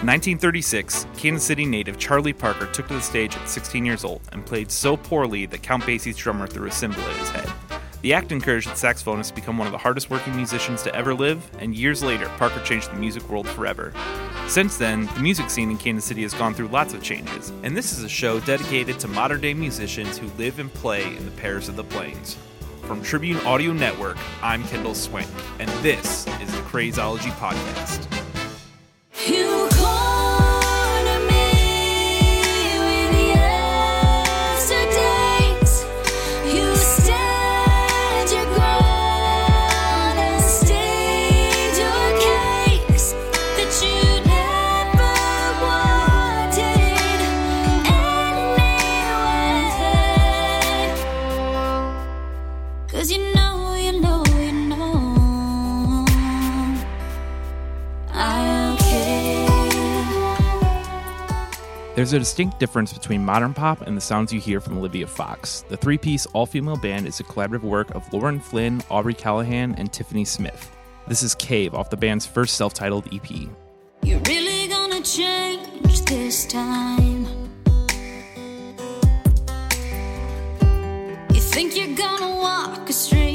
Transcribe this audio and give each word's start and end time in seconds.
In 0.00 0.08
1936, 0.08 1.06
Kansas 1.16 1.46
City 1.46 1.64
native 1.64 1.98
Charlie 1.98 2.34
Parker 2.34 2.66
took 2.66 2.88
to 2.88 2.94
the 2.94 3.00
stage 3.00 3.36
at 3.36 3.48
16 3.48 3.86
years 3.86 4.04
old 4.04 4.20
and 4.32 4.44
played 4.44 4.70
so 4.70 4.98
poorly 4.98 5.46
that 5.46 5.62
Count 5.62 5.86
Basie's 5.86 6.16
drummer 6.16 6.46
threw 6.46 6.68
a 6.68 6.70
cymbal 6.70 7.00
at 7.00 7.16
his 7.16 7.30
head. 7.30 7.50
The 8.02 8.12
act 8.12 8.30
encouraged 8.30 8.68
the 8.68 8.72
saxophonist 8.72 9.28
to 9.28 9.34
become 9.34 9.56
one 9.56 9.66
of 9.66 9.72
the 9.72 9.78
hardest 9.78 10.10
working 10.10 10.36
musicians 10.36 10.82
to 10.82 10.94
ever 10.94 11.14
live, 11.14 11.48
and 11.58 11.74
years 11.74 12.02
later, 12.02 12.26
Parker 12.36 12.60
changed 12.64 12.90
the 12.90 12.96
music 12.96 13.26
world 13.30 13.48
forever. 13.48 13.94
Since 14.46 14.76
then, 14.76 15.06
the 15.14 15.20
music 15.20 15.48
scene 15.48 15.70
in 15.70 15.78
Kansas 15.78 16.04
City 16.04 16.20
has 16.20 16.34
gone 16.34 16.52
through 16.52 16.68
lots 16.68 16.92
of 16.92 17.02
changes, 17.02 17.50
and 17.62 17.74
this 17.74 17.96
is 17.96 18.04
a 18.04 18.08
show 18.08 18.40
dedicated 18.40 18.98
to 18.98 19.08
modern 19.08 19.40
day 19.40 19.54
musicians 19.54 20.18
who 20.18 20.26
live 20.36 20.58
and 20.58 20.74
play 20.74 21.16
in 21.16 21.24
the 21.24 21.30
Paris 21.30 21.68
of 21.68 21.76
the 21.76 21.84
plains. 21.84 22.36
From 22.82 23.00
Tribune 23.00 23.38
Audio 23.46 23.72
Network, 23.72 24.18
I'm 24.42 24.64
Kendall 24.64 24.94
Swank, 24.94 25.28
and 25.60 25.70
this 25.82 26.26
is 26.42 26.52
the 26.52 26.62
Crazeology 26.62 27.30
Podcast. 27.38 28.33
You 29.16 29.68
corner 29.70 30.13
There's 61.94 62.12
a 62.12 62.18
distinct 62.18 62.58
difference 62.58 62.92
between 62.92 63.24
modern 63.24 63.54
pop 63.54 63.82
and 63.82 63.96
the 63.96 64.00
sounds 64.00 64.32
you 64.32 64.40
hear 64.40 64.60
from 64.60 64.76
Olivia 64.78 65.06
Fox. 65.06 65.64
The 65.68 65.76
three 65.76 65.96
piece 65.96 66.26
all 66.26 66.44
female 66.44 66.76
band 66.76 67.06
is 67.06 67.20
a 67.20 67.24
collaborative 67.24 67.62
work 67.62 67.94
of 67.94 68.12
Lauren 68.12 68.40
Flynn, 68.40 68.82
Aubrey 68.90 69.14
Callahan, 69.14 69.76
and 69.76 69.92
Tiffany 69.92 70.24
Smith. 70.24 70.76
This 71.06 71.22
is 71.22 71.36
Cave 71.36 71.72
off 71.72 71.90
the 71.90 71.96
band's 71.96 72.26
first 72.26 72.56
self 72.56 72.74
titled 72.74 73.06
EP. 73.14 73.30
You're 74.02 74.18
really 74.26 74.66
gonna 74.66 75.02
change 75.02 76.04
this 76.06 76.46
time. 76.46 77.26
You 81.32 81.40
think 81.40 81.76
you're 81.76 81.96
gonna 81.96 82.40
walk 82.40 82.88
a 82.88 82.92
straight 82.92 83.33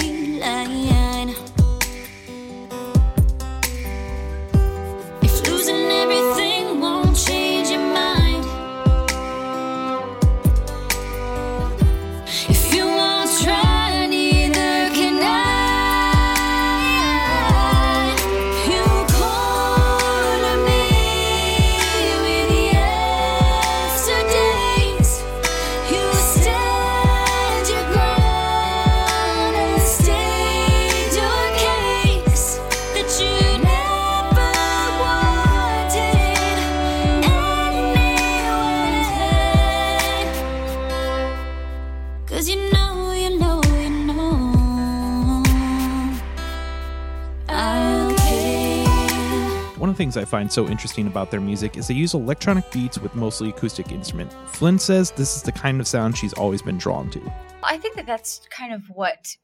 I 50.20 50.26
find 50.26 50.52
so 50.52 50.68
interesting 50.68 51.08
about 51.08 51.32
their 51.32 51.42
music 51.42 51.78
is 51.78 51.88
they 51.88 51.94
use 51.94 52.14
electronic 52.14 52.70
beats 52.72 53.00
with 53.00 53.16
mostly 53.16 53.50
acoustic 53.50 53.92
instrument. 53.92 54.32
Flynn 54.48 54.78
says 54.78 55.12
this 55.12 55.36
is 55.38 55.44
the 55.44 55.52
kind 55.52 55.80
of 55.80 55.88
sound 55.88 56.18
she's 56.18 56.34
always 56.34 56.62
been 56.62 56.78
drawn 56.78 57.10
to. 57.12 57.34
I 57.64 57.78
think 57.78 57.96
that 57.96 58.06
that's 58.06 58.42
kind 58.50 58.74
of 58.74 58.84
what 58.90 59.38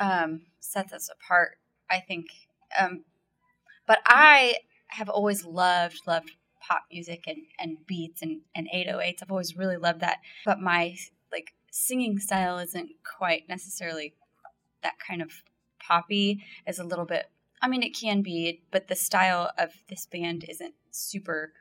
um, 0.00 0.42
sets 0.60 0.92
us 0.92 1.10
apart. 1.10 1.58
I 1.90 2.00
think, 2.00 2.26
um, 2.78 3.04
but 3.86 4.00
I 4.06 4.56
have 4.88 5.08
always 5.08 5.44
loved 5.44 6.00
loved 6.06 6.30
pop 6.60 6.82
music 6.90 7.24
and, 7.26 7.38
and 7.58 7.78
beats 7.86 8.22
and, 8.22 8.40
and 8.54 8.68
808s. 8.74 9.22
I've 9.22 9.30
always 9.30 9.56
really 9.56 9.76
loved 9.76 10.00
that. 10.00 10.18
But 10.44 10.60
my 10.60 10.96
like 11.30 11.54
singing 11.70 12.18
style 12.18 12.58
isn't 12.58 12.90
quite 13.18 13.48
necessarily 13.48 14.14
that 14.82 14.94
kind 14.98 15.22
of 15.22 15.30
poppy. 15.78 16.42
Is 16.66 16.78
a 16.78 16.84
little 16.84 17.04
bit. 17.04 17.30
I 17.66 17.68
mean, 17.68 17.82
it 17.82 17.98
can 17.98 18.22
be, 18.22 18.62
but 18.70 18.86
the 18.86 18.94
style 18.94 19.50
of 19.58 19.70
this 19.88 20.06
band 20.06 20.44
isn't 20.48 20.74
super 20.92 21.52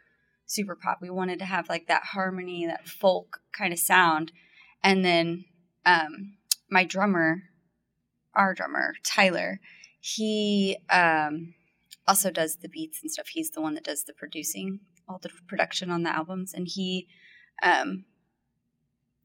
super 0.46 0.76
pop. 0.76 1.00
We 1.02 1.10
wanted 1.10 1.40
to 1.40 1.46
have 1.46 1.68
like 1.68 1.88
that 1.88 2.04
harmony, 2.04 2.68
that 2.68 2.88
folk 2.88 3.40
kind 3.52 3.74
of 3.74 3.80
sound. 3.80 4.32
And 4.84 5.04
then 5.04 5.46
um, 5.84 6.36
my 6.70 6.84
drummer, 6.84 7.42
our 8.36 8.54
drummer, 8.54 8.94
Tyler, 9.04 9.60
he 10.00 10.78
um, 10.92 11.56
also 12.08 12.30
does 12.30 12.58
the 12.58 12.70
beats 12.70 13.00
and 13.02 13.10
stuff. 13.10 13.30
He's 13.30 13.50
the 13.50 13.62
one 13.62 13.74
that 13.74 13.84
does 13.84 14.04
the 14.04 14.14
producing, 14.14 14.82
all 15.10 15.18
the 15.18 15.32
production 15.48 15.90
on 15.90 16.04
the 16.04 16.16
albums. 16.16 16.54
And 16.54 16.68
he 16.68 17.08
um, 17.64 18.06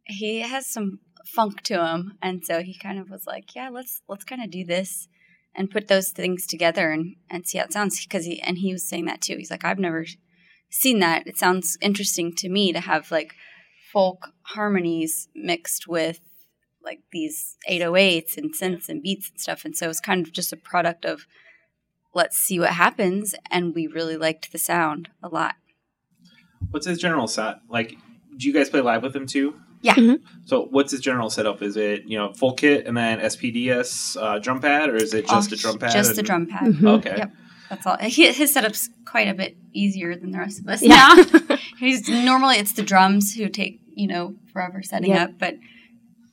he 0.05 0.41
has 0.41 0.67
some 0.67 1.01
funk 1.27 1.61
to 1.65 1.85
him. 1.85 2.17
And 2.23 2.43
so 2.43 2.63
he 2.63 2.75
kind 2.75 2.99
of 2.99 3.11
was 3.11 3.27
like, 3.27 3.55
yeah, 3.55 3.69
let's 3.69 4.01
let's 4.09 4.25
kind 4.25 4.43
of 4.43 4.51
do 4.51 4.65
this 4.65 5.09
and 5.55 5.71
put 5.71 5.89
those 5.89 6.11
things 6.11 6.47
together 6.47 6.91
and, 6.91 7.17
and 7.29 7.47
see 7.47 7.59
how 7.59 7.65
it 7.65 7.73
sounds. 7.73 8.01
Because 8.05 8.25
he 8.25 8.41
and 8.41 8.59
he 8.59 8.73
was 8.73 8.89
saying 8.89 9.07
that 9.07 9.21
too. 9.21 9.37
He's 9.37 9.51
like, 9.51 9.65
I've 9.65 9.79
never 9.79 10.07
seen 10.71 11.01
that. 11.01 11.27
It 11.27 11.37
sounds 11.37 11.77
interesting 11.81 12.35
to 12.37 12.49
me 12.49 12.73
to 12.73 12.81
have 12.81 13.11
like 13.11 13.35
folk 13.93 14.29
harmonies 14.43 15.29
mixed 15.35 15.89
with 15.89 16.21
like 16.83 17.01
these 17.13 17.57
808s 17.69 18.37
and 18.37 18.55
synths 18.55 18.89
and 18.89 19.03
beats 19.03 19.31
and 19.31 19.41
stuff. 19.41 19.65
And 19.65 19.77
so 19.77 19.91
it's 19.91 20.01
kind 20.01 20.27
of 20.27 20.33
just 20.33 20.53
a 20.53 20.57
product 20.57 21.05
of 21.05 21.27
let's 22.15 22.37
see 22.37 22.59
what 22.59 22.71
happens. 22.71 23.35
And 23.51 23.75
we 23.75 23.87
really 23.87 24.17
liked 24.17 24.53
the 24.53 24.59
sound 24.59 25.11
a 25.23 25.29
lot. 25.29 25.57
What's 26.71 26.87
his 26.87 26.99
general 26.99 27.27
set? 27.27 27.57
Like, 27.69 27.97
do 28.37 28.47
you 28.47 28.55
guys 28.55 28.71
play 28.71 28.81
live 28.81 29.03
with 29.03 29.15
him 29.15 29.27
too? 29.27 29.61
Yeah. 29.83 30.17
So, 30.45 30.67
what's 30.71 30.93
his 30.93 31.01
general 31.01 31.31
setup? 31.31 31.63
Is 31.63 31.77
it 31.77 32.05
you 32.05 32.19
know 32.19 32.33
full 32.35 32.53
kit 32.55 32.87
and 32.87 32.97
then 32.97 33.19
SPDS 33.21 34.17
uh, 34.21 34.39
drum 34.39 34.61
pad, 34.61 34.91
or 34.91 34.97
is 34.97 35.15
it 35.15 35.27
just 35.27 35.51
Oh, 35.53 35.55
a 35.55 35.57
drum 35.59 35.79
pad? 35.79 35.93
Just 35.93 36.11
and- 36.11 36.19
the 36.19 36.23
drum 36.23 36.47
pad. 36.47 36.65
Mhm. 36.73 36.99
Okay. 36.99 37.15
Yep. 37.17 37.33
That's 37.71 37.87
all. 37.87 37.97
He, 37.99 38.33
his 38.33 38.53
setup's 38.53 38.91
quite 39.07 39.29
a 39.29 39.35
bit 39.35 39.57
easier 39.73 40.17
than 40.17 40.33
the 40.33 40.39
rest 40.39 40.59
of 40.61 40.67
us. 40.69 40.83
Yeah. 40.83 41.15
now. 41.49 41.57
He's 41.79 42.09
normally 42.09 42.57
it's 42.57 42.73
the 42.73 42.83
drums 42.83 43.35
who 43.35 43.49
take 43.49 43.81
you 43.95 44.07
know 44.09 44.35
forever 44.53 44.83
setting 44.83 45.11
Yep. 45.11 45.29
up, 45.31 45.39
but 45.39 45.55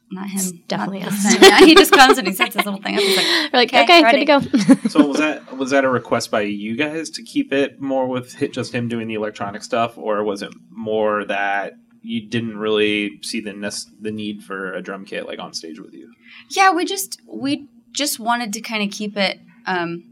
not 0.09 0.27
him. 0.29 0.39
It's 0.39 0.51
definitely 0.67 0.99
Not 1.01 1.09
us. 1.11 1.41
Yeah, 1.41 1.59
he 1.59 1.75
just 1.75 1.91
comes 1.91 2.17
and 2.17 2.25
he 2.27 2.33
sets 2.33 2.55
his 2.55 2.65
little 2.65 2.81
thing 2.81 2.95
up. 2.95 3.01
He's 3.01 3.17
like, 3.17 3.25
We're 3.53 3.59
like, 3.59 3.69
Okay, 3.73 3.83
okay, 3.83 4.03
ready. 4.03 4.25
good 4.25 4.41
to 4.51 4.75
go. 4.75 4.89
So 4.89 5.05
was 5.07 5.17
that 5.19 5.55
was 5.57 5.71
that 5.71 5.83
a 5.85 5.89
request 5.89 6.31
by 6.31 6.41
you 6.41 6.75
guys 6.77 7.09
to 7.11 7.23
keep 7.23 7.51
it 7.53 7.79
more 7.81 8.07
with 8.07 8.35
just 8.51 8.73
him 8.73 8.87
doing 8.87 9.07
the 9.07 9.15
electronic 9.15 9.63
stuff, 9.63 9.97
or 9.97 10.23
was 10.23 10.41
it 10.41 10.53
more 10.71 11.25
that 11.25 11.73
you 12.07 12.25
didn't 12.25 12.57
really 12.57 13.19
see 13.21 13.41
the 13.41 13.53
nes- 13.53 13.91
the 13.99 14.11
need 14.11 14.43
for 14.43 14.73
a 14.73 14.81
drum 14.81 15.03
kit 15.05 15.25
like 15.25 15.39
on 15.39 15.53
stage 15.53 15.79
with 15.79 15.93
you? 15.93 16.13
yeah, 16.49 16.71
we 16.71 16.85
just 16.85 17.21
we 17.27 17.67
just 17.91 18.19
wanted 18.19 18.53
to 18.53 18.61
kind 18.61 18.83
of 18.83 18.95
keep 18.95 19.17
it, 19.17 19.39
um, 19.65 20.03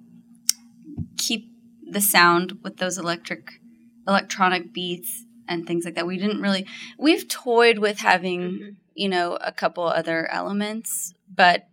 keep 1.17 1.49
the 1.89 2.01
sound 2.01 2.59
with 2.63 2.77
those 2.77 2.97
electric, 2.97 3.59
electronic 4.07 4.73
beats 4.73 5.23
and 5.47 5.65
things 5.65 5.85
like 5.85 5.95
that. 5.95 6.07
We 6.07 6.17
didn't 6.17 6.41
really. 6.41 6.65
We've 6.97 7.27
toyed 7.27 7.79
with 7.79 7.99
having 7.99 8.77
you 8.93 9.07
know 9.07 9.37
a 9.39 9.51
couple 9.51 9.85
other 9.85 10.29
elements, 10.29 11.13
but 11.33 11.67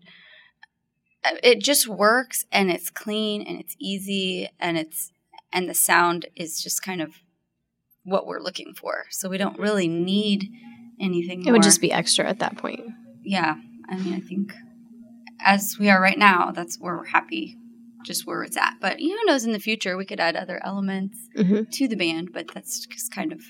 uh, 1.24 1.36
it 1.42 1.60
just 1.60 1.88
works 1.88 2.44
and 2.52 2.70
it's 2.70 2.90
clean 2.90 3.42
and 3.42 3.58
it's 3.58 3.74
easy 3.80 4.48
and 4.60 4.78
it's 4.78 5.10
and 5.52 5.68
the 5.68 5.74
sound 5.74 6.26
is 6.36 6.62
just 6.62 6.82
kind 6.82 7.02
of 7.02 7.14
what 8.04 8.26
we're 8.26 8.40
looking 8.40 8.74
for. 8.74 9.04
So 9.10 9.28
we 9.28 9.38
don't 9.38 9.58
really 9.58 9.88
need 9.88 10.48
anything. 11.00 11.44
It 11.46 11.52
would 11.52 11.62
just 11.62 11.80
be 11.80 11.92
extra 11.92 12.28
at 12.28 12.38
that 12.40 12.56
point. 12.58 12.80
yeah. 13.24 13.56
I 13.88 13.96
mean, 13.96 14.14
I 14.14 14.20
think 14.20 14.54
as 15.40 15.76
we 15.78 15.90
are 15.90 16.00
right 16.00 16.16
now, 16.18 16.50
that's 16.52 16.78
where 16.78 16.96
we're 16.96 17.04
happy, 17.06 17.56
just 18.04 18.26
where 18.26 18.42
it's 18.42 18.56
at. 18.56 18.74
But 18.80 19.00
who 19.00 19.24
knows 19.26 19.44
in 19.44 19.52
the 19.52 19.58
future 19.58 19.96
we 19.96 20.06
could 20.06 20.20
add 20.20 20.36
other 20.36 20.60
elements 20.64 21.18
hmm 21.36 21.64
to 21.72 21.88
the 21.88 21.96
band, 21.96 22.32
but 22.32 22.46
that's 22.54 22.86
just 22.86 23.12
kind 23.14 23.32
of 23.32 23.40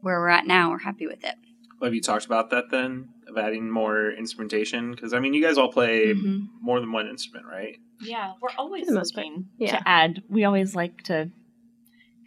where 0.00 0.18
we're 0.18 0.28
at 0.28 0.46
now. 0.46 0.70
We're 0.70 0.78
happy 0.78 1.06
with 1.06 1.22
it. 1.24 1.34
Have 1.82 1.94
you 1.94 2.00
talked 2.00 2.24
about 2.26 2.50
that 2.50 2.70
then? 2.70 3.10
Of 3.28 3.36
adding 3.38 3.70
more 3.70 4.10
instrumentation? 4.10 4.90
Because 4.92 5.12
I 5.12 5.20
mean, 5.20 5.34
you 5.34 5.42
guys 5.42 5.56
all 5.58 5.70
play 5.70 6.14
Mhm. 6.14 6.48
more 6.60 6.80
than 6.80 6.90
one 6.92 7.06
instrument, 7.08 7.46
right? 7.46 7.76
Yeah, 8.00 8.32
we're 8.40 8.48
always 8.58 8.84
For 8.86 8.92
the 8.92 8.98
most 8.98 9.14
part, 9.14 9.26
yeah. 9.58 9.76
to 9.78 9.88
add. 9.88 10.22
We 10.28 10.44
always 10.44 10.74
like 10.74 11.02
to 11.04 11.30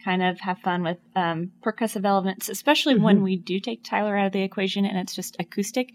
kind 0.04 0.22
of 0.22 0.38
have 0.40 0.58
fun 0.58 0.82
with 0.82 0.98
um, 1.16 1.52
percussive 1.62 2.04
elements, 2.04 2.48
especially 2.48 2.94
Mm-hmm. 2.94 3.04
when 3.04 3.22
we 3.22 3.36
do 3.36 3.60
take 3.60 3.84
Tyler 3.84 4.16
out 4.16 4.26
of 4.26 4.32
the 4.32 4.42
equation 4.42 4.84
and 4.84 4.98
it's 4.98 5.14
just 5.14 5.36
acoustic. 5.38 5.90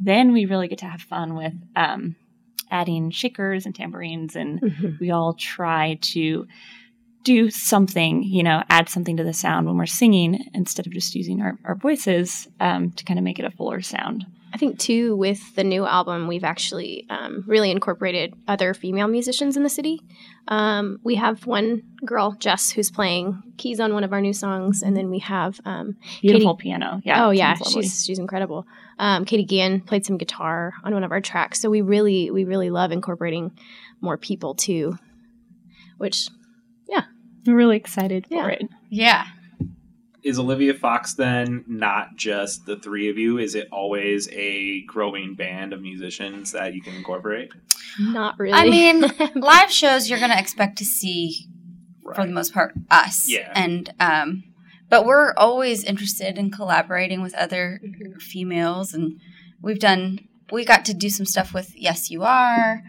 Then 0.00 0.32
we 0.32 0.46
really 0.46 0.68
get 0.68 0.78
to 0.78 0.86
have 0.86 1.00
fun 1.00 1.34
with 1.34 1.54
um, 1.74 2.14
adding 2.70 3.10
shakers 3.10 3.66
and 3.66 3.74
tambourines, 3.74 4.36
and 4.36 4.60
hmm 4.60 4.90
we 5.00 5.10
all 5.10 5.34
try 5.34 5.98
to 6.00 6.46
do 7.24 7.50
something, 7.50 8.22
you 8.22 8.42
know, 8.42 8.62
add 8.70 8.88
something 8.88 9.16
to 9.16 9.24
the 9.24 9.32
sound 9.32 9.66
when 9.66 9.76
we're 9.76 9.86
singing 9.86 10.44
instead 10.54 10.86
of 10.86 10.92
just 10.92 11.14
using 11.14 11.42
our, 11.42 11.58
our 11.64 11.74
voices 11.74 12.48
um, 12.60 12.90
to 12.92 13.04
kind 13.04 13.18
of 13.18 13.24
make 13.24 13.38
it 13.38 13.44
a 13.44 13.50
fuller 13.50 13.82
sound. 13.82 14.24
I 14.52 14.56
think 14.58 14.78
too 14.78 15.14
with 15.16 15.54
the 15.56 15.64
new 15.64 15.84
album, 15.86 16.26
we've 16.26 16.44
actually 16.44 17.06
um, 17.10 17.44
really 17.46 17.70
incorporated 17.70 18.34
other 18.46 18.72
female 18.74 19.06
musicians 19.08 19.56
in 19.56 19.62
the 19.62 19.68
city. 19.68 20.00
Um, 20.48 20.98
we 21.04 21.16
have 21.16 21.46
one 21.46 21.82
girl, 22.04 22.32
Jess, 22.38 22.70
who's 22.70 22.90
playing 22.90 23.42
keys 23.58 23.78
on 23.80 23.92
one 23.92 24.04
of 24.04 24.12
our 24.12 24.20
new 24.22 24.32
songs, 24.32 24.82
and 24.82 24.96
then 24.96 25.10
we 25.10 25.18
have 25.18 25.60
um, 25.66 25.96
Beautiful 26.22 26.56
piano. 26.56 27.00
Yeah. 27.04 27.26
oh 27.26 27.30
yeah, 27.30 27.54
she's 27.56 28.04
she's 28.04 28.18
incredible. 28.18 28.66
Um, 28.98 29.24
Katie 29.24 29.44
Gian 29.44 29.80
played 29.82 30.06
some 30.06 30.16
guitar 30.16 30.72
on 30.82 30.94
one 30.94 31.04
of 31.04 31.12
our 31.12 31.20
tracks, 31.20 31.60
so 31.60 31.68
we 31.68 31.82
really 31.82 32.30
we 32.30 32.44
really 32.44 32.70
love 32.70 32.90
incorporating 32.90 33.52
more 34.00 34.16
people 34.16 34.54
too. 34.54 34.96
Which 35.98 36.28
yeah. 36.88 37.02
We're 37.46 37.56
really 37.56 37.76
excited 37.76 38.26
Yeah. 38.30 38.42
for 38.42 38.50
it. 38.50 38.62
Yeah. 38.88 39.24
Is 40.28 40.38
Olivia 40.38 40.74
Fox 40.74 41.14
then 41.14 41.64
not 41.66 42.16
just 42.16 42.66
the 42.66 42.76
three 42.76 43.08
of 43.08 43.16
you? 43.16 43.38
Is 43.38 43.54
it 43.54 43.66
always 43.72 44.28
a 44.32 44.82
growing 44.82 45.34
band 45.34 45.72
of 45.72 45.80
musicians 45.80 46.52
that 46.52 46.74
you 46.74 46.82
can 46.82 46.94
incorporate? 46.94 47.50
not 47.98 48.38
really. 48.38 48.52
I 48.52 48.68
mean, 48.68 49.00
live 49.34 49.70
shows 49.70 50.08
you're 50.10 50.18
going 50.18 50.30
to 50.30 50.38
expect 50.38 50.78
to 50.78 50.84
see 50.84 51.46
for 52.14 52.26
the 52.26 52.32
most 52.32 52.52
part 52.54 52.72
us. 52.90 53.28
Yeah. 53.28 53.50
And 53.54 53.92
um 54.00 54.44
but 54.90 55.04
we're 55.04 55.34
always 55.36 55.84
interested 55.84 56.38
in 56.38 56.50
collaborating 56.50 57.20
with 57.22 57.34
other 57.34 57.80
females 58.20 58.94
and 58.94 59.20
we've 59.60 59.78
done 59.78 60.18
we 60.50 60.64
got 60.64 60.84
to 60.86 60.94
do 60.94 61.10
some 61.10 61.26
stuff 61.26 61.52
with 61.52 61.72
Yes 61.76 62.10
You 62.10 62.22
Are 62.22 62.82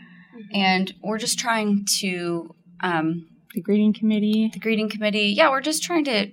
and 0.53 0.94
we're 1.03 1.18
just 1.18 1.38
trying 1.39 1.86
to 2.00 2.56
um 2.81 3.27
The 3.53 3.62
greeting 3.62 3.94
committee. 3.94 4.50
the 4.53 4.59
greeting 4.59 4.89
committee. 4.89 5.33
Yeah, 5.36 5.50
we're 5.50 5.62
just 5.62 5.83
trying 5.83 6.06
to 6.06 6.31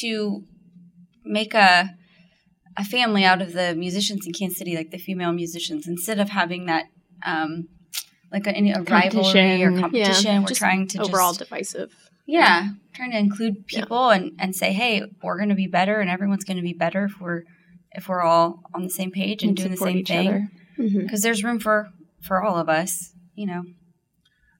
to 0.00 0.44
make 1.24 1.54
a 1.54 1.94
a 2.76 2.84
family 2.84 3.24
out 3.24 3.42
of 3.42 3.52
the 3.52 3.74
musicians 3.74 4.24
in 4.26 4.32
Kansas 4.32 4.58
City, 4.58 4.76
like 4.76 4.90
the 4.92 4.98
female 4.98 5.32
musicians, 5.32 5.88
instead 5.88 6.20
of 6.20 6.28
having 6.30 6.66
that 6.66 6.86
um 7.26 7.68
like 8.32 8.46
a, 8.46 8.50
any 8.50 8.70
a 8.72 8.82
rivalry 8.82 9.62
or 9.64 9.70
Competition. 9.72 9.80
competition. 9.80 10.42
we're 10.42 10.48
just 10.48 10.58
trying 10.60 10.86
to 10.88 11.02
overall 11.02 11.30
just 11.32 11.40
divisive. 11.40 11.94
yeah, 12.26 12.68
trying 12.94 13.10
to 13.12 13.18
include 13.18 13.64
Yeah. 13.70 13.80
people 13.80 14.10
and 14.10 14.32
and 14.38 14.54
say, 14.54 14.72
hey, 14.72 15.02
we're 15.22 15.36
going 15.38 15.48
to 15.48 15.54
be 15.54 15.66
better, 15.66 15.98
and 16.00 16.08
everyone's 16.10 16.44
going 16.44 16.58
to 16.58 16.62
be 16.62 16.74
better 16.74 17.06
if 17.06 17.20
we're 17.20 17.42
if 17.92 18.08
we're 18.08 18.22
all 18.22 18.62
on 18.74 18.82
the 18.82 18.90
same 18.90 19.10
page 19.10 19.42
and, 19.42 19.56
doing 19.56 19.70
the 19.70 19.76
same 19.78 19.96
each 19.98 20.08
thing. 20.08 20.28
other. 20.28 20.48
Mhm. 20.78 21.02
Because 21.04 21.22
there's 21.22 21.42
room 21.42 21.58
for 21.58 21.88
for 22.20 22.42
all 22.44 22.56
of 22.58 22.68
us, 22.68 23.12
you 23.34 23.46
know. 23.46 23.64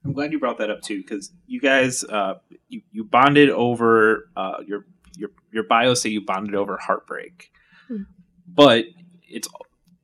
I'm 0.04 0.12
glad 0.14 0.32
you 0.32 0.38
brought 0.38 0.58
that 0.58 0.70
up 0.70 0.80
too, 0.80 0.96
because 0.98 1.30
you 1.46 1.60
guys, 1.60 2.02
uh, 2.04 2.34
you, 2.68 2.80
you 2.92 3.04
bonded 3.04 3.50
over 3.50 4.30
uh, 4.36 4.58
your 4.66 4.86
your 5.18 5.30
your 5.52 5.64
bios 5.64 6.02
say 6.02 6.08
you 6.10 6.24
bonded 6.24 6.54
over 6.54 6.78
heartbreak, 6.80 7.50
Hmm. 7.88 8.02
but 8.46 8.84
it's 9.28 9.48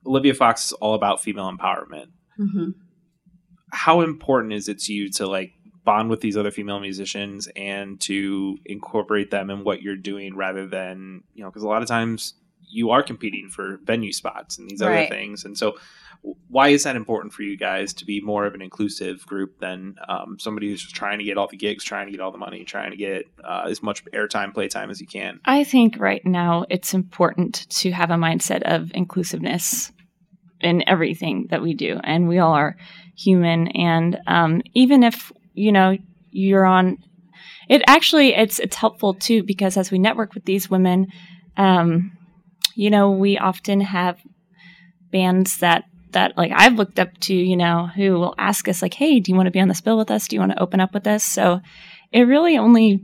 Olivia 0.07 0.35
Fox 0.35 0.67
is 0.67 0.73
all 0.73 0.95
about 0.95 1.23
female 1.23 1.51
empowerment. 1.51 2.09
Mm-hmm. 2.39 2.71
How 3.73 4.03
important 4.03 4.53
is 4.53 4.69
it 4.69 4.79
to 4.81 4.93
you 4.93 5.11
to 5.13 5.27
like 5.27 5.53
bond 5.85 6.11
with 6.11 6.21
these 6.21 6.37
other 6.37 6.51
female 6.51 6.81
musicians 6.81 7.49
and 7.57 8.01
to 8.01 8.59
incorporate 8.65 9.31
them 9.31 9.51
in 9.51 9.65
what 9.65 9.83
you're 9.83 9.97
doing, 9.97 10.37
rather 10.37 10.67
than 10.67 11.23
you 11.35 11.43
know, 11.43 11.51
because 11.51 11.63
a 11.63 11.69
lot 11.69 11.83
of 11.83 11.89
times 11.89 12.35
you 12.75 12.91
are 12.91 13.03
competing 13.03 13.49
for 13.49 13.79
venue 13.85 14.13
spots 14.13 14.59
and 14.59 14.69
these 14.69 14.83
other 14.83 14.93
Right. 14.93 15.09
things, 15.09 15.45
and 15.45 15.57
so 15.57 15.77
why 16.49 16.69
is 16.69 16.85
that 16.85 16.97
important 16.97 17.33
for 17.35 17.43
you 17.43 17.57
guys 17.57 17.93
to 17.93 18.07
be 18.07 18.21
more 18.21 18.47
of 18.47 18.55
an 18.55 18.63
inclusive 18.63 19.27
group 19.27 19.59
than 19.61 19.97
um, 20.09 20.39
somebody 20.39 20.69
who's 20.69 20.83
just 20.83 20.95
trying 20.95 21.19
to 21.19 21.25
get 21.25 21.37
all 21.37 21.47
the 21.49 21.57
gigs, 21.57 21.85
trying 21.85 22.07
to 22.07 22.13
get 22.13 22.21
all 22.21 22.33
the 22.33 22.39
money, 22.39 22.65
trying 22.65 22.91
to 22.91 22.97
get 22.97 23.27
uh, 23.45 23.65
as 23.69 23.83
much 23.83 24.05
airtime, 24.07 24.55
playtime 24.55 24.91
as 24.91 25.01
you 25.01 25.07
can? 25.07 25.39
I 25.45 25.65
think 25.65 25.99
right 25.99 26.25
now 26.25 26.65
it's 26.71 26.95
important 26.95 27.69
to 27.81 27.91
have 27.91 28.11
a 28.11 28.15
mindset 28.15 28.63
of 28.63 28.91
inclusiveness 28.95 29.93
in 30.61 30.83
everything 30.89 31.49
that 31.51 31.61
we 31.61 31.75
do. 31.75 32.01
And 32.03 32.27
we 32.27 32.39
all 32.39 32.55
are 32.55 32.77
human. 33.17 33.69
And 33.69 34.19
um, 34.27 34.63
even 34.73 35.03
if, 35.03 35.31
you 35.53 35.73
know, 35.73 35.99
you're 36.31 36.65
on 36.65 36.97
it 37.69 37.83
actually 37.87 38.35
it's 38.35 38.59
it's 38.59 38.77
helpful 38.77 39.15
too 39.15 39.43
because 39.43 39.77
as 39.77 39.91
we 39.91 39.99
network 39.99 40.35
with 40.35 40.45
these 40.45 40.69
women, 40.71 41.07
um, 41.57 42.13
you 42.75 42.91
know, 42.91 43.11
we 43.11 43.39
often 43.39 43.81
have 43.81 44.19
bands 45.11 45.59
that 45.59 45.85
that 46.13 46.37
like 46.37 46.53
I've 46.55 46.75
looked 46.75 46.99
up 47.01 47.19
to, 47.23 47.35
you 47.35 47.57
know, 47.57 47.89
who 47.95 48.13
will 48.15 48.35
ask 48.39 48.69
us 48.69 48.83
like, 48.83 48.95
"Hey, 48.95 49.19
do 49.21 49.31
you 49.33 49.37
want 49.37 49.47
to 49.47 49.51
be 49.51 49.61
on 49.61 49.69
this 49.69 49.81
bill 49.81 49.97
with 49.99 50.11
us? 50.11 50.29
Do 50.29 50.37
you 50.37 50.41
want 50.41 50.53
to 50.53 50.63
open 50.63 50.81
up 50.81 50.95
with 50.95 51.07
us?" 51.07 51.25
So 51.25 51.61
it 52.13 52.23
really 52.23 52.57
only, 52.57 53.01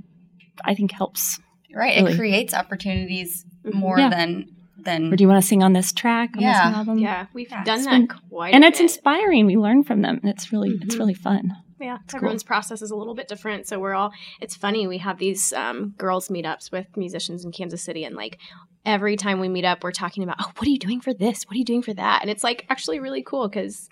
I 0.64 0.74
think, 0.74 0.92
helps. 0.92 1.40
Right. 1.74 1.96
Really. 1.96 2.12
It 2.12 2.16
creates 2.16 2.54
opportunities 2.54 3.44
more 3.64 3.98
Yeah. 3.98 4.10
than 4.10 4.46
than 4.82 5.12
Or 5.12 5.16
do 5.16 5.22
you 5.24 5.28
want 5.28 5.42
to 5.42 5.46
sing 5.46 5.62
on 5.62 5.74
this 5.74 5.92
track? 5.92 6.30
On 6.36 6.42
Yeah. 6.42 6.68
this 6.70 6.76
album? 6.78 6.98
Yeah, 6.98 7.26
we've 7.34 7.50
Yeah, 7.50 7.64
done 7.64 7.76
it's 7.80 7.84
that 7.86 7.90
been- 7.98 8.08
quite, 8.08 8.54
and 8.54 8.64
a 8.64 8.68
it's 8.68 8.78
bit. 8.78 8.84
inspiring. 8.84 9.44
We 9.44 9.56
learn 9.58 9.82
from 9.84 10.00
them, 10.00 10.20
and 10.22 10.30
it's 10.30 10.52
really 10.52 10.70
it's 10.70 10.94
Mhm. 10.94 10.98
really 10.98 11.14
fun. 11.14 11.52
Yeah, 11.78 11.98
cool. 12.08 12.18
everyone's 12.18 12.42
process 12.44 12.80
is 12.82 12.90
a 12.90 12.96
little 12.96 13.14
bit 13.14 13.26
different. 13.28 13.66
So 13.66 13.78
we're 13.78 13.94
all, 13.94 14.12
it's 14.40 14.54
funny, 14.54 14.86
we 14.86 14.98
have 14.98 15.18
these 15.18 15.52
um, 15.54 15.94
girls 15.98 16.28
meetups 16.28 16.70
with 16.70 16.86
musicians 16.96 17.42
in 17.44 17.52
Kansas 17.52 17.82
City. 17.82 18.04
And 18.04 18.14
like 18.16 18.38
every 18.84 19.16
time 19.16 19.40
we 19.40 19.48
meet 19.48 19.64
up, 19.64 19.82
we're 19.82 19.92
talking 19.92 20.22
about, 20.22 20.36
oh, 20.40 20.50
what 20.56 20.66
are 20.66 20.70
you 20.70 20.78
doing 20.78 21.00
for 21.00 21.12
this? 21.12 21.44
What 21.44 21.54
are 21.54 21.58
you 21.58 21.64
doing 21.64 21.82
for 21.82 21.94
that? 21.94 22.20
And 22.22 22.30
it's 22.30 22.44
like 22.44 22.66
actually 22.68 23.00
really 23.00 23.22
cool 23.22 23.48
because 23.48 23.88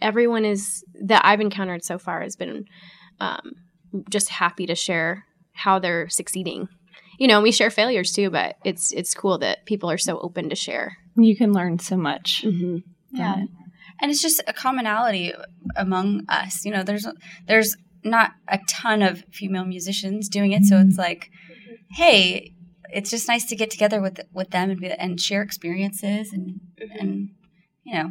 everyone 0.00 0.44
is, 0.44 0.84
that 1.02 1.24
I've 1.24 1.40
encountered 1.40 1.84
so 1.84 1.98
far 1.98 2.22
has 2.22 2.36
been 2.36 2.66
um, 3.20 3.52
just 4.10 4.28
happy 4.28 4.66
to 4.66 4.74
share 4.74 5.24
how 5.52 5.78
they're 5.78 6.08
succeeding. 6.08 6.68
You 7.18 7.28
know, 7.28 7.40
we 7.40 7.50
share 7.50 7.70
failures 7.70 8.12
too, 8.12 8.30
but 8.30 8.56
it's 8.62 8.92
it's 8.92 9.14
cool 9.14 9.38
that 9.38 9.64
people 9.64 9.90
are 9.90 9.98
so 9.98 10.18
open 10.18 10.50
to 10.50 10.54
share. 10.54 10.98
You 11.16 11.34
can 11.34 11.52
learn 11.52 11.78
so 11.78 11.96
much. 11.96 12.42
Mm-hmm. 12.44 12.78
Yeah. 13.12 13.42
it. 13.42 13.48
and 14.02 14.10
it's 14.10 14.20
just 14.20 14.42
a 14.46 14.52
commonality 14.52 15.32
among 15.76 16.26
us. 16.28 16.66
You 16.66 16.72
know, 16.72 16.82
there's 16.82 17.06
there's 17.46 17.76
not 18.04 18.32
a 18.48 18.58
ton 18.68 19.02
of 19.02 19.24
female 19.32 19.64
musicians 19.64 20.28
doing 20.28 20.52
it, 20.52 20.64
so 20.64 20.78
it's 20.78 20.98
like, 20.98 21.30
hey, 21.90 22.52
it's 22.92 23.10
just 23.10 23.28
nice 23.28 23.44
to 23.46 23.56
get 23.56 23.70
together 23.70 24.00
with 24.00 24.20
with 24.32 24.50
them 24.50 24.70
and 24.70 24.80
be, 24.80 24.90
and 24.90 25.20
share 25.20 25.42
experiences 25.42 26.32
and 26.32 26.60
and 26.98 27.30
you 27.84 27.94
know, 27.94 28.10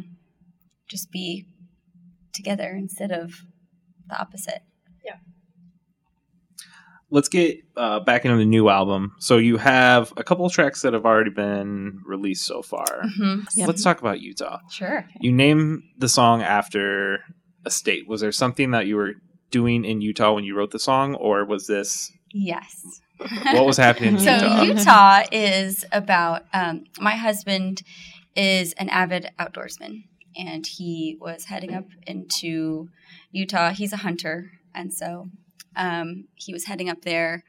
just 0.88 1.10
be 1.10 1.46
together 2.32 2.70
instead 2.70 3.12
of 3.12 3.32
the 4.08 4.18
opposite. 4.18 4.62
Yeah. 5.04 5.16
Let's 7.10 7.28
get 7.28 7.58
uh, 7.76 8.00
back 8.00 8.24
into 8.24 8.36
the 8.38 8.46
new 8.46 8.68
album. 8.68 9.14
So 9.18 9.36
you 9.36 9.58
have 9.58 10.12
a 10.16 10.24
couple 10.24 10.46
of 10.46 10.52
tracks 10.52 10.82
that 10.82 10.94
have 10.94 11.04
already 11.04 11.30
been 11.30 12.00
released 12.04 12.46
so 12.46 12.62
far. 12.62 12.86
Mm-hmm. 12.86 13.42
Yep. 13.54 13.68
Let's 13.68 13.84
talk 13.84 14.00
about 14.00 14.20
Utah. 14.20 14.58
Sure. 14.70 15.06
You 15.20 15.32
name 15.32 15.84
the 15.98 16.08
song 16.08 16.42
after 16.42 17.20
a 17.64 17.70
state. 17.70 18.08
Was 18.08 18.22
there 18.22 18.32
something 18.32 18.70
that 18.70 18.86
you 18.86 18.96
were 18.96 19.14
doing 19.50 19.84
in 19.84 20.00
Utah 20.00 20.32
when 20.32 20.44
you 20.44 20.56
wrote 20.56 20.70
the 20.70 20.78
song, 20.78 21.14
or 21.14 21.44
was 21.44 21.66
this 21.66 22.10
Yes. 22.32 23.00
What 23.18 23.66
was 23.66 23.76
happening 23.76 24.14
in 24.14 24.20
so 24.20 24.32
Utah? 24.32 24.62
Utah 24.62 25.22
is 25.32 25.84
about 25.92 26.44
um, 26.52 26.84
my 27.00 27.16
husband 27.16 27.82
is 28.34 28.72
an 28.74 28.88
avid 28.90 29.30
outdoorsman 29.38 30.04
and 30.36 30.66
he 30.66 31.16
was 31.20 31.44
heading 31.44 31.74
up 31.74 31.86
into 32.06 32.88
Utah. 33.30 33.70
He's 33.70 33.92
a 33.92 33.98
hunter 33.98 34.52
and 34.74 34.92
so 34.92 35.28
um, 35.76 36.24
he 36.34 36.52
was 36.52 36.64
heading 36.64 36.88
up 36.88 37.02
there 37.02 37.44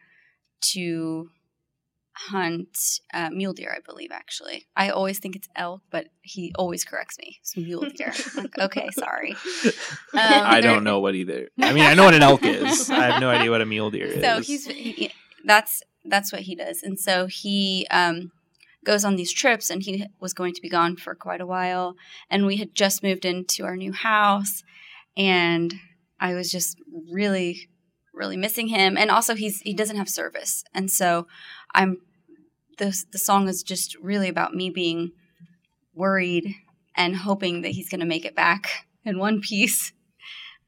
to 0.73 1.29
hunt 2.17 2.99
uh, 3.13 3.29
mule 3.29 3.53
deer, 3.53 3.73
I 3.75 3.79
believe. 3.85 4.11
Actually, 4.11 4.65
I 4.75 4.89
always 4.89 5.19
think 5.19 5.35
it's 5.35 5.47
elk, 5.55 5.81
but 5.91 6.07
he 6.21 6.51
always 6.57 6.83
corrects 6.83 7.17
me. 7.19 7.37
It's 7.41 7.55
mule 7.55 7.85
deer. 7.95 8.13
Like, 8.35 8.57
okay, 8.59 8.89
sorry. 8.91 9.35
Um, 10.13 10.21
I 10.23 10.61
don't 10.61 10.83
know 10.83 10.99
what 10.99 11.13
either. 11.13 11.49
I 11.61 11.73
mean, 11.73 11.83
I 11.83 11.93
know 11.93 12.05
what 12.05 12.15
an 12.15 12.23
elk 12.23 12.43
is. 12.43 12.89
I 12.89 13.11
have 13.11 13.21
no 13.21 13.29
idea 13.29 13.51
what 13.51 13.61
a 13.61 13.67
mule 13.67 13.91
deer 13.91 14.05
is. 14.05 14.21
So 14.21 14.41
he's 14.41 14.65
he, 14.65 15.11
that's 15.45 15.83
that's 16.05 16.31
what 16.31 16.41
he 16.41 16.55
does. 16.55 16.83
And 16.83 16.99
so 16.99 17.27
he 17.27 17.85
um, 17.91 18.31
goes 18.85 19.03
on 19.03 19.15
these 19.15 19.33
trips, 19.33 19.69
and 19.69 19.83
he 19.83 20.05
was 20.19 20.33
going 20.33 20.53
to 20.53 20.61
be 20.61 20.69
gone 20.69 20.95
for 20.95 21.15
quite 21.15 21.41
a 21.41 21.45
while. 21.45 21.95
And 22.29 22.45
we 22.45 22.57
had 22.57 22.73
just 22.73 23.03
moved 23.03 23.25
into 23.25 23.65
our 23.65 23.75
new 23.75 23.93
house, 23.93 24.63
and 25.15 25.73
I 26.19 26.33
was 26.33 26.51
just 26.51 26.77
really, 27.11 27.69
really 28.13 28.37
missing 28.37 28.67
him. 28.67 28.97
And 28.97 29.11
also, 29.11 29.35
he's 29.35 29.61
he 29.61 29.73
doesn't 29.73 29.97
have 29.97 30.09
service, 30.09 30.63
and 30.73 30.89
so 30.89 31.27
I'm 31.73 31.97
the 32.77 32.97
the 33.11 33.19
song 33.19 33.47
is 33.47 33.63
just 33.63 33.95
really 33.97 34.29
about 34.29 34.53
me 34.53 34.69
being 34.69 35.11
worried 35.93 36.55
and 36.95 37.15
hoping 37.15 37.61
that 37.61 37.71
he's 37.71 37.89
going 37.89 37.99
to 37.99 38.05
make 38.05 38.25
it 38.25 38.35
back 38.35 38.85
in 39.03 39.19
one 39.19 39.41
piece 39.41 39.93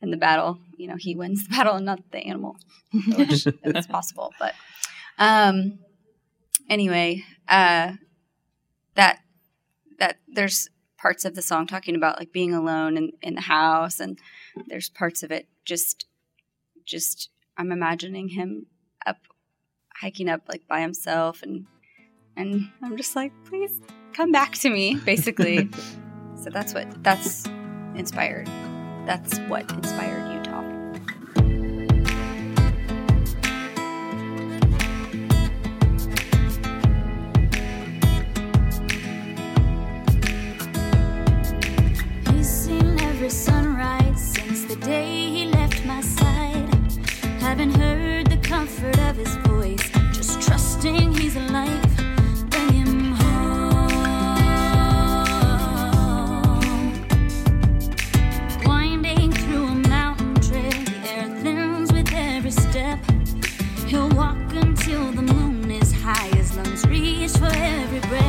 in 0.01 0.11
the 0.11 0.17
battle. 0.17 0.59
You 0.77 0.87
know, 0.87 0.95
he 0.97 1.15
wins 1.15 1.43
the 1.47 1.49
battle 1.55 1.75
and 1.75 1.85
not 1.85 1.99
the 2.11 2.19
animal, 2.19 2.57
which 3.15 3.47
is 3.47 3.87
possible. 3.87 4.33
But 4.39 4.53
um, 5.17 5.79
anyway, 6.69 7.23
uh, 7.47 7.93
that 8.95 9.19
that 9.99 10.17
there's 10.27 10.69
parts 10.97 11.25
of 11.25 11.35
the 11.35 11.41
song 11.41 11.67
talking 11.67 11.95
about 11.95 12.19
like 12.19 12.31
being 12.31 12.53
alone 12.53 12.97
in, 12.97 13.11
in 13.21 13.35
the 13.35 13.41
house, 13.41 13.99
and 13.99 14.19
there's 14.67 14.89
parts 14.89 15.23
of 15.23 15.31
it 15.31 15.47
just 15.65 16.05
just 16.85 17.29
I'm 17.57 17.71
imagining 17.71 18.29
him 18.29 18.65
up 19.05 19.17
hiking 20.01 20.29
up 20.29 20.41
like 20.47 20.67
by 20.67 20.81
himself 20.81 21.41
and 21.43 21.65
and 22.35 22.69
I'm 22.81 22.95
just 22.95 23.15
like, 23.15 23.33
please 23.45 23.81
come 24.13 24.31
back 24.31 24.53
to 24.59 24.69
me, 24.69 24.95
basically. 24.95 25.69
so 26.41 26.49
that's 26.49 26.73
what 26.73 27.03
that's 27.03 27.45
inspired. 27.95 28.49
That's 29.09 29.39
what 29.49 29.71
inspired 29.71 30.27
Utah. 30.35 30.61
He's 42.31 42.47
seen 42.47 42.99
every 42.99 43.31
sunrise 43.31 44.21
since 44.21 44.65
the 44.65 44.75
day 44.75 45.07
he 45.07 45.45
left 45.47 45.83
my 45.87 46.01
side. 46.01 46.69
Haven't 47.39 47.71
heard 47.71 48.27
the 48.29 48.37
comfort 48.37 48.99
of 48.99 49.15
his 49.15 49.35
voice, 49.37 49.48
every 67.99 68.09
breath. 68.09 68.28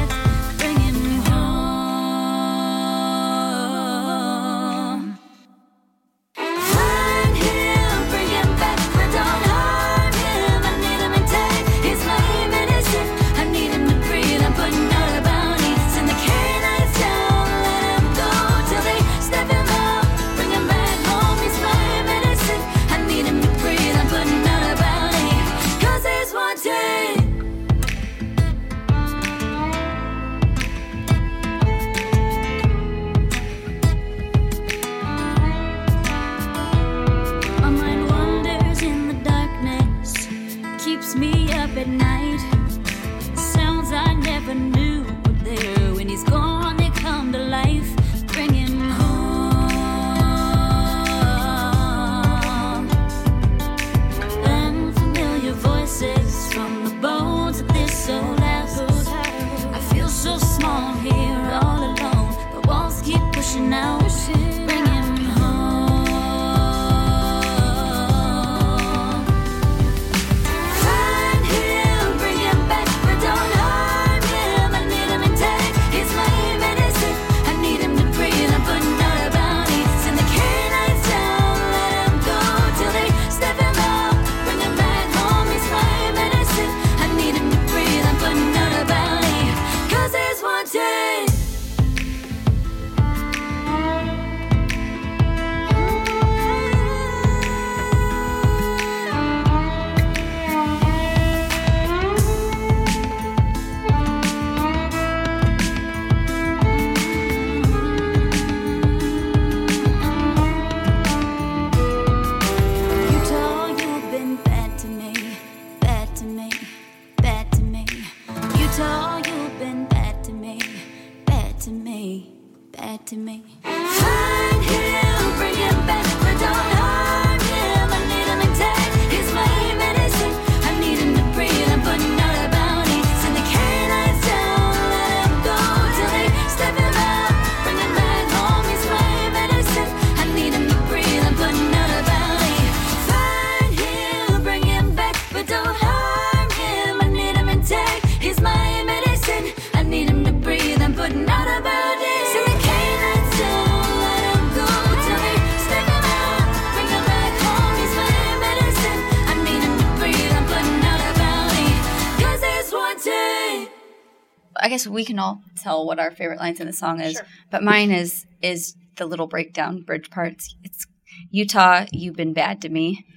Guess 164.81 164.91
we 164.91 165.05
can 165.05 165.19
all 165.19 165.43
tell 165.57 165.87
what 165.87 165.99
our 165.99 166.11
favorite 166.11 166.39
lines 166.39 166.61
in 166.61 166.67
the 166.67 166.73
song 166.73 167.01
is, 167.01 167.21
but 167.51 167.63
mine 167.63 167.91
is 167.91 168.27
is 168.43 168.75
the 168.97 169.07
little 169.07 169.27
breakdown 169.27 169.83
bridge 169.83 170.11
parts. 170.11 170.55
It's 170.63 170.87
Utah, 171.31 171.87
you've 171.93 172.17
been 172.17 172.33
bad 172.33 172.61
to 172.63 172.69
me. 172.69 173.05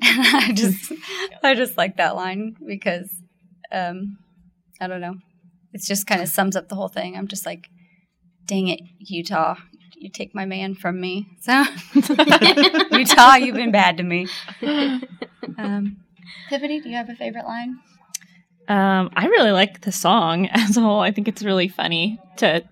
And 0.00 0.36
I 0.36 0.52
just 0.52 0.92
I 1.42 1.54
just 1.54 1.76
like 1.76 1.96
that 1.96 2.14
line 2.14 2.56
because 2.64 3.10
um 3.72 4.18
I 4.80 4.86
don't 4.86 5.00
know. 5.00 5.16
It 5.72 5.82
just 5.82 6.06
kind 6.06 6.22
of 6.22 6.28
sums 6.28 6.54
up 6.54 6.68
the 6.68 6.76
whole 6.76 6.88
thing. 6.88 7.16
I'm 7.16 7.26
just 7.26 7.44
like, 7.44 7.68
dang 8.46 8.68
it, 8.68 8.80
Utah, 9.00 9.56
you 9.96 10.08
take 10.08 10.34
my 10.34 10.44
man 10.44 10.74
from 10.74 11.00
me. 11.00 11.26
So 11.40 11.64
Utah, 12.92 13.36
you've 13.36 13.56
been 13.56 13.72
bad 13.72 13.96
to 13.96 14.02
me. 14.04 14.28
Um, 15.58 15.96
Tiffany, 16.48 16.80
do 16.80 16.90
you 16.90 16.96
have 16.96 17.08
a 17.08 17.16
favorite 17.16 17.46
line? 17.46 17.78
Um, 18.68 19.10
I 19.16 19.26
really 19.26 19.50
like 19.52 19.80
the 19.80 19.92
song 19.92 20.46
as 20.52 20.76
a 20.76 20.80
whole. 20.80 21.00
I 21.00 21.10
think 21.10 21.26
it's 21.28 21.42
really 21.42 21.68
funny 21.68 22.18
to 22.38 22.62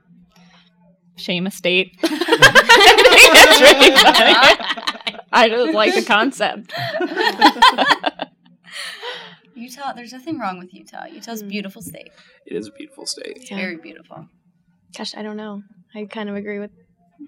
shame 1.17 1.47
a 1.47 1.51
state. 1.51 1.97
I 2.03 3.59
really. 3.61 5.17
I 5.33 5.49
just 5.49 5.75
like 5.75 5.95
the 5.95 6.03
concept. 6.05 6.73
Utah. 9.55 9.93
There's 9.95 10.13
nothing 10.13 10.39
wrong 10.39 10.59
with 10.59 10.73
Utah. 10.75 11.07
Utah's 11.07 11.41
a 11.43 11.45
Mm. 11.45 11.49
beautiful 11.49 11.81
state. 11.83 12.11
It 12.47 12.57
is 12.57 12.69
a 12.69 12.73
beautiful 12.73 13.07
state. 13.07 13.37
It's 13.37 13.51
Yeah. 13.51 13.57
very 13.57 13.77
beautiful. 13.77 14.29
Gosh, 14.97 15.15
I 15.17 15.23
don't 15.23 15.37
know. 15.37 15.63
I 15.95 16.05
kind 16.05 16.29
of 16.29 16.37
agree 16.37 16.59
with 16.59 16.71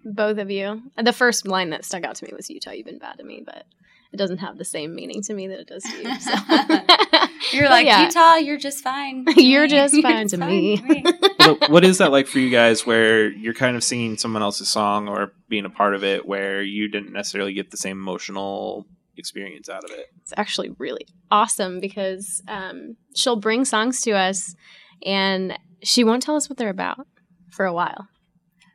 both 0.05 0.37
of 0.39 0.51
you. 0.51 0.83
The 1.03 1.13
first 1.13 1.47
line 1.47 1.71
that 1.71 1.85
stuck 1.85 2.05
out 2.05 2.17
to 2.17 2.25
me 2.27 2.33
was 2.37 2.51
Utah, 2.51 2.73
you've 2.73 2.87
been 2.87 2.99
bad 2.99 3.17
to 3.19 3.25
me, 3.25 3.43
but 3.45 3.65
it 4.13 4.17
doesn't 4.17 4.39
have 4.39 4.57
the 4.59 4.65
same 4.65 4.95
meaning 4.95 5.23
to 5.23 5.35
me 5.35 5.49
that 5.49 5.61
it 5.61 5.67
does 5.69 5.83
to 5.83 5.97
you. 6.03 6.21
So. 6.21 6.33
You're 7.57 7.69
like 7.69 7.87
yeah. 7.87 8.05
Utah. 8.07 8.35
You're 8.37 8.59
just 8.59 8.83
fine. 8.83 9.25
You're 9.37 9.63
me. 9.65 9.69
just 9.69 9.95
You're 9.95 10.03
fine 10.11 10.29
to 10.29 10.37
me. 10.39 10.77
What- 11.39 11.71
what 11.71 11.85
is 11.85 11.99
that 11.99 12.11
like 12.13 12.27
for 12.27 12.39
you 12.39 12.51
guys 12.51 12.85
where 12.87 13.29
you're 13.31 13.55
kind 13.55 13.77
of 13.77 13.83
singing 13.85 14.17
someone 14.19 14.43
else's 14.43 14.69
song 14.69 15.09
or 15.09 15.33
being 15.49 15.65
a 15.65 15.71
part 15.71 15.95
of 15.95 16.05
it 16.05 16.27
where 16.27 16.63
you 16.63 16.89
didn't 16.89 17.13
necessarily 17.13 17.53
get 17.55 17.71
the 17.71 17.77
same 17.77 17.99
emotional 17.99 18.87
experience 19.17 19.69
out 19.69 19.83
of 19.85 19.91
it? 19.91 20.07
it's 20.23 20.33
actually 20.37 20.71
really 20.79 21.07
awesome 21.31 21.81
because 21.81 22.43
um, 22.49 22.97
she'll 23.15 23.37
bring 23.37 23.65
songs 23.65 24.01
to 24.03 24.13
us 24.13 24.55
and 25.05 25.59
she 25.83 26.05
won't 26.05 26.23
tell 26.23 26.37
us 26.37 26.49
what 26.51 26.57
they're 26.59 26.69
about 26.69 27.07
for 27.51 27.65
a 27.67 27.73
while. 27.73 28.09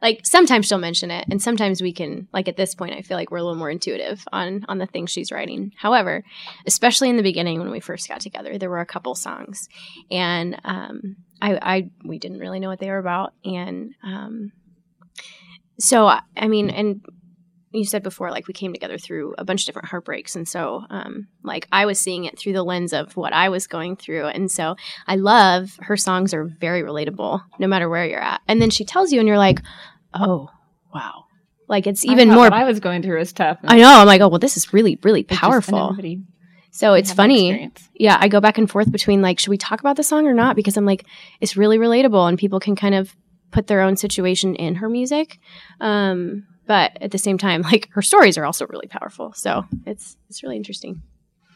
Like 0.03 0.25
sometimes 0.25 0.67
she'll 0.67 0.77
mention 0.77 1.10
it, 1.10 1.25
and 1.31 1.41
sometimes 1.41 1.81
we 1.81 1.93
can 1.93 2.27
like 2.33 2.50
at 2.50 2.57
this 2.57 2.75
point 2.75 2.93
I 2.93 3.01
feel 3.01 3.15
like 3.15 3.31
we're 3.31 3.38
a 3.38 3.43
little 3.43 3.57
more 3.57 3.72
intuitive 3.72 4.27
on 4.33 4.65
on 4.67 4.77
the 4.77 4.86
things 4.86 5.10
she's 5.10 5.31
writing. 5.31 5.72
However, 5.77 6.24
especially 6.67 7.10
in 7.10 7.15
the 7.15 7.24
beginning 7.24 7.60
when 7.60 7.72
we 7.72 7.79
first 7.79 8.10
got 8.10 8.19
together, 8.19 8.57
there 8.57 8.69
were 8.69 8.81
a 8.81 8.86
couple 8.86 9.15
songs, 9.15 9.69
and 10.12 10.60
um, 10.65 11.15
I, 11.41 11.57
I 11.62 11.89
we 12.03 12.19
didn't 12.19 12.39
really 12.39 12.60
know 12.60 12.67
what 12.67 12.79
they 12.79 12.89
were 12.89 12.98
about, 12.98 13.33
and 13.45 13.95
um, 14.03 14.51
so 15.79 16.05
I 16.05 16.48
mean, 16.48 16.69
and 16.69 17.01
you 17.74 17.86
said 17.86 18.03
before 18.03 18.29
like 18.29 18.48
we 18.48 18.53
came 18.53 18.72
together 18.72 18.98
through 18.98 19.33
a 19.38 19.43
bunch 19.43 19.62
of 19.62 19.65
different 19.65 19.88
heartbreaks 19.88 20.36
and 20.36 20.48
so 20.48 20.83
um 20.89 21.27
like 21.43 21.67
i 21.72 21.86
was 21.86 22.00
seeing 22.00 22.25
it 22.25 22.38
through 22.38 22.53
the 22.53 22.63
lens 22.63 22.93
of 22.93 23.17
what 23.17 23.33
i 23.33 23.50
was 23.50 23.67
going 23.67 23.95
through 23.95 24.27
and 24.27 24.51
so 24.51 24.75
i 25.07 25.15
love 25.15 25.77
her 25.81 25.98
songs 25.98 26.33
are 26.33 26.45
very 26.60 26.83
relatable 26.83 27.41
no 27.60 27.67
matter 27.67 27.89
where 27.89 28.05
you're 28.05 28.22
at 28.22 28.41
and 28.48 28.62
then 28.62 28.69
she 28.69 28.86
tells 28.86 29.12
you 29.12 29.19
and 29.19 29.27
you're 29.27 29.38
like 29.38 29.60
oh 30.13 30.50
wow. 30.93 31.25
Like 31.67 31.88
it's 31.88 32.05
even 32.05 32.29
more 32.29 32.53
I 32.53 32.65
was 32.65 32.79
going 32.79 33.01
through 33.01 33.17
was 33.20 33.34
tough. 33.34 33.58
i 33.63 33.77
know. 33.77 33.88
I'm 34.01 34.08
like 34.08 34.22
oh 34.22 34.27
well 34.27 34.39
this 34.39 34.58
is 34.58 34.74
really 34.74 35.00
really 35.03 35.24
powerful. 35.24 35.96
so 36.72 36.93
it's 36.93 37.13
funny. 37.13 37.72
yeah 37.96 38.17
i 38.20 38.27
go 38.27 38.39
back 38.41 38.58
and 38.58 38.70
forth 38.70 38.91
between 38.91 39.22
like 39.22 39.39
should 39.39 39.50
we 39.50 39.58
talk 39.58 39.79
about 39.79 39.96
the 39.96 40.03
song 40.03 40.27
or 40.27 40.34
not? 40.34 40.55
Because 40.55 40.77
i'm 40.77 40.86
like 40.86 41.05
it's 41.41 41.55
really 41.58 41.77
relatable 41.77 42.27
and 42.27 42.38
people 42.38 42.60
can 42.60 42.75
kind 42.75 42.96
of 42.96 43.15
put 43.51 43.67
their 43.67 43.82
own 43.82 43.96
situation 43.96 44.55
in 44.55 44.75
her 44.75 44.89
music. 44.89 45.39
Um 45.79 46.46
but 46.65 46.98
at 47.01 47.12
the 47.12 47.17
same 47.17 47.38
time 47.38 47.62
like 47.74 47.89
her 47.93 48.01
stories 48.01 48.38
are 48.38 48.46
also 48.46 48.67
really 48.67 48.88
powerful. 48.88 49.34
So 49.34 49.65
it's 49.86 50.17
it's 50.29 50.43
really 50.43 50.58
interesting. 50.58 51.01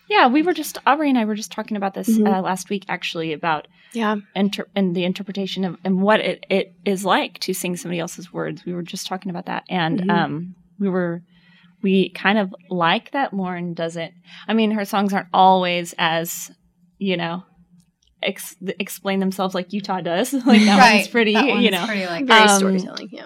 Yeah, 0.09 0.27
we 0.27 0.41
were 0.41 0.53
just 0.53 0.77
Aubrey 0.87 1.09
and 1.09 1.17
I 1.17 1.25
were 1.25 1.35
just 1.35 1.51
talking 1.51 1.75
about 1.75 1.93
this 1.93 2.07
Mhm. 2.07 2.25
uh, 2.33 2.41
last 2.41 2.69
week, 2.69 2.85
actually, 2.87 3.33
about 3.33 3.67
yeah 3.93 4.15
inter- 4.35 4.67
and 4.75 4.95
the 4.95 5.03
interpretation 5.05 5.63
of 5.65 5.77
and 5.83 6.01
what 6.01 6.19
it, 6.19 6.45
it 6.49 6.73
is 6.85 7.03
like 7.05 7.39
to 7.39 7.53
sing 7.53 7.75
somebody 7.75 7.99
else's 7.99 8.31
words. 8.33 8.65
We 8.65 8.73
were 8.73 8.83
just 8.83 9.07
talking 9.07 9.29
about 9.29 9.45
that, 9.47 9.63
and 9.69 10.01
Mhm. 10.01 10.09
um, 10.11 10.55
we 10.79 10.89
were 10.89 11.21
we 11.83 12.09
kind 12.09 12.37
of 12.39 12.53
like 12.69 13.11
that 13.11 13.33
Lauren 13.33 13.73
doesn't. 13.73 14.13
I 14.47 14.53
mean, 14.53 14.71
her 14.71 14.85
songs 14.85 15.13
aren't 15.13 15.27
always 15.33 15.93
as 15.97 16.51
you 16.97 17.17
know 17.17 17.43
ex- 18.23 18.55
explain 18.79 19.19
themselves 19.19 19.53
like 19.55 19.71
Utah 19.73 20.01
does. 20.01 20.33
like 20.45 20.61
that 20.65 20.93
one's 20.95 21.07
pretty, 21.07 21.33
That 21.33 21.47
one's 21.47 21.63
you 21.63 21.71
know. 21.71 21.85
pretty 21.85 22.05
like 22.07 22.25
very 22.25 22.41
Um, 22.41 22.57
storytelling 22.57 23.09
yeah 23.11 23.25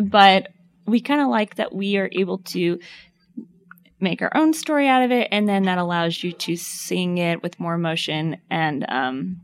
but 0.00 0.48
we 0.86 1.00
kind 1.00 1.20
of 1.20 1.28
like 1.28 1.56
that 1.56 1.74
we 1.74 1.96
are 1.98 2.08
able 2.12 2.38
to 2.38 2.78
make 4.00 4.22
our 4.22 4.34
own 4.34 4.52
story 4.54 4.88
out 4.88 5.02
of 5.02 5.10
it 5.10 5.28
and 5.30 5.46
then 5.48 5.64
that 5.64 5.78
allows 5.78 6.22
you 6.24 6.32
to 6.32 6.56
sing 6.56 7.18
it 7.18 7.42
with 7.42 7.60
more 7.60 7.74
emotion 7.74 8.38
and 8.50 8.86
um 8.88 9.36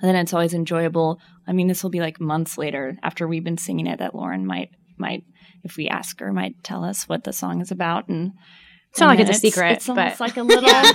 and 0.00 0.08
then 0.08 0.16
it's 0.16 0.34
always 0.34 0.54
enjoyable. 0.54 1.20
I 1.46 1.52
mean 1.52 1.68
this 1.68 1.82
will 1.82 1.90
be 1.90 2.00
like 2.00 2.20
months 2.20 2.58
later 2.58 2.96
after 3.02 3.26
we've 3.26 3.44
been 3.44 3.58
singing 3.58 3.86
it 3.86 3.98
that 3.98 4.14
lauren 4.14 4.46
might 4.46 4.70
might 4.98 5.24
if 5.62 5.76
we 5.76 5.88
ask 5.88 6.20
her 6.20 6.32
might 6.32 6.62
tell 6.62 6.84
us 6.84 7.08
what 7.08 7.24
the 7.24 7.32
song 7.32 7.60
is 7.60 7.70
about. 7.70 8.08
And 8.08 8.32
It's 8.96 9.00
not 9.02 9.08
like 9.08 9.20
and 9.20 9.28
it's 9.28 9.36
a 9.36 9.40
secret, 9.42 9.72
it's 9.72 9.88
almost 9.90 10.18
but- 10.18 10.20
like 10.26 10.36
a 10.38 10.42
little 10.42 10.62
Well, 10.64 10.94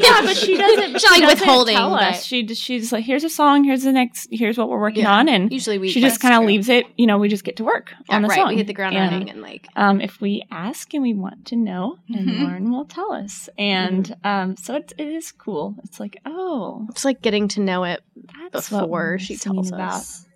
yeah, 0.00 0.20
but 0.22 0.36
she 0.36 0.56
doesn't. 0.56 0.96
It's 0.96 1.00
she 1.04 1.08
not 1.08 1.12
like 1.12 1.20
doesn't 1.20 1.38
withholding, 1.46 1.76
Tell 1.76 1.94
us. 1.94 2.24
She 2.24 2.44
she's 2.54 2.90
like, 2.92 3.04
here's 3.04 3.22
a 3.22 3.30
song. 3.30 3.62
Here's 3.62 3.84
the 3.84 3.92
next. 3.92 4.26
Here's 4.32 4.58
what 4.58 4.68
we're 4.68 4.80
working 4.80 5.04
Yeah. 5.04 5.12
on, 5.14 5.28
and 5.28 5.52
usually 5.52 5.78
we 5.78 5.90
she 5.90 6.00
just 6.00 6.20
kind 6.20 6.34
of 6.34 6.42
leaves 6.44 6.68
it. 6.68 6.86
You 6.98 7.06
know, 7.06 7.18
we 7.18 7.28
just 7.28 7.44
get 7.44 7.54
to 7.58 7.64
work 7.64 7.92
Yeah, 8.08 8.16
on 8.16 8.22
the 8.22 8.28
right 8.28 8.34
song. 8.38 8.48
we 8.48 8.56
hit 8.56 8.66
the 8.66 8.72
ground 8.74 8.96
And, 8.96 9.12
running 9.12 9.30
and 9.30 9.42
like 9.42 9.68
Um, 9.76 10.00
if 10.00 10.20
we 10.20 10.42
ask 10.50 10.92
and 10.92 11.04
we 11.04 11.14
want 11.14 11.46
to 11.46 11.56
know, 11.56 11.98
then 12.08 12.26
Mhm. 12.26 12.42
Lauren 12.42 12.72
will 12.72 12.84
tell 12.84 13.12
us. 13.12 13.48
And 13.58 14.06
Mm-hmm. 14.06 14.26
um, 14.26 14.56
so 14.56 14.74
it, 14.74 14.92
it 14.98 15.06
is 15.06 15.30
cool. 15.30 15.76
It's 15.84 16.00
like, 16.00 16.16
oh, 16.26 16.86
it's 16.90 17.04
like 17.04 17.22
getting 17.22 17.46
to 17.48 17.60
know 17.60 17.84
it 17.84 18.02
that's 18.50 18.72
what 18.72 18.80
before 18.80 18.88
we're 18.90 19.18
she 19.18 19.36
singing 19.36 19.62
tells 19.64 19.72
us 19.72 20.26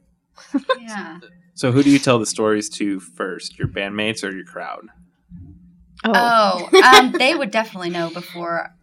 yeah. 0.81 1.19
So 1.55 1.73
who 1.73 1.83
do 1.83 1.91
you 1.91 1.99
tell 1.99 2.19
the 2.21 2.27
stories 2.27 2.69
to 2.71 3.01
first? 3.01 3.59
Your 3.59 3.67
bandmates 3.67 4.23
or 4.23 4.31
your 4.33 4.45
crowd? 4.45 4.87
Oh, 6.05 6.69
Oh, 6.73 6.83
um, 6.99 7.13
they 7.13 7.35
would 7.35 7.51
definitely 7.51 7.91
know 7.91 8.11
before 8.11 8.75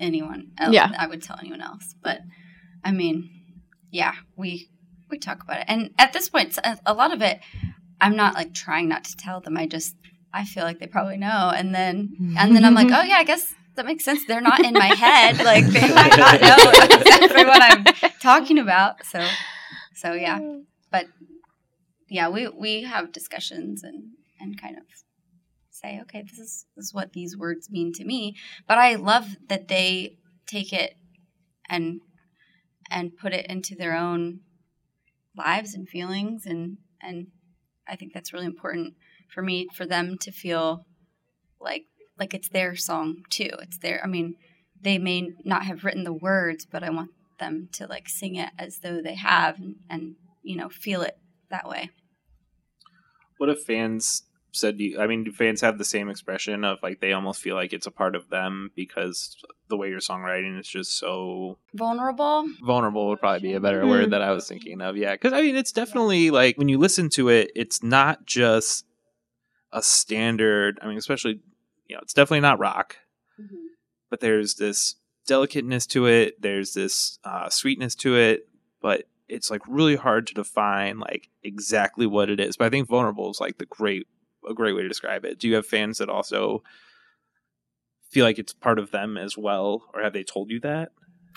anyone. 0.00 0.52
Else. 0.58 0.74
Yeah. 0.74 0.90
I 0.98 1.06
would 1.06 1.22
tell 1.22 1.38
anyone 1.38 1.60
else. 1.62 1.94
But 2.02 2.20
I 2.84 2.92
mean, 2.92 3.30
yeah, 3.90 4.14
we 4.36 4.68
we 5.10 5.18
talk 5.18 5.42
about 5.42 5.60
it, 5.60 5.64
and 5.68 5.90
at 5.98 6.12
this 6.12 6.28
point, 6.28 6.58
a, 6.64 6.78
a 6.86 6.94
lot 6.94 7.12
of 7.12 7.20
it, 7.22 7.40
I'm 8.00 8.16
not 8.16 8.34
like 8.34 8.54
trying 8.54 8.88
not 8.88 9.04
to 9.04 9.16
tell 9.16 9.40
them. 9.40 9.56
I 9.56 9.66
just 9.66 9.94
I 10.32 10.44
feel 10.44 10.64
like 10.64 10.78
they 10.80 10.86
probably 10.86 11.18
know, 11.18 11.52
and 11.54 11.74
then 11.74 12.36
and 12.38 12.56
then 12.56 12.64
I'm 12.64 12.74
like, 12.74 12.88
oh 12.92 13.02
yeah, 13.02 13.16
I 13.16 13.24
guess 13.24 13.54
that 13.76 13.86
makes 13.86 14.04
sense. 14.04 14.24
They're 14.26 14.40
not 14.40 14.64
in 14.64 14.74
my 14.74 14.86
head. 14.86 15.38
Like 15.44 15.66
they 15.66 15.88
might 15.94 16.16
not 16.16 16.40
know 16.40 16.56
exactly 16.96 17.44
what 17.44 17.62
I'm 17.62 17.84
talking 18.20 18.58
about. 18.58 19.04
So 19.04 19.26
so 19.94 20.12
yeah, 20.14 20.38
but 20.90 21.06
yeah, 22.08 22.28
we 22.28 22.48
we 22.48 22.82
have 22.82 23.12
discussions 23.12 23.82
and 23.82 24.12
and 24.40 24.60
kind 24.60 24.76
of 24.76 24.84
say, 25.82 26.00
okay, 26.02 26.22
this 26.22 26.38
is 26.38 26.66
this 26.76 26.86
is 26.86 26.94
what 26.94 27.12
these 27.12 27.36
words 27.36 27.70
mean 27.70 27.92
to 27.94 28.04
me. 28.04 28.36
But 28.66 28.78
I 28.78 28.94
love 28.94 29.36
that 29.48 29.68
they 29.68 30.18
take 30.46 30.72
it 30.72 30.94
and 31.68 32.00
and 32.90 33.16
put 33.16 33.32
it 33.32 33.46
into 33.46 33.74
their 33.74 33.96
own 33.96 34.40
lives 35.36 35.74
and 35.74 35.88
feelings 35.88 36.46
and 36.46 36.78
and 37.00 37.28
I 37.88 37.96
think 37.96 38.12
that's 38.12 38.32
really 38.32 38.46
important 38.46 38.94
for 39.32 39.42
me 39.42 39.66
for 39.74 39.86
them 39.86 40.16
to 40.18 40.30
feel 40.30 40.86
like 41.60 41.84
like 42.18 42.34
it's 42.34 42.48
their 42.48 42.76
song 42.76 43.22
too. 43.30 43.50
It's 43.60 43.78
their 43.78 44.02
I 44.04 44.06
mean, 44.06 44.36
they 44.80 44.98
may 44.98 45.30
not 45.44 45.64
have 45.64 45.84
written 45.84 46.04
the 46.04 46.12
words, 46.12 46.66
but 46.70 46.82
I 46.82 46.90
want 46.90 47.10
them 47.38 47.68
to 47.72 47.86
like 47.86 48.08
sing 48.08 48.36
it 48.36 48.50
as 48.58 48.78
though 48.78 49.00
they 49.02 49.16
have 49.16 49.58
and, 49.58 49.76
and 49.88 50.16
you 50.42 50.56
know, 50.56 50.68
feel 50.68 51.02
it 51.02 51.16
that 51.50 51.68
way. 51.68 51.90
What 53.38 53.48
if 53.48 53.62
fans 53.62 54.22
said 54.52 54.78
you? 54.78 55.00
I 55.00 55.06
mean, 55.06 55.24
do 55.24 55.32
fans 55.32 55.60
have 55.62 55.78
the 55.78 55.84
same 55.84 56.08
expression 56.08 56.64
of 56.64 56.78
like 56.82 57.00
they 57.00 57.12
almost 57.12 57.40
feel 57.40 57.56
like 57.56 57.72
it's 57.72 57.86
a 57.86 57.90
part 57.90 58.14
of 58.14 58.28
them 58.28 58.70
because 58.76 59.36
the 59.68 59.76
way 59.76 59.88
your 59.88 60.00
songwriting 60.00 60.60
is 60.60 60.68
just 60.68 60.98
so 60.98 61.58
Vulnerable. 61.74 62.46
vulnerable 62.62 63.08
would 63.08 63.20
probably 63.20 63.40
be 63.40 63.54
a 63.54 63.60
better 63.60 63.86
word 63.86 64.10
that 64.10 64.22
I 64.22 64.32
was 64.32 64.46
thinking 64.46 64.80
of. 64.80 64.96
Yeah, 64.96 65.14
because 65.14 65.32
I 65.32 65.40
mean, 65.40 65.56
it's 65.56 65.72
definitely 65.72 66.30
like 66.30 66.56
when 66.58 66.68
you 66.68 66.78
listen 66.78 67.08
to 67.10 67.28
it, 67.30 67.50
it's 67.56 67.82
not 67.82 68.26
just 68.26 68.84
a 69.72 69.82
standard. 69.82 70.78
I 70.82 70.86
mean, 70.86 70.98
especially 70.98 71.40
you 71.88 71.96
know, 71.96 72.00
it's 72.02 72.14
definitely 72.14 72.40
not 72.40 72.58
rock, 72.58 72.96
but 74.10 74.20
there's 74.20 74.54
this 74.54 74.96
delicateness 75.26 75.86
to 75.88 76.06
it. 76.06 76.40
There's 76.40 76.74
this 76.74 77.18
uh, 77.24 77.48
sweetness 77.48 77.94
to 77.96 78.16
it, 78.16 78.48
but 78.80 79.04
it's 79.28 79.50
like 79.50 79.62
really 79.66 79.96
hard 79.96 80.26
to 80.26 80.34
define 80.34 80.98
like 80.98 81.30
exactly 81.42 82.06
what 82.06 82.28
it 82.28 82.38
is. 82.38 82.56
But 82.56 82.66
I 82.66 82.70
think 82.70 82.88
vulnerable 82.88 83.30
is 83.30 83.40
like 83.40 83.56
the 83.56 83.66
great 83.66 84.06
a 84.48 84.54
great 84.54 84.74
way 84.74 84.82
to 84.82 84.88
describe 84.88 85.24
it. 85.24 85.38
Do 85.38 85.48
you 85.48 85.54
have 85.54 85.66
fans 85.66 85.98
that 85.98 86.08
also 86.08 86.62
feel 88.10 88.24
like 88.24 88.38
it's 88.38 88.52
part 88.52 88.78
of 88.78 88.90
them 88.90 89.16
as 89.16 89.36
well, 89.38 89.84
or 89.94 90.02
have 90.02 90.12
they 90.12 90.24
told 90.24 90.50
you 90.50 90.60
that? 90.60 90.92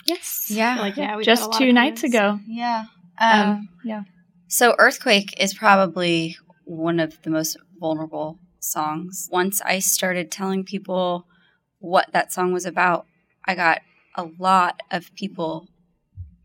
yes 0.06 0.46
Yeah. 0.50 0.76
like 0.78 0.96
yeah, 0.96 1.20
just 1.22 1.42
got 1.42 1.46
a 1.46 1.50
lot 1.50 1.58
two 1.58 1.72
nights 1.72 2.02
ago. 2.04 2.38
Yeah. 2.46 2.84
Um, 3.20 3.40
Um, 3.40 3.68
yeah. 3.84 4.02
So 4.48 4.74
Earthquake 4.78 5.34
is 5.40 5.54
probably 5.54 6.36
one 6.64 7.00
of 7.00 7.20
the 7.22 7.30
most 7.30 7.56
vulnerable 7.78 8.38
songs. 8.60 9.28
Once 9.32 9.60
I 9.62 9.80
started 9.80 10.30
telling 10.30 10.64
people 10.64 11.26
what 11.78 12.12
that 12.12 12.32
song 12.32 12.52
was 12.52 12.66
about, 12.66 13.06
I 13.44 13.54
got 13.54 13.82
a 14.14 14.28
lot 14.38 14.80
of 14.90 15.14
people 15.14 15.68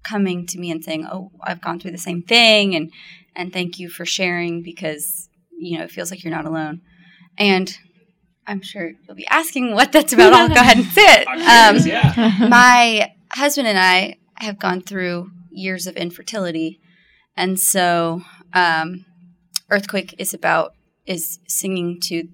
coming 0.03 0.45
to 0.47 0.59
me 0.59 0.71
and 0.71 0.83
saying, 0.83 1.05
"Oh, 1.05 1.31
I've 1.43 1.61
gone 1.61 1.79
through 1.79 1.91
the 1.91 1.97
same 1.97 2.23
thing 2.23 2.75
and 2.75 2.91
and 3.35 3.53
thank 3.53 3.79
you 3.79 3.89
for 3.89 4.05
sharing 4.05 4.61
because, 4.61 5.29
you 5.61 5.77
know, 5.77 5.85
it 5.85 5.91
feels 5.91 6.11
like 6.11 6.23
you're 6.23 6.33
not 6.33 6.45
alone." 6.45 6.81
And 7.37 7.73
I'm 8.47 8.61
sure 8.61 8.91
you'll 9.07 9.15
be 9.15 9.27
asking 9.27 9.73
what 9.73 9.91
that's 9.91 10.13
about. 10.13 10.33
I'll 10.33 10.49
go 10.49 10.55
ahead 10.55 10.77
and 10.77 10.85
say 10.87 11.03
it. 11.03 11.27
Um, 11.41 11.77
yeah. 11.85 12.47
my 12.49 13.11
husband 13.31 13.67
and 13.67 13.77
I 13.77 14.17
have 14.35 14.59
gone 14.59 14.81
through 14.81 15.31
years 15.49 15.87
of 15.87 15.95
infertility, 15.95 16.79
and 17.35 17.59
so 17.59 18.21
um, 18.53 19.05
Earthquake 19.69 20.15
is 20.17 20.33
about 20.33 20.73
is 21.05 21.39
singing 21.47 21.99
to 22.03 22.27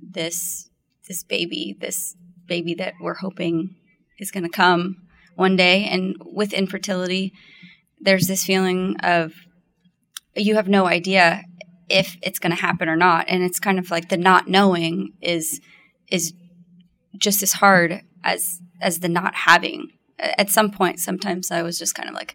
this 0.00 0.68
this 1.08 1.22
baby, 1.24 1.76
this 1.80 2.14
baby 2.46 2.74
that 2.74 2.94
we're 3.00 3.14
hoping 3.14 3.74
is 4.18 4.30
going 4.30 4.44
to 4.44 4.50
come 4.50 4.96
one 5.34 5.56
day. 5.56 5.84
And 5.84 6.16
with 6.20 6.52
infertility, 6.52 7.32
there's 8.00 8.26
this 8.26 8.44
feeling 8.44 8.96
of 9.02 9.32
you 10.36 10.54
have 10.54 10.68
no 10.68 10.86
idea 10.86 11.42
if 11.88 12.16
it's 12.22 12.38
going 12.38 12.54
to 12.54 12.60
happen 12.60 12.88
or 12.88 12.96
not, 12.96 13.26
and 13.28 13.42
it's 13.42 13.60
kind 13.60 13.78
of 13.78 13.90
like 13.90 14.08
the 14.08 14.16
not 14.16 14.48
knowing 14.48 15.12
is 15.20 15.60
is 16.10 16.32
just 17.16 17.42
as 17.42 17.54
hard 17.54 18.02
as 18.24 18.60
as 18.80 19.00
the 19.00 19.08
not 19.08 19.34
having. 19.34 19.88
At 20.18 20.50
some 20.50 20.70
point, 20.70 20.98
sometimes 20.98 21.50
I 21.50 21.62
was 21.62 21.78
just 21.78 21.94
kind 21.94 22.08
of 22.08 22.14
like, 22.14 22.34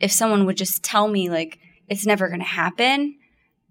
if 0.00 0.12
someone 0.12 0.44
would 0.44 0.56
just 0.56 0.82
tell 0.82 1.08
me 1.08 1.30
like 1.30 1.58
it's 1.88 2.06
never 2.06 2.28
going 2.28 2.40
to 2.40 2.46
happen 2.46 3.16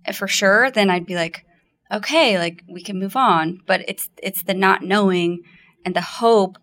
eh, 0.05 0.11
for 0.11 0.27
sure, 0.27 0.71
then 0.71 0.89
I'd 0.89 1.05
be 1.05 1.15
like, 1.15 1.45
okay, 1.91 2.39
like 2.39 2.63
we 2.69 2.81
can 2.81 2.99
move 2.99 3.15
on. 3.15 3.59
But 3.65 3.81
it's 3.87 4.09
it's 4.21 4.43
the 4.43 4.53
not 4.53 4.83
knowing 4.83 5.41
and 5.85 5.95
the 5.95 6.01
hope 6.01 6.57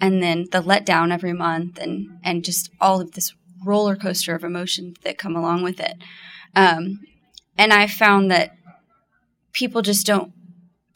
and 0.00 0.22
then 0.22 0.46
the 0.50 0.62
letdown 0.62 1.12
every 1.12 1.32
month 1.32 1.78
and 1.78 2.18
and 2.22 2.44
just 2.44 2.70
all 2.80 3.00
of 3.00 3.12
this 3.12 3.34
roller 3.64 3.96
coaster 3.96 4.34
of 4.34 4.44
emotions 4.44 4.96
that 5.04 5.18
come 5.18 5.36
along 5.36 5.62
with 5.62 5.80
it. 5.80 5.96
Um, 6.54 7.00
and 7.58 7.72
I 7.72 7.86
found 7.86 8.30
that 8.30 8.56
people 9.52 9.82
just 9.82 10.06
don't 10.06 10.32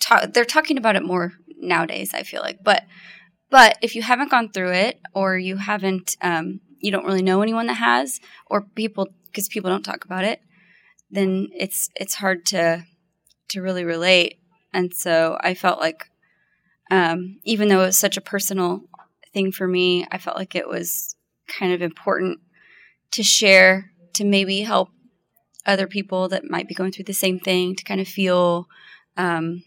talk. 0.00 0.32
They're 0.32 0.44
talking 0.44 0.78
about 0.78 0.96
it 0.96 1.04
more 1.04 1.32
nowadays. 1.58 2.12
I 2.14 2.22
feel 2.22 2.42
like, 2.42 2.58
but 2.62 2.84
but 3.50 3.78
if 3.82 3.94
you 3.94 4.02
haven't 4.02 4.30
gone 4.30 4.50
through 4.50 4.72
it 4.72 5.00
or 5.14 5.38
you 5.38 5.56
haven't, 5.56 6.16
um, 6.20 6.60
you 6.78 6.90
don't 6.90 7.06
really 7.06 7.22
know 7.22 7.42
anyone 7.42 7.66
that 7.66 7.74
has, 7.74 8.20
or 8.46 8.62
people 8.62 9.08
because 9.26 9.48
people 9.48 9.70
don't 9.70 9.84
talk 9.84 10.04
about 10.04 10.24
it, 10.24 10.40
then 11.10 11.48
it's 11.52 11.90
it's 11.96 12.14
hard 12.14 12.46
to 12.46 12.84
to 13.48 13.62
really 13.62 13.84
relate. 13.84 14.38
And 14.72 14.92
so 14.94 15.38
I 15.40 15.54
felt 15.54 15.80
like, 15.80 16.10
um, 16.90 17.38
even 17.44 17.68
though 17.68 17.82
it 17.82 17.86
was 17.86 17.98
such 17.98 18.16
a 18.16 18.22
personal 18.22 18.82
thing 19.32 19.52
for 19.52 19.66
me, 19.66 20.06
I 20.10 20.18
felt 20.18 20.36
like 20.36 20.54
it 20.54 20.68
was 20.68 21.14
kind 21.46 21.72
of 21.72 21.82
important 21.82 22.40
to 23.12 23.22
share 23.22 23.92
to 24.14 24.24
maybe 24.24 24.62
help 24.62 24.90
other 25.66 25.86
people 25.86 26.28
that 26.28 26.48
might 26.48 26.68
be 26.68 26.74
going 26.74 26.92
through 26.92 27.04
the 27.04 27.12
same 27.12 27.38
thing 27.38 27.74
to 27.74 27.84
kind 27.84 28.00
of 28.00 28.08
feel 28.08 28.68
um, 29.16 29.62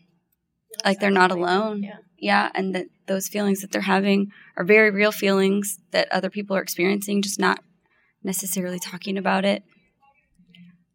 like 0.86 1.00
they're 1.00 1.12
not 1.12 1.32
alone. 1.32 1.84
Yeah. 1.84 1.98
Yeah, 2.22 2.50
and 2.54 2.76
that 2.76 2.88
those 3.08 3.30
feelings 3.30 3.62
that 3.62 3.72
they're 3.72 3.82
having 3.82 4.34
are 4.58 4.66
very 4.66 4.92
real 4.92 5.14
feelings 5.14 5.80
that 5.92 6.12
other 6.12 6.30
people 6.30 6.54
are 6.58 6.62
experiencing, 6.62 7.22
just 7.22 7.40
not 7.40 7.64
necessarily 8.24 8.78
talking 8.78 9.18
about 9.18 9.46
it. 9.46 9.64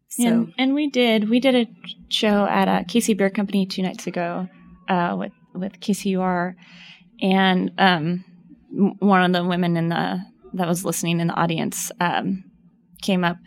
So 0.09 0.27
And, 0.27 0.53
and 0.59 0.73
we 0.75 0.87
did. 0.87 1.29
We 1.29 1.39
did 1.39 1.55
a 1.55 1.67
show 2.09 2.45
at 2.45 2.67
a 2.67 2.85
KC 2.85 3.17
Bier 3.17 3.31
Company 3.31 3.65
two 3.65 3.81
nights 3.81 4.05
ago 4.05 4.47
uh, 4.87 5.15
with 5.17 5.31
with 5.55 5.79
KCUR, 5.79 6.53
and 7.21 7.71
um, 7.79 8.23
one 8.99 9.23
of 9.23 9.33
the 9.33 9.47
women 9.47 9.77
in 9.77 9.89
the 9.89 10.19
that 10.53 10.67
was 10.67 10.85
listening 10.85 11.19
in 11.19 11.27
the 11.27 11.33
audience 11.33 11.91
um, 11.99 12.43
came 13.01 13.23
up 13.23 13.37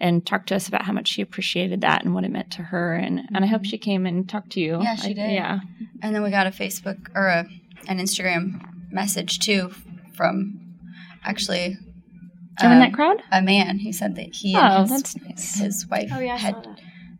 and 0.00 0.24
talked 0.24 0.48
to 0.48 0.54
us 0.56 0.68
about 0.68 0.82
how 0.82 0.92
much 0.92 1.08
she 1.08 1.22
appreciated 1.22 1.80
that 1.80 2.04
and 2.04 2.14
what 2.14 2.24
it 2.24 2.30
meant 2.30 2.50
to 2.52 2.62
her. 2.62 2.94
And 2.94 3.20
and 3.34 3.44
I 3.44 3.48
hope 3.48 3.64
she 3.64 3.78
came 3.78 4.06
and 4.06 4.28
talked 4.28 4.50
to 4.52 4.60
you. 4.60 4.80
Yeah, 4.82 4.94
she 4.96 5.14
did. 5.14 5.32
Yeah. 5.32 5.60
And 6.02 6.14
then 6.14 6.22
we 6.22 6.30
got 6.30 6.46
a 6.46 6.50
Facebook 6.50 7.08
or 7.14 7.26
a, 7.26 7.46
an 7.88 7.98
Instagram 7.98 8.60
message 8.92 9.38
too 9.40 9.70
from 10.16 10.60
actually 11.24 11.76
Am 12.60 12.72
in 12.72 12.78
um, 12.78 12.80
that 12.80 12.92
crowd? 12.92 13.22
a 13.30 13.40
man 13.42 13.78
who 13.80 13.92
said 13.92 14.16
that 14.16 14.34
he 14.34 14.54
Oh, 14.56 14.60
and 14.60 14.90
his, 14.90 14.90
that's 14.90 15.16
nice. 15.22 15.58
his 15.58 15.86
wife 15.88 16.10
Oh 16.12 16.20
yeah, 16.20 16.36
had 16.36 16.56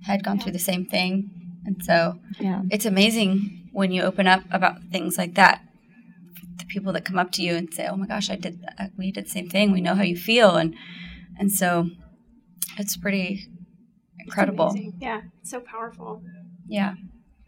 had 0.03 0.25
gone 0.25 0.39
through 0.39 0.53
the 0.53 0.59
same 0.59 0.87
thing, 0.87 1.31
and 1.67 1.77
so 1.85 2.19
Yeah. 2.41 2.63
it's 2.71 2.87
amazing 2.87 3.69
when 3.73 3.93
you 3.93 4.03
open 4.03 4.27
up 4.27 4.43
about 4.51 4.83
things 4.91 5.19
like 5.19 5.35
that. 5.35 5.61
The 6.59 6.65
people 6.65 6.93
that 6.95 7.05
come 7.05 7.19
up 7.19 7.31
to 7.33 7.43
you 7.43 7.55
and 7.55 7.73
say, 7.73 7.87
"Oh 7.87 7.97
my 7.97 8.07
gosh, 8.07 8.31
I 8.31 8.37
did 8.37 8.63
that. 8.63 8.91
we 8.97 9.13
did 9.13 9.27
the 9.27 9.31
same 9.31 9.49
thing. 9.49 9.71
We 9.73 9.81
know 9.81 9.95
how 9.95 10.03
you 10.03 10.17
feel," 10.17 10.57
and 10.57 10.75
and 11.39 11.53
so 11.53 11.91
it's 12.79 12.97
pretty 12.97 13.47
incredible. 14.19 14.69
amazing. 14.69 14.95
Yeah, 15.01 15.23
it's 15.41 15.51
so 15.51 15.61
powerful. 15.61 16.23
Yeah, 16.67 16.95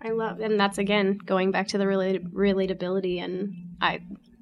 I 0.03 0.11
love, 0.11 0.41
and 0.41 0.59
that's 0.59 0.79
again 0.79 1.19
going 1.19 1.51
back 1.51 1.69
to 1.69 1.79
the 1.79 1.85
relat- 1.85 2.33
relatability, 2.33 3.23
and 3.23 3.55
I 3.81 4.01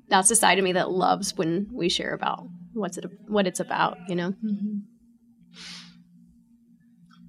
that's 0.08 0.28
the 0.28 0.36
side 0.36 0.58
of 0.58 0.64
me 0.64 0.72
that 0.72 0.90
loves 0.90 1.36
when 1.36 1.68
we 1.72 1.88
share 1.88 2.14
about 2.14 2.46
what's 2.72 2.96
it 2.98 3.04
what 3.26 3.46
it's 3.46 3.60
about. 3.60 3.98
You 4.08 4.16
know, 4.16 4.30
mm-hmm. 4.30 4.78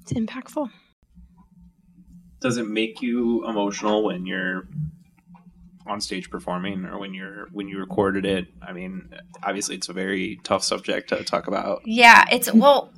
it's 0.01 0.13
impactful. 0.13 0.69
Does 2.39 2.57
it 2.57 2.67
make 2.67 3.01
you 3.01 3.45
emotional 3.45 4.05
when 4.05 4.25
you're 4.25 4.67
on 5.85 5.99
stage 5.99 6.29
performing 6.29 6.85
or 6.85 6.99
when 6.99 7.13
you're 7.13 7.47
when 7.51 7.67
you 7.67 7.79
recorded 7.79 8.25
it? 8.25 8.47
I 8.61 8.71
mean, 8.71 9.13
obviously 9.43 9.75
it's 9.75 9.89
a 9.89 9.93
very 9.93 10.39
tough 10.43 10.63
subject 10.63 11.09
to 11.09 11.23
talk 11.23 11.47
about. 11.47 11.81
yeah. 11.85 12.25
It's 12.31 12.53
well, 12.53 12.93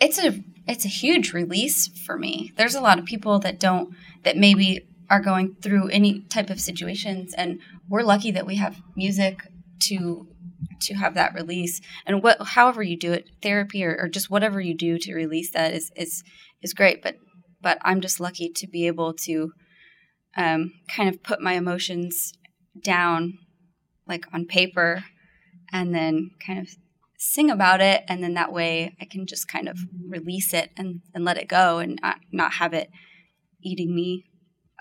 it's 0.00 0.18
a 0.18 0.42
it's 0.66 0.84
a 0.84 0.88
huge 0.88 1.32
release 1.32 1.88
for 1.88 2.16
me. 2.16 2.52
There's 2.56 2.74
a 2.74 2.80
lot 2.80 2.98
of 2.98 3.04
people 3.04 3.38
that 3.40 3.58
don't 3.58 3.94
that 4.22 4.36
maybe 4.36 4.86
are 5.10 5.20
going 5.20 5.56
through 5.60 5.88
any 5.88 6.20
type 6.20 6.50
of 6.50 6.60
situations, 6.60 7.34
and 7.34 7.60
we're 7.88 8.02
lucky 8.02 8.30
that 8.30 8.46
we 8.46 8.56
have 8.56 8.80
music 8.96 9.46
to 9.88 10.26
to 10.80 10.94
have 10.94 11.14
that 11.14 11.34
release. 11.34 11.80
And 12.06 12.22
what, 12.22 12.40
however 12.40 12.82
you 12.82 12.96
do 12.96 13.12
it, 13.12 13.30
therapy 13.42 13.84
or, 13.84 13.96
or 13.98 14.08
just 14.08 14.30
whatever 14.30 14.60
you 14.60 14.74
do 14.74 14.98
to 14.98 15.14
release 15.14 15.50
that 15.52 15.74
is 15.74 15.90
is 15.96 16.22
is 16.62 16.74
great. 16.74 17.02
But 17.02 17.16
but 17.60 17.78
I'm 17.82 18.00
just 18.00 18.20
lucky 18.20 18.48
to 18.48 18.66
be 18.66 18.86
able 18.86 19.14
to 19.14 19.52
um, 20.36 20.72
kind 20.88 21.08
of 21.08 21.22
put 21.22 21.40
my 21.40 21.52
emotions 21.52 22.32
down, 22.82 23.38
like 24.06 24.24
on 24.32 24.46
paper, 24.46 25.04
and 25.72 25.94
then 25.94 26.30
kind 26.44 26.58
of 26.58 26.68
sing 27.24 27.50
about 27.50 27.80
it 27.80 28.02
and 28.08 28.20
then 28.20 28.34
that 28.34 28.52
way 28.52 28.96
i 29.00 29.04
can 29.04 29.26
just 29.26 29.46
kind 29.46 29.68
of 29.68 29.78
release 30.08 30.52
it 30.52 30.70
and, 30.76 31.02
and 31.14 31.24
let 31.24 31.38
it 31.38 31.46
go 31.46 31.78
and 31.78 32.00
not, 32.02 32.16
not 32.32 32.54
have 32.54 32.74
it 32.74 32.90
eating 33.62 33.94
me 33.94 34.24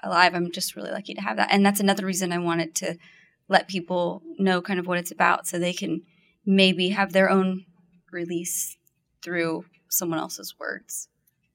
alive. 0.03 0.33
I'm 0.33 0.51
just 0.51 0.75
really 0.75 0.89
lucky 0.89 1.13
to 1.13 1.21
have 1.21 1.37
that. 1.37 1.49
And 1.51 1.63
that's 1.63 1.79
another 1.79 2.03
reason 2.05 2.31
i 2.31 2.39
wanted 2.39 2.73
to 2.75 2.97
let 3.47 3.67
people 3.67 4.23
know 4.39 4.59
kind 4.59 4.79
of 4.79 4.87
what 4.87 4.97
it's 4.97 5.11
about 5.11 5.45
so 5.45 5.59
they 5.59 5.73
can 5.73 6.01
maybe 6.43 6.89
have 6.89 7.13
their 7.13 7.29
own 7.29 7.65
release 8.11 8.75
through 9.21 9.65
someone 9.89 10.17
else's 10.17 10.55
words. 10.59 11.09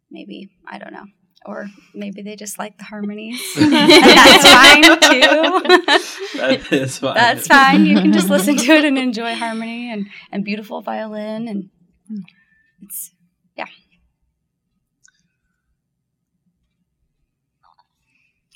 Maybe. 0.08 0.50
I 0.68 0.78
don't 0.78 0.92
know 0.92 1.06
or 1.46 1.68
maybe 1.94 2.22
they 2.22 2.36
just 2.36 2.58
like 2.58 2.76
the 2.78 2.84
harmonies 2.84 3.40
and 3.56 3.72
that's 3.72 4.50
fine 4.50 4.82
too 4.82 6.38
That 6.38 6.72
is 6.72 6.98
fine. 6.98 7.14
that's 7.14 7.46
fine. 7.46 7.86
You 7.86 8.00
can 8.00 8.12
just 8.12 8.28
listen 8.30 8.56
to 8.56 8.72
it 8.72 8.84
and 8.84 8.98
enjoy 8.98 9.34
harmony 9.34 9.90
and, 9.90 10.06
and 10.32 10.44
beautiful 10.44 10.80
violin 10.82 11.48
and 11.48 11.70
it's 12.82 13.12
yeah. 13.56 13.66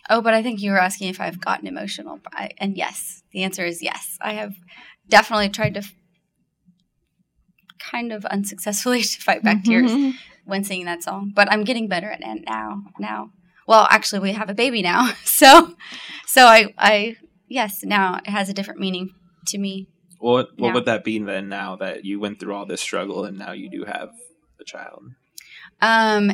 Oh, 0.09 0.21
but 0.21 0.35
I 0.35 0.43
think 0.43 0.61
you 0.61 0.73
were 0.73 0.81
asking 0.81 1.09
if 1.09 1.21
I've 1.21 1.41
gotten 1.41 1.67
emotional, 1.69 2.19
I, 2.33 2.51
and 2.59 2.77
yes, 2.77 3.23
the 3.33 3.45
answer 3.45 3.65
is 3.65 3.81
yes. 3.83 4.19
I 4.21 4.33
have 4.33 4.55
definitely 5.09 5.51
tried 5.51 5.75
to 5.75 5.81
f- 5.81 5.95
kind 7.79 8.13
of 8.13 8.25
unsuccessfully 8.27 9.03
to 9.13 9.21
fight 9.21 9.43
back 9.43 9.63
tears 9.65 9.91
Mhm. 9.91 10.15
when 10.45 10.65
singing 10.65 10.87
that 10.87 11.03
song, 11.03 11.33
but 11.35 11.51
I'm 11.51 11.65
getting 11.65 11.89
better 11.89 12.11
at 12.11 12.21
it 12.21 12.45
now. 12.47 12.83
Now, 12.99 13.31
well, 13.67 13.87
actually, 13.91 14.21
we 14.21 14.33
have 14.33 14.51
a 14.51 14.55
baby 14.55 14.83
now, 14.83 15.13
so 15.25 15.75
so 16.27 16.47
I 16.47 16.75
I 16.79 17.17
yes 17.49 17.83
now 17.85 18.17
it 18.25 18.31
has 18.31 18.49
a 18.49 18.55
different 18.55 18.81
meaning 18.81 19.11
to 19.49 19.59
me. 19.59 19.89
What 20.19 20.49
what 20.59 20.69
Yeah. 20.69 20.75
would 20.75 20.85
that 20.87 21.05
be 21.05 21.19
then? 21.19 21.49
Now 21.49 21.77
that 21.77 22.05
you 22.05 22.21
went 22.21 22.41
through 22.41 22.55
all 22.55 22.67
this 22.67 22.81
struggle 22.81 23.25
and 23.25 23.39
now 23.39 23.53
you 23.53 23.71
do 23.71 23.85
have 23.85 24.11
a 24.61 24.65
child. 24.65 25.03
Um, 25.81 26.31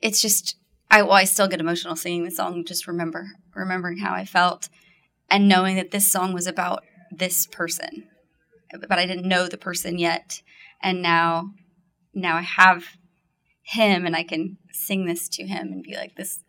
it's 0.00 0.20
just 0.20 0.56
I 0.90 1.02
well 1.02 1.12
I 1.12 1.24
still 1.24 1.48
get 1.48 1.60
emotional 1.60 1.96
singing 1.96 2.24
the 2.24 2.30
song. 2.30 2.64
Just 2.64 2.86
remember 2.86 3.28
remembering 3.54 3.98
how 3.98 4.14
I 4.14 4.24
felt 4.24 4.68
and 5.30 5.48
knowing 5.48 5.76
that 5.76 5.90
this 5.90 6.10
song 6.10 6.32
was 6.34 6.46
about 6.46 6.82
this 7.10 7.46
person, 7.46 8.08
but 8.88 8.98
I 8.98 9.06
didn't 9.06 9.28
know 9.28 9.46
the 9.48 9.56
person 9.58 9.98
yet, 9.98 10.42
and 10.82 11.00
now 11.02 11.52
now 12.12 12.36
I 12.36 12.42
have 12.42 12.84
him 13.62 14.04
and 14.06 14.16
I 14.16 14.22
can 14.22 14.58
sing 14.72 15.06
this 15.06 15.28
to 15.30 15.46
him 15.46 15.72
and 15.72 15.82
be 15.82 15.94
like 15.94 16.16
this 16.16 16.40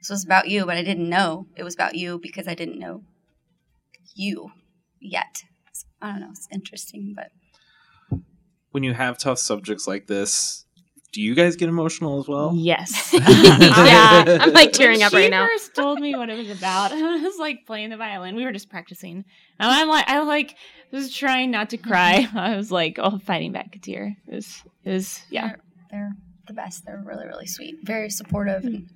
this 0.00 0.08
was 0.08 0.24
about 0.24 0.48
you, 0.48 0.64
but 0.64 0.78
I 0.78 0.82
didn't 0.82 1.10
know 1.10 1.46
it 1.56 1.62
was 1.62 1.74
about 1.74 1.94
you 1.94 2.18
because 2.18 2.48
I 2.48 2.54
didn't 2.54 2.78
know 2.78 3.02
you 4.14 4.50
yet. 4.98 5.42
I 6.00 6.12
don't 6.12 6.20
know. 6.20 6.30
It's 6.30 6.48
interesting, 6.50 7.14
but 7.14 7.30
When 8.70 8.82
you 8.82 8.94
have 8.94 9.18
tough 9.18 9.38
subjects 9.38 9.86
like 9.86 10.06
this, 10.06 10.64
do 11.12 11.20
you 11.20 11.34
guys 11.34 11.56
get 11.56 11.68
emotional 11.68 12.18
as 12.20 12.28
well? 12.28 12.52
Yes. 12.54 13.12
yeah, 13.28 14.38
I'm 14.40 14.52
like 14.52 14.72
tearing 14.72 15.02
up 15.02 15.10
she 15.10 15.16
right 15.16 15.30
now. 15.30 15.44
She 15.46 15.52
first 15.52 15.74
told 15.74 16.00
me 16.00 16.14
what 16.14 16.30
it 16.30 16.38
was 16.38 16.56
about. 16.56 16.92
I 16.92 17.16
was 17.16 17.36
like 17.38 17.66
playing 17.66 17.90
the 17.90 17.98
violin. 17.98 18.36
We 18.36 18.44
were 18.44 18.52
just 18.52 18.70
practicing, 18.70 19.16
and 19.58 19.70
I'm 19.70 19.88
like, 19.88 20.08
I 20.08 20.22
like 20.22 20.56
was 20.92 21.12
trying 21.12 21.50
not 21.50 21.70
to 21.70 21.76
cry. 21.76 22.26
I 22.32 22.56
was 22.56 22.70
like, 22.70 22.98
oh, 22.98 23.18
fighting 23.18 23.52
back 23.52 23.74
a 23.76 23.78
tear. 23.78 24.16
It 24.28 24.34
was, 24.34 24.62
it 24.84 24.90
was, 24.92 25.20
yeah. 25.30 25.48
they're, 25.48 25.58
they're 25.90 26.16
the 26.50 26.54
best. 26.54 26.84
They're 26.84 27.02
really, 27.04 27.26
really 27.26 27.46
sweet, 27.46 27.76
very 27.82 28.10
supportive, 28.10 28.64
and, 28.64 28.88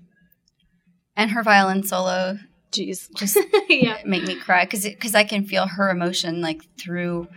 and 1.17 1.31
her 1.31 1.43
violin 1.43 1.85
solo 1.85 2.39
Jeez, 2.75 3.09
just 3.15 3.39
yeah, 3.69 3.99
make 4.05 4.25
me 4.25 4.35
cry 4.35 4.65
because 4.65 4.83
because 4.83 5.15
I 5.15 5.23
can 5.23 5.45
feel 5.45 5.67
her 5.67 5.91
emotion 5.91 6.41
like 6.41 6.63
through 6.77 7.29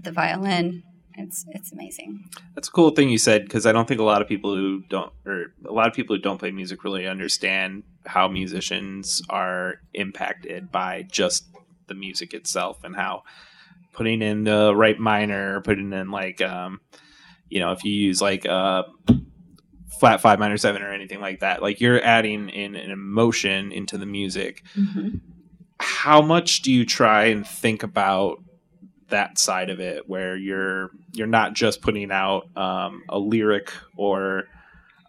the 0.00 0.12
violin. 0.12 0.84
It's 1.14 1.44
it's 1.48 1.72
amazing. 1.72 2.28
That's 2.54 2.68
a 2.68 2.70
cool 2.70 2.90
thing 2.90 3.08
you 3.08 3.18
said 3.18 3.42
because 3.44 3.66
I 3.66 3.72
don't 3.72 3.88
think 3.88 4.00
a 4.00 4.04
lot 4.04 4.22
of 4.22 4.28
people 4.28 4.54
who 4.54 4.82
don't, 4.88 5.12
or 5.24 5.54
a 5.66 5.72
lot 5.72 5.88
of 5.88 5.94
people 5.94 6.14
who 6.14 6.22
don't 6.22 6.38
play 6.38 6.52
music, 6.52 6.84
really 6.84 7.06
understand 7.06 7.82
how 8.04 8.28
musicians 8.28 9.22
are 9.28 9.80
impacted 9.92 10.70
by 10.70 11.02
just 11.10 11.46
the 11.88 11.94
music 11.94 12.32
itself 12.32 12.84
and 12.84 12.94
how 12.94 13.22
putting 13.92 14.22
in 14.22 14.44
the 14.44 14.72
right 14.76 14.98
minor, 15.00 15.62
putting 15.62 15.92
in 15.92 16.10
like, 16.10 16.40
um, 16.42 16.80
you 17.48 17.58
know, 17.58 17.72
if 17.72 17.82
you 17.82 17.92
use 17.92 18.20
like 18.20 18.44
a 18.44 18.84
flat 19.98 20.20
five 20.20 20.38
minor 20.38 20.56
seven 20.56 20.82
or 20.82 20.92
anything 20.92 21.20
like 21.20 21.40
that, 21.40 21.62
like 21.62 21.80
you're 21.80 22.02
adding 22.02 22.48
in 22.48 22.76
an 22.76 22.90
emotion 22.90 23.72
into 23.72 23.98
the 23.98 24.06
music. 24.06 24.62
How 25.78 26.22
much 26.22 26.62
do 26.62 26.72
you 26.72 26.84
try 26.86 27.24
and 27.26 27.46
think 27.46 27.82
about 27.82 28.42
that 29.08 29.38
side 29.38 29.70
of 29.70 29.78
it 29.78 30.08
where 30.08 30.36
you're 30.36 30.90
you're 31.12 31.26
not 31.26 31.54
just 31.54 31.80
putting 31.80 32.10
out 32.10 32.44
um, 32.56 33.02
a 33.08 33.18
lyric 33.18 33.72
or 33.96 34.44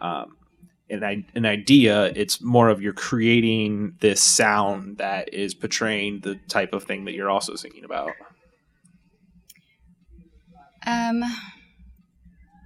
um, 0.01 0.37
an, 0.89 1.25
an 1.35 1.45
idea 1.45 2.05
it's 2.15 2.41
more 2.41 2.69
of 2.69 2.81
you're 2.81 2.93
creating 2.93 3.95
this 3.99 4.21
sound 4.21 4.97
that 4.97 5.33
is 5.33 5.53
portraying 5.53 6.21
the 6.21 6.35
type 6.47 6.73
of 6.73 6.83
thing 6.83 7.05
that 7.05 7.13
you're 7.13 7.29
also 7.29 7.55
singing 7.55 7.83
about? 7.83 8.11
Um, 10.85 11.23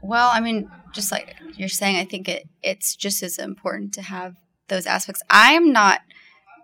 well, 0.01 0.29
I 0.33 0.39
mean, 0.39 0.69
just 0.93 1.11
like 1.11 1.35
you're 1.55 1.69
saying, 1.69 1.97
I 1.97 2.05
think 2.05 2.27
it 2.27 2.47
it's 2.61 2.95
just 2.95 3.23
as 3.23 3.37
important 3.37 3.93
to 3.95 4.01
have 4.01 4.35
those 4.67 4.85
aspects. 4.85 5.21
I'm 5.29 5.71
not 5.71 6.01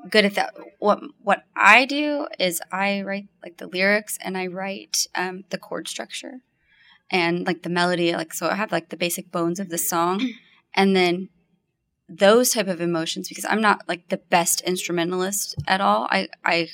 good 0.10 0.26
at 0.26 0.36
that. 0.36 0.54
What 0.80 1.00
what 1.22 1.44
I 1.56 1.86
do 1.86 2.28
is 2.40 2.62
I 2.72 3.02
write 3.02 3.28
like 3.44 3.58
the 3.58 3.68
lyrics 3.68 4.18
and 4.22 4.38
I 4.38 4.48
write 4.48 5.08
um, 5.16 5.44
the 5.50 5.58
chord 5.58 5.88
structure 5.88 6.42
and 7.10 7.46
like 7.46 7.64
the 7.64 7.70
melody. 7.70 8.14
Like 8.14 8.34
so, 8.34 8.48
I 8.50 8.56
have 8.56 8.72
like 8.72 8.90
the 8.90 8.98
basic 8.98 9.32
bones 9.32 9.60
of 9.60 9.70
the 9.70 9.78
song, 9.78 10.34
and 10.74 10.96
then 10.96 11.30
those 12.10 12.52
type 12.52 12.68
of 12.68 12.82
emotions 12.82 13.28
because 13.28 13.46
I'm 13.46 13.62
not 13.62 13.88
like 13.88 14.10
the 14.10 14.18
best 14.18 14.62
instrumentalist 14.62 15.56
at 15.68 15.82
all. 15.82 16.08
I 16.10 16.30
I 16.44 16.70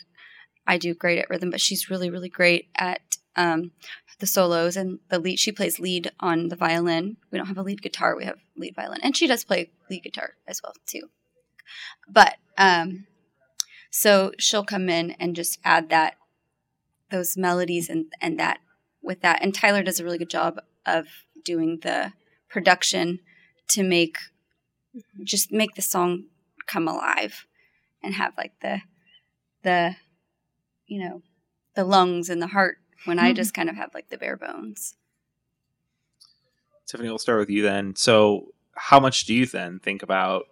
I 0.66 0.78
do 0.78 0.94
great 0.94 1.20
at 1.20 1.30
rhythm, 1.30 1.50
but 1.50 1.62
she's 1.62 1.90
really 1.90 2.10
really 2.10 2.30
great 2.30 2.70
at 2.76 3.02
um, 3.36 3.72
the 4.20 4.28
solos 4.28 4.78
and 4.78 5.00
the 5.10 5.20
lead. 5.20 5.40
She 5.40 5.52
plays 5.52 5.80
lead 5.80 6.12
on 6.20 6.50
the 6.50 6.56
violin. 6.56 7.18
We 7.32 7.38
don't 7.38 7.48
have 7.48 7.58
a 7.58 7.64
lead 7.64 7.82
guitar. 7.82 8.16
We 8.16 8.26
have 8.26 8.40
lead 8.56 8.76
violin, 8.76 9.00
and 9.04 9.16
she 9.18 9.28
does 9.28 9.44
play 9.44 9.72
lead 9.90 10.04
guitar 10.04 10.34
as 10.48 10.62
well 10.64 10.74
too. 10.86 11.10
But 12.08 12.38
um, 12.58 13.08
so 13.90 14.32
she'll 14.38 14.66
come 14.66 14.90
in 14.90 15.12
and 15.12 15.36
just 15.36 15.60
add 15.64 15.90
that 15.90 16.16
those 17.12 17.38
melodies 17.38 17.90
and 17.90 18.06
and 18.22 18.40
that 18.40 18.60
with 19.02 19.22
that. 19.22 19.40
And 19.42 19.54
Tyler 19.54 19.84
does 19.84 20.00
a 20.00 20.04
really 20.04 20.18
good 20.18 20.30
job 20.30 20.60
of 20.86 21.08
doing 21.44 21.80
the 21.82 22.14
production 22.50 23.20
to 23.70 23.84
make 23.84 24.18
just 25.24 25.52
make 25.52 25.76
the 25.76 25.82
song 25.82 26.26
come 26.68 26.88
alive 26.88 27.46
and 28.02 28.14
have 28.16 28.34
like 28.38 28.54
the 28.62 28.82
the 29.64 29.96
you 30.88 31.04
know 31.04 31.22
the 31.76 31.84
lungs 31.84 32.30
and 32.30 32.42
the 32.42 32.48
heart 32.48 32.78
when 33.06 33.20
I 33.20 33.34
just 33.34 33.54
mm-hmm. 33.54 33.62
kind 33.62 33.70
of 33.70 33.76
have 33.76 33.94
like 33.94 34.10
the 34.10 34.18
bare 34.18 34.38
bones. 34.38 34.96
tiffany 36.88 37.10
we'll 37.10 37.18
start 37.18 37.40
with 37.40 37.50
you 37.50 37.64
then. 37.64 37.96
So 37.96 38.48
how 38.76 39.00
much 39.00 39.26
do 39.26 39.34
you 39.34 39.46
then 39.46 39.80
think 39.80 40.04
about 40.04 40.46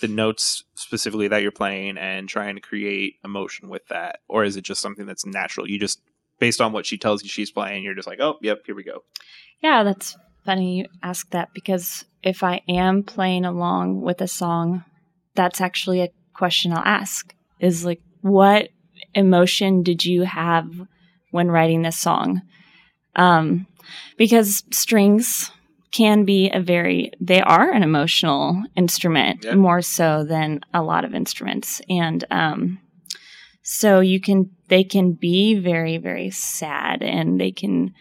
the 0.00 0.08
notes 0.08 0.64
specifically 0.74 1.28
that 1.28 1.42
you're 1.42 1.50
playing 1.50 1.98
and 1.98 2.28
trying 2.28 2.54
to 2.54 2.60
create 2.60 3.16
emotion 3.24 3.68
with 3.68 3.86
that? 3.88 4.20
Or 4.28 4.44
is 4.44 4.56
it 4.56 4.62
just 4.62 4.80
something 4.80 5.06
that's 5.06 5.26
natural? 5.26 5.68
You 5.68 5.78
just 5.78 6.00
based 6.38 6.60
on 6.60 6.72
what 6.72 6.86
she 6.86 6.96
tells 6.96 7.22
you 7.22 7.28
she's 7.28 7.50
playing 7.50 7.82
you're 7.82 7.94
just 7.94 8.08
like 8.08 8.18
oh 8.20 8.38
yep 8.40 8.62
here 8.64 8.74
we 8.74 8.84
go. 8.84 9.04
Yeah, 9.62 9.82
that's 9.82 10.16
funny 10.44 10.78
you 10.78 10.86
ask 11.02 11.28
that 11.30 11.52
because 11.52 12.04
if 12.22 12.42
I 12.42 12.62
am 12.68 13.02
playing 13.02 13.44
along 13.44 14.00
with 14.00 14.20
a 14.20 14.28
song, 14.28 14.84
that's 15.34 15.60
actually 15.60 16.02
a 16.02 16.10
question 16.34 16.72
I'll 16.72 16.82
ask 16.84 17.34
is 17.58 17.84
like, 17.84 18.00
what 18.22 18.68
emotion 19.14 19.82
did 19.82 20.04
you 20.04 20.22
have 20.22 20.70
when 21.30 21.50
writing 21.50 21.82
this 21.82 21.98
song? 21.98 22.42
Um, 23.16 23.66
because 24.16 24.62
strings 24.70 25.50
can 25.90 26.24
be 26.24 26.50
a 26.50 26.60
very, 26.60 27.10
they 27.20 27.40
are 27.40 27.70
an 27.70 27.82
emotional 27.82 28.62
instrument 28.76 29.44
Yeah. 29.44 29.54
more 29.54 29.82
so 29.82 30.24
than 30.24 30.60
a 30.72 30.82
lot 30.82 31.04
of 31.04 31.14
instruments. 31.14 31.80
And, 31.88 32.24
um, 32.30 32.78
so 33.62 34.00
you 34.00 34.20
can, 34.20 34.50
they 34.68 34.84
can 34.84 35.12
be 35.12 35.58
very, 35.58 35.98
very 35.98 36.30
sad 36.30 37.02
and 37.02 37.40
they 37.40 37.50
can, 37.50 37.92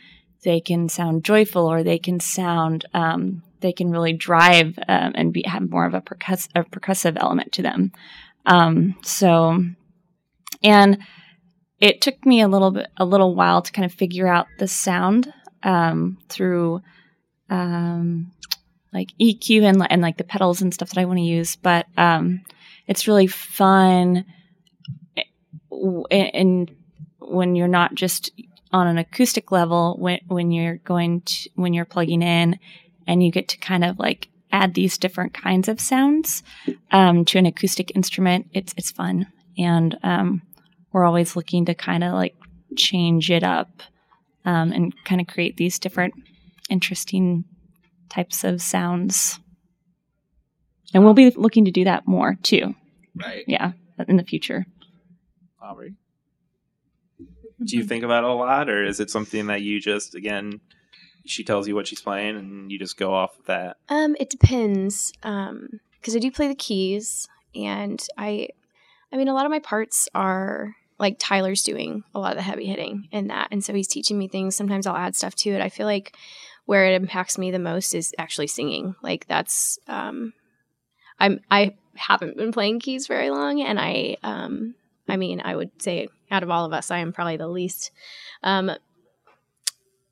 they 0.43 0.59
can 0.59 0.87
sound 0.89 1.23
joyful 1.23 1.65
or 1.65 1.83
they 1.83 1.99
can 1.99 2.19
sound 2.19 2.85
um, 2.93 3.43
they 3.61 3.73
can 3.73 3.91
really 3.91 4.13
drive 4.13 4.79
um, 4.87 5.11
and 5.15 5.33
be, 5.33 5.43
have 5.45 5.69
more 5.69 5.85
of 5.85 5.93
a, 5.93 6.01
percuss- 6.01 6.47
a 6.55 6.63
percussive 6.63 7.17
element 7.19 7.51
to 7.53 7.61
them 7.61 7.91
um, 8.45 8.95
so 9.03 9.63
and 10.63 10.99
it 11.79 12.01
took 12.01 12.25
me 12.25 12.41
a 12.41 12.47
little 12.47 12.71
bit 12.71 12.87
a 12.97 13.05
little 13.05 13.35
while 13.35 13.61
to 13.61 13.71
kind 13.71 13.85
of 13.85 13.93
figure 13.93 14.27
out 14.27 14.47
the 14.57 14.67
sound 14.67 15.33
um, 15.63 16.17
through 16.29 16.81
um, 17.49 18.31
like 18.93 19.09
EQ 19.21 19.63
and, 19.63 19.87
and 19.89 20.01
like 20.01 20.17
the 20.17 20.23
pedals 20.23 20.61
and 20.61 20.73
stuff 20.73 20.89
that 20.89 20.99
I 20.99 21.05
want 21.05 21.17
to 21.17 21.23
use. 21.23 21.55
But 21.55 21.85
um, 21.97 22.41
it's 22.87 23.07
really 23.07 23.27
fun 23.27 24.25
eh, 25.15 25.23
and 26.11 26.71
when 27.19 27.55
you're 27.55 27.67
not 27.67 27.95
just 27.95 28.31
on 28.71 28.87
an 28.87 28.97
acoustic 28.97 29.51
level 29.51 29.95
when 29.99 30.19
when 30.27 30.51
you're 30.51 30.77
going 30.77 31.21
to 31.21 31.49
when 31.55 31.73
you're 31.73 31.85
plugging 31.85 32.21
in 32.21 32.59
and 33.07 33.23
you 33.23 33.31
get 33.31 33.47
to 33.47 33.57
kind 33.57 33.83
of 33.83 33.97
like 33.97 34.27
add 34.51 34.73
these 34.73 34.97
different 34.97 35.33
kinds 35.33 35.67
of 35.67 35.79
sounds 35.79 36.43
um, 36.91 37.23
to 37.25 37.37
an 37.37 37.45
acoustic 37.45 37.95
instrument 37.95 38.47
it's 38.53 38.73
it's 38.77 38.91
fun. 38.91 39.27
And 39.57 39.97
um, 40.03 40.41
we're 40.91 41.05
always 41.05 41.35
looking 41.35 41.65
to 41.65 41.73
kind 41.73 42.03
of 42.03 42.13
like 42.13 42.35
change 42.75 43.29
it 43.31 43.43
up 43.43 43.81
um, 44.45 44.71
and 44.71 44.93
kind 45.05 45.21
of 45.21 45.27
create 45.27 45.57
these 45.57 45.79
different 45.79 46.13
interesting 46.69 47.45
types 48.09 48.43
of 48.43 48.61
sounds. 48.61 49.39
And 50.93 51.03
we'll 51.03 51.13
be 51.13 51.31
looking 51.31 51.65
to 51.65 51.71
do 51.71 51.83
that 51.83 52.07
more 52.07 52.37
too. 52.41 52.75
Right. 53.15 53.43
Yeah 53.47 53.73
in 54.07 54.17
the 54.17 54.23
future. 54.23 54.65
Aubrey? 55.61 55.95
Do 57.63 57.75
you 57.75 57.83
think 57.83 58.03
about 58.03 58.23
it 58.23 58.29
a 58.29 58.33
lot 58.33 58.69
or 58.69 58.85
is 58.85 58.99
it 58.99 59.09
something 59.09 59.47
that 59.47 59.61
you 59.61 59.81
just 59.81 60.15
again 60.15 60.61
she 61.25 61.43
tells 61.43 61.67
you 61.67 61.75
what 61.75 61.85
she's 61.85 62.01
playing 62.01 62.37
and 62.37 62.71
you 62.71 62.79
just 62.79 62.97
go 62.97 63.13
off 63.13 63.37
of 63.37 63.45
that? 63.45 63.77
Um, 63.89 64.15
it 64.19 64.29
depends. 64.29 65.11
Um, 65.21 65.81
because 65.99 66.15
I 66.15 66.19
do 66.19 66.31
play 66.31 66.47
the 66.47 66.55
keys, 66.55 67.27
and 67.53 68.01
I, 68.17 68.47
I 69.11 69.17
mean, 69.17 69.27
a 69.27 69.33
lot 69.33 69.45
of 69.45 69.51
my 69.51 69.59
parts 69.59 70.07
are 70.13 70.75
like 70.99 71.17
Tyler's 71.17 71.63
doing 71.63 72.03
a 72.13 72.19
lot 72.19 72.31
of 72.31 72.37
the 72.37 72.43
heavy 72.43 72.65
hitting 72.65 73.07
in 73.11 73.27
that, 73.27 73.47
and 73.51 73.63
so 73.63 73.73
he's 73.73 73.87
teaching 73.87 74.17
me 74.17 74.27
things. 74.27 74.55
Sometimes 74.55 74.85
I'll 74.85 74.95
add 74.95 75.15
stuff 75.15 75.35
to 75.35 75.51
it. 75.51 75.61
I 75.61 75.69
feel 75.69 75.85
like 75.85 76.15
where 76.65 76.85
it 76.85 77.01
impacts 77.01 77.37
me 77.37 77.51
the 77.51 77.59
most 77.59 77.95
is 77.95 78.13
actually 78.17 78.47
singing. 78.47 78.95
Like 79.01 79.25
that's, 79.27 79.79
um, 79.87 80.33
I'm 81.19 81.39
I 81.49 81.75
haven't 81.95 82.37
been 82.37 82.51
playing 82.51 82.79
keys 82.79 83.07
very 83.07 83.29
long, 83.29 83.61
and 83.61 83.79
I, 83.79 84.17
um, 84.23 84.75
I 85.07 85.17
mean, 85.17 85.41
I 85.43 85.55
would 85.55 85.71
say 85.81 86.09
out 86.29 86.43
of 86.43 86.49
all 86.49 86.65
of 86.65 86.73
us, 86.73 86.91
I 86.91 86.99
am 86.99 87.13
probably 87.13 87.37
the 87.37 87.47
least, 87.47 87.91
um. 88.43 88.71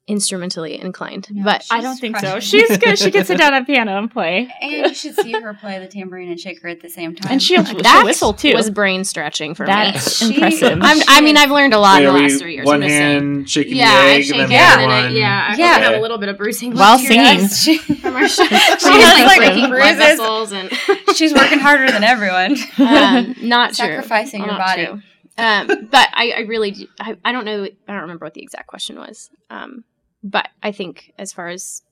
Instrumentally 0.10 0.80
inclined, 0.80 1.28
but 1.44 1.66
I 1.70 1.82
don't 1.82 1.98
think 1.98 2.18
so. 2.18 2.40
She's 2.40 2.78
good. 2.78 2.98
She 3.08 3.12
can 3.12 3.26
sit 3.26 3.38
down 3.38 3.54
at 3.54 3.66
piano 3.68 3.98
and 3.98 4.10
play. 4.10 4.50
And 4.62 4.72
you 4.72 4.94
should 4.94 5.16
see 5.16 5.34
her 5.34 5.54
play 5.54 5.80
the 5.80 5.88
tambourine 5.88 6.30
and 6.30 6.40
shaker 6.40 6.70
at 6.70 6.80
the 6.82 6.90
same 6.90 7.14
time. 7.14 7.30
And 7.34 7.44
she'll, 7.44 7.66
she'll 7.66 7.82
that 7.82 8.04
whistle 8.06 8.32
too. 8.32 8.54
was 8.54 8.70
brain 8.70 9.04
stretching 9.04 9.54
for 9.54 9.64
me. 9.64 9.74
That's 9.74 10.18
She- 10.20 10.34
impressive. 10.36 10.80
I'm, 10.82 10.98
I 11.10 11.20
mean, 11.20 11.36
I've 11.36 11.52
learned 11.52 11.74
a 11.74 11.80
lot 11.80 11.98
Wait, 12.00 12.08
in 12.08 12.14
the 12.14 12.20
last 12.22 12.40
three 12.40 12.56
years. 12.56 12.66
one 12.66 12.84
I'm 12.84 12.90
hand 12.90 13.50
shaking 13.50 13.76
Yeah, 13.76 13.92
the 13.92 13.98
I 13.98 14.12
egg 14.14 14.24
shake 14.24 14.36
and 14.40 14.40
then 14.40 14.44
and 14.44 14.52
the 14.52 14.84
other 14.96 15.04
one 15.08 15.16
yeah, 15.18 15.48
I 15.52 15.56
Yeah. 15.58 15.78
have 15.80 15.94
a 15.96 16.00
little 16.00 16.18
bit 16.18 16.30
of 16.30 16.38
bruising 16.38 16.74
While 16.74 16.98
singing. 17.00 17.18
guys. 17.40 17.66
From 17.66 18.16
our- 18.16 18.30
She's 18.30 18.40
like 18.40 19.26
like, 19.26 19.38
breaking 19.40 19.70
blood 19.70 19.98
vessels 19.98 20.54
and 20.54 20.72
She's 21.18 21.34
working 21.34 21.60
harder 21.60 21.92
than 21.92 22.06
everyone. 22.06 22.56
um, 22.78 23.36
not 23.42 23.70
true. 23.70 23.76
Sacrificing 23.88 24.40
Well, 24.44 24.52
your 24.52 24.58
not 24.58 24.68
body. 24.78 25.04
Um, 25.40 25.88
but 25.92 26.08
I, 26.14 26.32
I 26.38 26.40
really, 26.48 26.72
do, 26.72 26.88
I, 27.00 27.16
I 27.24 27.32
don't 27.32 27.46
know. 27.46 27.64
I 27.66 27.92
don't 27.92 28.02
remember 28.04 28.26
what 28.26 28.34
the 28.34 28.42
exact 28.42 28.66
question 28.68 28.96
was. 28.98 29.30
Um, 29.52 29.84
but 30.30 30.50
I 30.62 30.72
think 30.72 31.14
as 31.18 31.32
far 31.34 31.48
as 31.48 31.84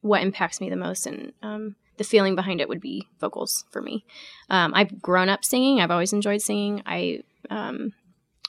what 0.00 0.22
impacts 0.22 0.60
me 0.60 0.70
the 0.70 0.76
most 0.76 1.06
and 1.06 1.32
um, 1.42 1.76
the 1.96 2.04
feeling 2.04 2.34
behind 2.34 2.60
it 2.60 2.68
would 2.68 2.80
be 2.80 3.06
vocals 3.20 3.64
for 3.70 3.80
me. 3.80 4.04
Um, 4.50 4.72
I've 4.74 5.00
grown 5.00 5.28
up 5.28 5.44
singing. 5.44 5.80
I've 5.80 5.90
always 5.90 6.12
enjoyed 6.12 6.42
singing. 6.42 6.82
I 6.86 7.20
um, 7.50 7.92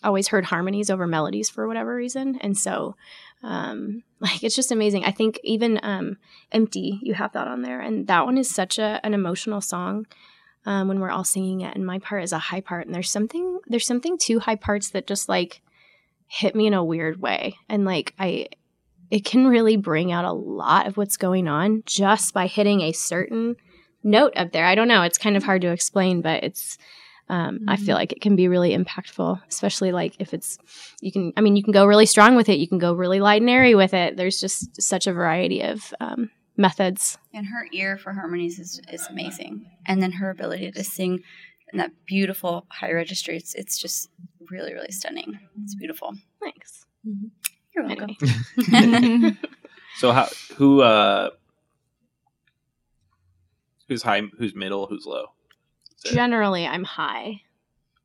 always 0.04 0.30
heard 0.30 0.46
harmonies 0.46 0.90
over 0.90 1.08
melodies 1.08 1.50
for 1.50 1.68
whatever 1.68 1.96
reason, 1.96 2.38
and 2.42 2.58
so 2.58 2.96
um, 3.44 4.04
like 4.20 4.44
it's 4.44 4.56
just 4.56 4.72
amazing. 4.72 5.06
I 5.06 5.12
think 5.12 5.40
even 5.44 5.80
um, 5.84 6.18
"Empty," 6.52 7.00
you 7.02 7.14
have 7.14 7.34
that 7.34 7.48
on 7.48 7.62
there, 7.62 7.80
and 7.80 8.08
that 8.08 8.26
one 8.26 8.38
is 8.38 8.50
such 8.50 8.80
a 8.80 9.00
an 9.04 9.14
emotional 9.14 9.62
song 9.62 10.08
um, 10.66 10.88
when 10.88 11.00
we're 11.00 11.12
all 11.12 11.26
singing 11.26 11.62
it. 11.62 11.76
And 11.76 11.86
my 11.86 12.00
part 12.00 12.24
is 12.24 12.32
a 12.32 12.40
high 12.40 12.62
part, 12.62 12.86
and 12.86 12.96
there's 12.96 13.12
something 13.12 13.60
there's 13.68 13.88
something 13.88 14.18
to 14.20 14.40
high 14.40 14.56
parts 14.56 14.90
that 14.92 15.08
just 15.08 15.28
like 15.30 15.62
hit 16.28 16.56
me 16.56 16.66
in 16.66 16.74
a 16.74 16.84
weird 16.84 17.22
way, 17.22 17.58
and 17.70 17.86
like 17.86 18.14
I 18.18 18.48
it 19.14 19.24
can 19.24 19.46
really 19.46 19.78
bring 19.78 20.12
out 20.12 20.26
a 20.26 20.34
lot 20.34 20.88
of 20.88 20.98
what's 20.98 21.18
going 21.18 21.48
on 21.48 21.84
just 21.86 22.34
by 22.34 22.48
hitting 22.48 22.82
a 22.82 22.92
certain 22.92 23.56
note 24.04 24.34
up 24.36 24.52
there. 24.52 24.66
I 24.66 24.74
don't 24.74 24.88
know. 24.88 25.04
It's 25.04 25.20
kind 25.20 25.38
of 25.38 25.44
hard 25.44 25.62
to 25.62 25.72
explain, 25.72 26.24
but 26.24 26.44
it's 26.44 26.80
um, 27.30 27.60
I 27.68 27.78
feel 27.78 27.96
like 27.96 28.12
it 28.12 28.22
can 28.22 28.36
be 28.36 28.48
really 28.48 28.76
impactful, 28.76 29.40
especially 29.48 29.92
like 29.92 30.16
if 30.18 30.34
it's 30.34 30.58
you 31.00 31.12
can. 31.12 31.32
I 31.38 31.42
mean, 31.42 31.56
you 31.56 31.64
can 31.64 31.74
go 31.74 31.86
really 31.86 32.08
strong 32.08 32.36
with 32.36 32.50
it. 32.50 32.58
You 32.58 32.68
can 32.68 32.80
go 32.80 32.96
really 32.96 33.20
light 33.20 33.42
and 33.42 33.52
airy 33.52 33.76
with 33.76 33.94
it. 33.94 34.18
There's 34.18 34.40
just 34.40 34.82
such 34.82 35.06
a 35.06 35.14
variety 35.14 35.62
of 35.62 35.94
um, 36.00 36.32
methods. 36.58 37.20
And 37.36 37.46
her 37.46 37.68
ear 37.72 37.98
for 37.98 38.14
harmonies 38.14 38.58
is, 38.58 38.82
is 38.92 39.06
amazing. 39.12 39.70
And 39.86 40.02
then 40.02 40.14
her 40.14 40.32
ability 40.32 40.72
to 40.72 40.84
sing 40.84 41.22
in 41.72 41.78
that 41.78 41.92
beautiful 42.08 42.66
high 42.70 42.92
register. 42.92 43.32
It's 43.32 43.54
it's 43.54 43.78
just 43.78 44.10
really, 44.50 44.74
really 44.74 44.92
stunning. 44.92 45.38
It's 45.62 45.76
beautiful. 45.76 46.16
Thanks. 46.42 46.88
You're 47.76 47.88
welcome. 47.88 48.16
Anyway. 48.74 49.38
So 49.98 50.12
how 50.12 50.28
who 50.56 50.82
uh 50.82 51.30
who's 53.88 54.02
high, 54.02 54.22
who's 54.38 54.56
middle, 54.56 54.88
who's 54.88 55.06
low? 55.06 55.28
Generally, 56.04 56.66
I'm 56.66 56.84
high. 56.84 57.42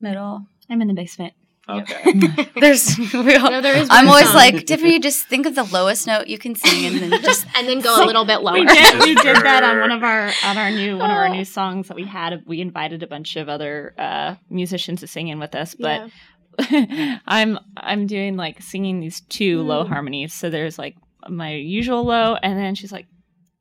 Middle. 0.00 0.46
I'm 0.68 0.82
in 0.82 0.88
the 0.88 0.94
basement. 0.94 1.32
Okay. 1.68 2.12
There's 2.60 2.98
real. 3.12 3.50
No, 3.50 3.60
there 3.60 3.76
is 3.76 3.88
I'm 3.90 4.08
always 4.08 4.26
song. 4.26 4.36
like, 4.36 4.66
Tiffany, 4.66 5.00
just 5.00 5.26
think 5.26 5.44
of 5.44 5.54
the 5.54 5.64
lowest 5.64 6.06
note 6.06 6.26
you 6.26 6.38
can 6.38 6.54
sing 6.54 6.86
and 6.86 7.12
then 7.12 7.22
just 7.22 7.46
and 7.56 7.68
then 7.68 7.80
go 7.80 8.02
a 8.02 8.06
little 8.06 8.24
bit 8.24 8.38
lower. 8.38 8.54
We 8.54 8.64
did, 8.64 8.98
we 9.00 9.14
did 9.14 9.36
that 9.36 9.62
on 9.64 9.80
one 9.80 9.90
of 9.90 10.02
our 10.02 10.30
on 10.44 10.56
our 10.56 10.70
new 10.70 10.96
one 10.96 11.10
of 11.10 11.16
our 11.16 11.28
new 11.28 11.44
songs 11.44 11.88
that 11.88 11.94
we 11.94 12.06
had. 12.06 12.42
We 12.46 12.60
invited 12.62 13.02
a 13.02 13.06
bunch 13.06 13.36
of 13.36 13.48
other 13.50 13.92
uh, 13.98 14.36
musicians 14.48 15.00
to 15.00 15.06
sing 15.06 15.28
in 15.28 15.38
with 15.38 15.54
us, 15.54 15.74
but 15.74 16.10
I'm 17.26 17.58
I'm 17.76 18.06
doing 18.06 18.36
like 18.36 18.60
singing 18.62 19.00
these 19.00 19.20
two 19.22 19.62
low 19.62 19.84
harmonies. 19.84 20.32
So 20.34 20.50
there's 20.50 20.78
like 20.78 20.96
my 21.28 21.54
usual 21.54 22.04
low, 22.04 22.34
and 22.42 22.58
then 22.58 22.74
she's 22.74 22.92
like, 22.92 23.06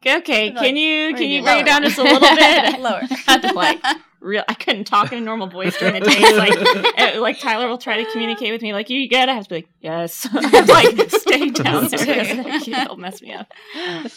"Okay, 0.05 0.51
Like, 0.51 0.57
can 0.57 0.75
you 0.77 1.13
can 1.15 1.29
you 1.29 1.41
gonna 1.43 1.51
bring 1.51 1.61
it 1.61 1.65
down 1.65 1.83
just 1.83 1.97
a 1.97 2.03
little 2.03 2.19
bit?" 2.19 2.79
lower. 2.79 3.01
I 3.09 3.15
had 3.31 3.41
to 3.43 3.53
like 3.53 3.83
real. 4.19 4.43
I 4.47 4.53
couldn't 4.53 4.85
talk 4.85 5.11
in 5.11 5.19
a 5.19 5.21
normal 5.21 5.47
voice 5.47 5.77
during 5.77 5.93
the 5.95 6.09
day. 6.09 6.37
Like 6.37 7.15
uh, 7.17 7.21
like 7.21 7.39
Tyler 7.39 7.67
will 7.67 7.77
try 7.77 8.03
to 8.03 8.11
communicate 8.11 8.51
with 8.51 8.61
me, 8.61 8.73
like 8.73 8.89
you 8.89 9.07
good. 9.09 9.29
I 9.29 9.33
have 9.33 9.43
to 9.43 9.49
be 9.49 9.55
like, 9.57 9.69
yes, 9.79 10.27
like 10.33 11.11
stay 11.11 11.49
down 11.49 11.87
there. 11.89 12.43
Like, 12.43 12.67
It'll 12.67 12.97
mess 12.97 13.21
me 13.21 13.33
up. 13.33 13.51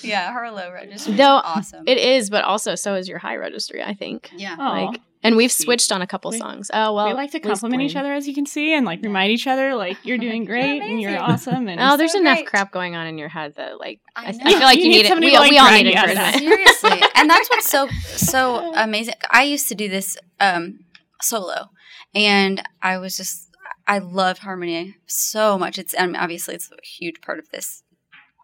yeah, 0.02 0.32
her 0.32 0.50
low 0.50 0.72
registry 0.72 1.12
is 1.12 1.18
Though 1.18 1.40
awesome. 1.44 1.84
It 1.86 1.98
is, 1.98 2.30
but 2.30 2.44
also 2.44 2.74
so 2.76 2.94
is 2.94 3.08
your 3.08 3.18
high 3.18 3.36
registry. 3.36 3.82
I 3.82 3.94
think. 3.94 4.30
yeah. 4.36 4.56
Like, 4.56 5.00
and 5.22 5.36
we've 5.36 5.52
sweet. 5.52 5.64
switched 5.66 5.92
on 5.92 6.02
a 6.02 6.06
couple 6.06 6.30
We- 6.30 6.38
songs. 6.38 6.70
Oh 6.72 6.94
well, 6.94 7.06
we 7.08 7.12
like 7.14 7.30
to 7.32 7.40
compliment 7.40 7.82
each 7.82 7.96
other, 7.96 8.12
as 8.12 8.26
you 8.28 8.34
can 8.34 8.46
see, 8.46 8.72
and 8.74 8.84
like 8.86 9.02
remind 9.02 9.30
each 9.32 9.46
other, 9.46 9.74
like 9.74 9.96
you're 10.04 10.18
doing 10.18 10.44
great 10.44 10.80
and 10.82 11.00
you're 11.00 11.18
awesome. 11.18 11.68
And 11.68 11.80
Oh, 11.84 11.96
there's 11.96 12.12
so 12.12 12.20
enough 12.20 12.38
great. 12.38 12.46
crap 12.46 12.72
going 12.72 12.96
on 12.96 13.06
in 13.06 13.18
your 13.18 13.28
head 13.28 13.54
that 13.56 13.78
like 13.80 14.00
I 14.16 14.26
I, 14.26 14.28
I 14.28 14.32
feel 14.32 14.60
like 14.60 14.78
You 14.78 14.84
you, 14.84 14.88
need 14.90 14.94
need 14.96 15.04
it. 15.06 15.08
somebody 15.08 15.26
We, 15.32 15.38
like, 15.38 15.50
we 15.50 15.58
all 15.58 15.70
need 15.70 15.86
you 15.86 15.94
out 15.96 16.08
encouragement. 16.10 16.36
Seriously. 16.38 17.02
and 17.14 17.28
that's 17.30 17.48
what's 17.50 17.68
so 17.70 17.88
so 18.16 18.72
amazing. 18.76 19.14
I 19.30 19.42
used 19.44 19.68
to 19.68 19.74
do 19.74 19.88
this 19.88 20.16
um 20.40 20.80
solo 21.22 21.70
and 22.14 22.62
I 22.82 22.98
was 22.98 23.16
just 23.16 23.48
I 23.86 23.98
love 23.98 24.38
harmony 24.38 24.96
so 25.06 25.58
much. 25.58 25.78
It's 25.78 25.94
and 25.94 26.16
obviously 26.16 26.54
it's 26.54 26.70
a 26.70 26.76
huge 26.86 27.20
part 27.20 27.38
of 27.38 27.48
this 27.50 27.82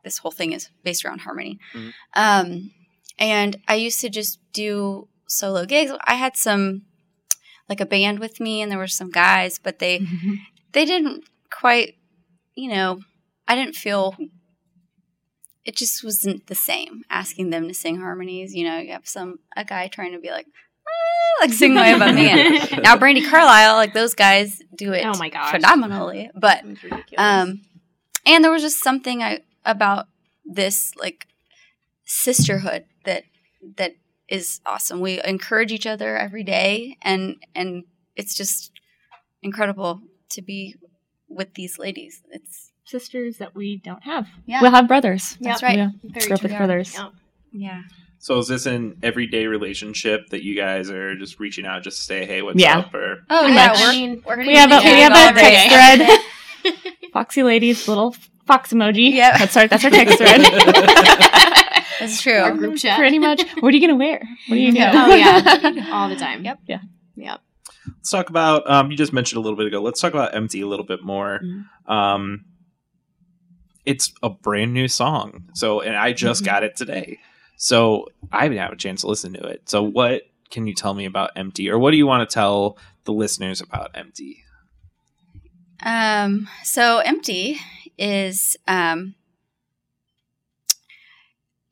this 0.04 0.18
whole 0.18 0.30
thing 0.30 0.52
is 0.52 0.70
based 0.84 1.04
around 1.04 1.20
harmony. 1.20 1.58
Mhm. 1.74 1.92
Um 2.14 2.70
and 3.18 3.56
I 3.66 3.76
used 3.76 4.00
to 4.00 4.10
just 4.10 4.38
do 4.52 5.08
solo 5.26 5.64
gigs. 5.66 5.92
I 6.04 6.14
had 6.14 6.36
some 6.36 6.82
like 7.68 7.80
a 7.80 7.86
band 7.86 8.18
with 8.20 8.40
me 8.40 8.62
and 8.62 8.70
there 8.70 8.78
were 8.78 8.86
some 8.86 9.10
guys, 9.10 9.58
but 9.58 9.78
they 9.78 10.00
they 10.72 10.84
didn't 10.84 11.24
quite, 11.50 11.96
you 12.54 12.70
know, 12.70 13.00
I 13.48 13.54
didn't 13.54 13.74
feel 13.76 14.16
it 15.64 15.74
just 15.74 16.04
wasn't 16.04 16.46
the 16.46 16.54
same 16.54 17.02
asking 17.10 17.50
them 17.50 17.66
to 17.68 17.74
sing 17.74 17.98
harmonies. 18.00 18.54
You 18.54 18.64
know, 18.68 18.78
you 18.78 18.92
have 18.92 19.06
some 19.08 19.38
a 19.56 19.64
guy 19.64 19.88
trying 19.88 20.12
to 20.12 20.20
be 20.20 20.30
like, 20.30 20.46
ah, 20.86 21.40
like 21.44 21.52
sing 21.52 21.74
way 21.74 21.92
above 21.92 22.14
me. 22.14 22.28
And 22.28 22.82
now 22.82 22.96
Brandi 22.96 23.28
Carlile, 23.28 23.74
like 23.74 23.92
those 23.92 24.14
guys 24.14 24.62
do 24.76 24.92
it 24.92 25.04
Oh 25.04 25.18
my 25.18 25.28
gosh. 25.28 25.50
phenomenally. 25.50 26.30
But 26.34 26.62
um, 27.18 27.62
and 28.24 28.44
there 28.44 28.52
was 28.52 28.62
just 28.62 28.82
something 28.82 29.22
I 29.22 29.40
about 29.64 30.06
this 30.44 30.92
like 30.96 31.26
sisterhood 32.04 32.84
that 33.04 33.24
that 33.76 33.92
is 34.28 34.60
awesome. 34.66 35.00
We 35.00 35.20
encourage 35.24 35.72
each 35.72 35.86
other 35.86 36.16
every 36.16 36.42
day, 36.44 36.96
and 37.02 37.36
and 37.54 37.84
it's 38.16 38.34
just 38.36 38.70
incredible 39.42 40.00
to 40.30 40.42
be 40.42 40.74
with 41.28 41.54
these 41.54 41.78
ladies. 41.78 42.22
It's 42.30 42.72
sisters 42.84 43.38
that 43.38 43.54
we 43.54 43.76
don't 43.84 44.02
have. 44.04 44.28
Yeah. 44.46 44.60
We'll 44.62 44.70
have 44.70 44.86
brothers. 44.88 45.36
That's 45.40 45.62
right. 45.62 45.76
Yeah. 45.78 45.90
Very 46.04 46.26
Grow 46.26 46.34
up 46.34 46.40
true. 46.40 46.48
with 46.48 46.56
brothers. 46.58 46.94
Yeah. 46.94 47.08
yeah. 47.52 47.82
So 48.18 48.38
is 48.38 48.48
this 48.48 48.66
an 48.66 48.98
everyday 49.02 49.46
relationship 49.46 50.28
that 50.30 50.42
you 50.42 50.56
guys 50.56 50.88
are 50.90 51.14
just 51.16 51.38
reaching 51.38 51.66
out 51.66 51.82
just 51.82 51.98
to 51.98 52.02
say, 52.04 52.24
hey, 52.24 52.42
what's 52.42 52.60
Yeah. 52.60 52.78
up? 52.78 52.94
Or 52.94 53.18
Oh 53.28 53.46
yeah, 53.46 53.68
much. 53.68 53.80
we're, 53.80 53.86
I 53.88 53.92
mean, 53.92 54.22
we're 54.26 54.38
We 54.38 54.54
have 54.56 54.72
a 54.72 54.78
we 54.78 55.00
have 55.00 55.12
a 55.12 55.38
text 55.38 55.68
thread. 56.64 56.74
Foxy 57.12 57.42
ladies, 57.42 57.86
little 57.88 58.14
fox 58.46 58.72
emoji. 58.72 59.12
Yeah, 59.12 59.36
That's 59.38 59.56
our 59.56 59.68
that's 59.68 59.84
our 59.84 59.90
text 60.00 60.18
thread. 60.18 60.40
That's 62.00 62.20
true. 62.22 62.34
Our 62.38 62.52
group 62.52 62.76
chat. 62.78 62.98
Pretty 62.98 63.18
much. 63.18 63.42
What 63.60 63.72
are 63.72 63.76
you 63.76 63.80
gonna 63.86 63.98
wear? 63.98 64.22
What 64.48 64.56
are 64.56 64.60
you 64.60 64.72
Yeah. 64.72 64.92
gonna? 64.92 65.12
Oh 65.12 65.16
yeah, 65.16 65.88
all 65.92 66.08
the 66.08 66.16
time. 66.16 66.44
Yep. 66.44 66.58
Yeah. 66.66 66.80
Yep. 67.16 67.40
Let's 67.86 68.10
talk 68.10 68.30
about. 68.30 68.68
Um, 68.70 68.90
you 68.90 68.96
just 68.96 69.12
mentioned 69.12 69.38
a 69.38 69.40
little 69.40 69.56
bit 69.56 69.66
ago. 69.66 69.80
Let's 69.80 70.00
talk 70.00 70.12
about 70.12 70.34
"Empty" 70.34 70.60
a 70.60 70.66
little 70.66 70.84
bit 70.86 71.02
more. 71.02 71.40
Um, 71.86 72.44
it's 73.84 74.12
a 74.22 74.28
brand 74.30 74.74
new 74.74 74.88
song, 74.88 75.48
so 75.54 75.80
and 75.80 75.96
I 75.96 76.12
just 76.12 76.44
got 76.44 76.64
it 76.64 76.74
today, 76.76 77.18
so 77.56 78.06
I 78.32 78.42
haven't 78.42 78.58
had 78.58 78.72
a 78.72 78.76
chance 78.76 79.02
to 79.02 79.06
listen 79.06 79.32
to 79.34 79.42
it. 79.44 79.68
So, 79.68 79.82
what 79.82 80.22
can 80.50 80.66
you 80.66 80.74
tell 80.74 80.94
me 80.94 81.04
about 81.04 81.30
"Empty," 81.36 81.70
or 81.70 81.78
what 81.78 81.92
do 81.92 81.96
you 81.96 82.06
want 82.06 82.28
to 82.28 82.34
tell 82.34 82.76
the 83.04 83.12
listeners 83.12 83.60
about 83.60 83.92
"Empty"? 83.94 84.42
Um, 85.84 86.48
so 86.64 86.98
empty 86.98 87.58
is 87.98 88.56
um, 88.66 89.14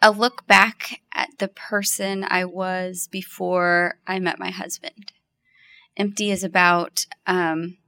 a 0.05 0.11
look 0.11 0.47
back 0.47 1.01
at 1.15 1.31
the 1.39 1.49
person 1.49 2.27
I 2.29 2.45
was 2.45 3.09
before 3.11 3.95
I 4.07 4.19
met 4.19 4.39
my 4.39 4.51
husband. 4.51 5.13
Empty 5.97 6.31
is 6.31 6.45
about 6.45 7.07
um, 7.27 7.79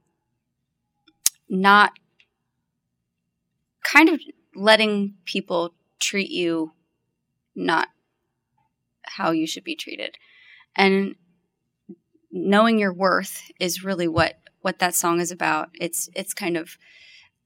not 1.47 1.91
kind 3.83 4.09
of 4.09 4.19
letting 4.55 5.13
people 5.25 5.75
treat 5.99 6.31
you 6.31 6.71
not 7.55 7.89
how 9.03 9.29
you 9.29 9.45
should 9.45 9.63
be 9.63 9.75
treated. 9.75 10.17
And 10.75 11.15
knowing 12.31 12.79
your 12.79 12.93
worth 12.93 13.51
is 13.59 13.83
really 13.83 14.07
what 14.07 14.39
what 14.61 14.79
that 14.79 14.95
song 14.95 15.19
is 15.19 15.29
about. 15.29 15.69
It's 15.75 16.09
it's 16.15 16.33
kind 16.33 16.57
of 16.57 16.79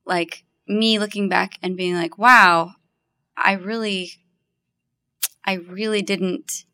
like 0.06 0.46
me 0.66 0.98
looking 0.98 1.28
back 1.28 1.58
and 1.62 1.76
being 1.76 1.96
like, 1.96 2.18
"Wow, 2.18 2.76
I 3.36 3.54
really 3.54 4.21
I 5.46 5.54
really 5.54 6.02
didn't 6.02 6.66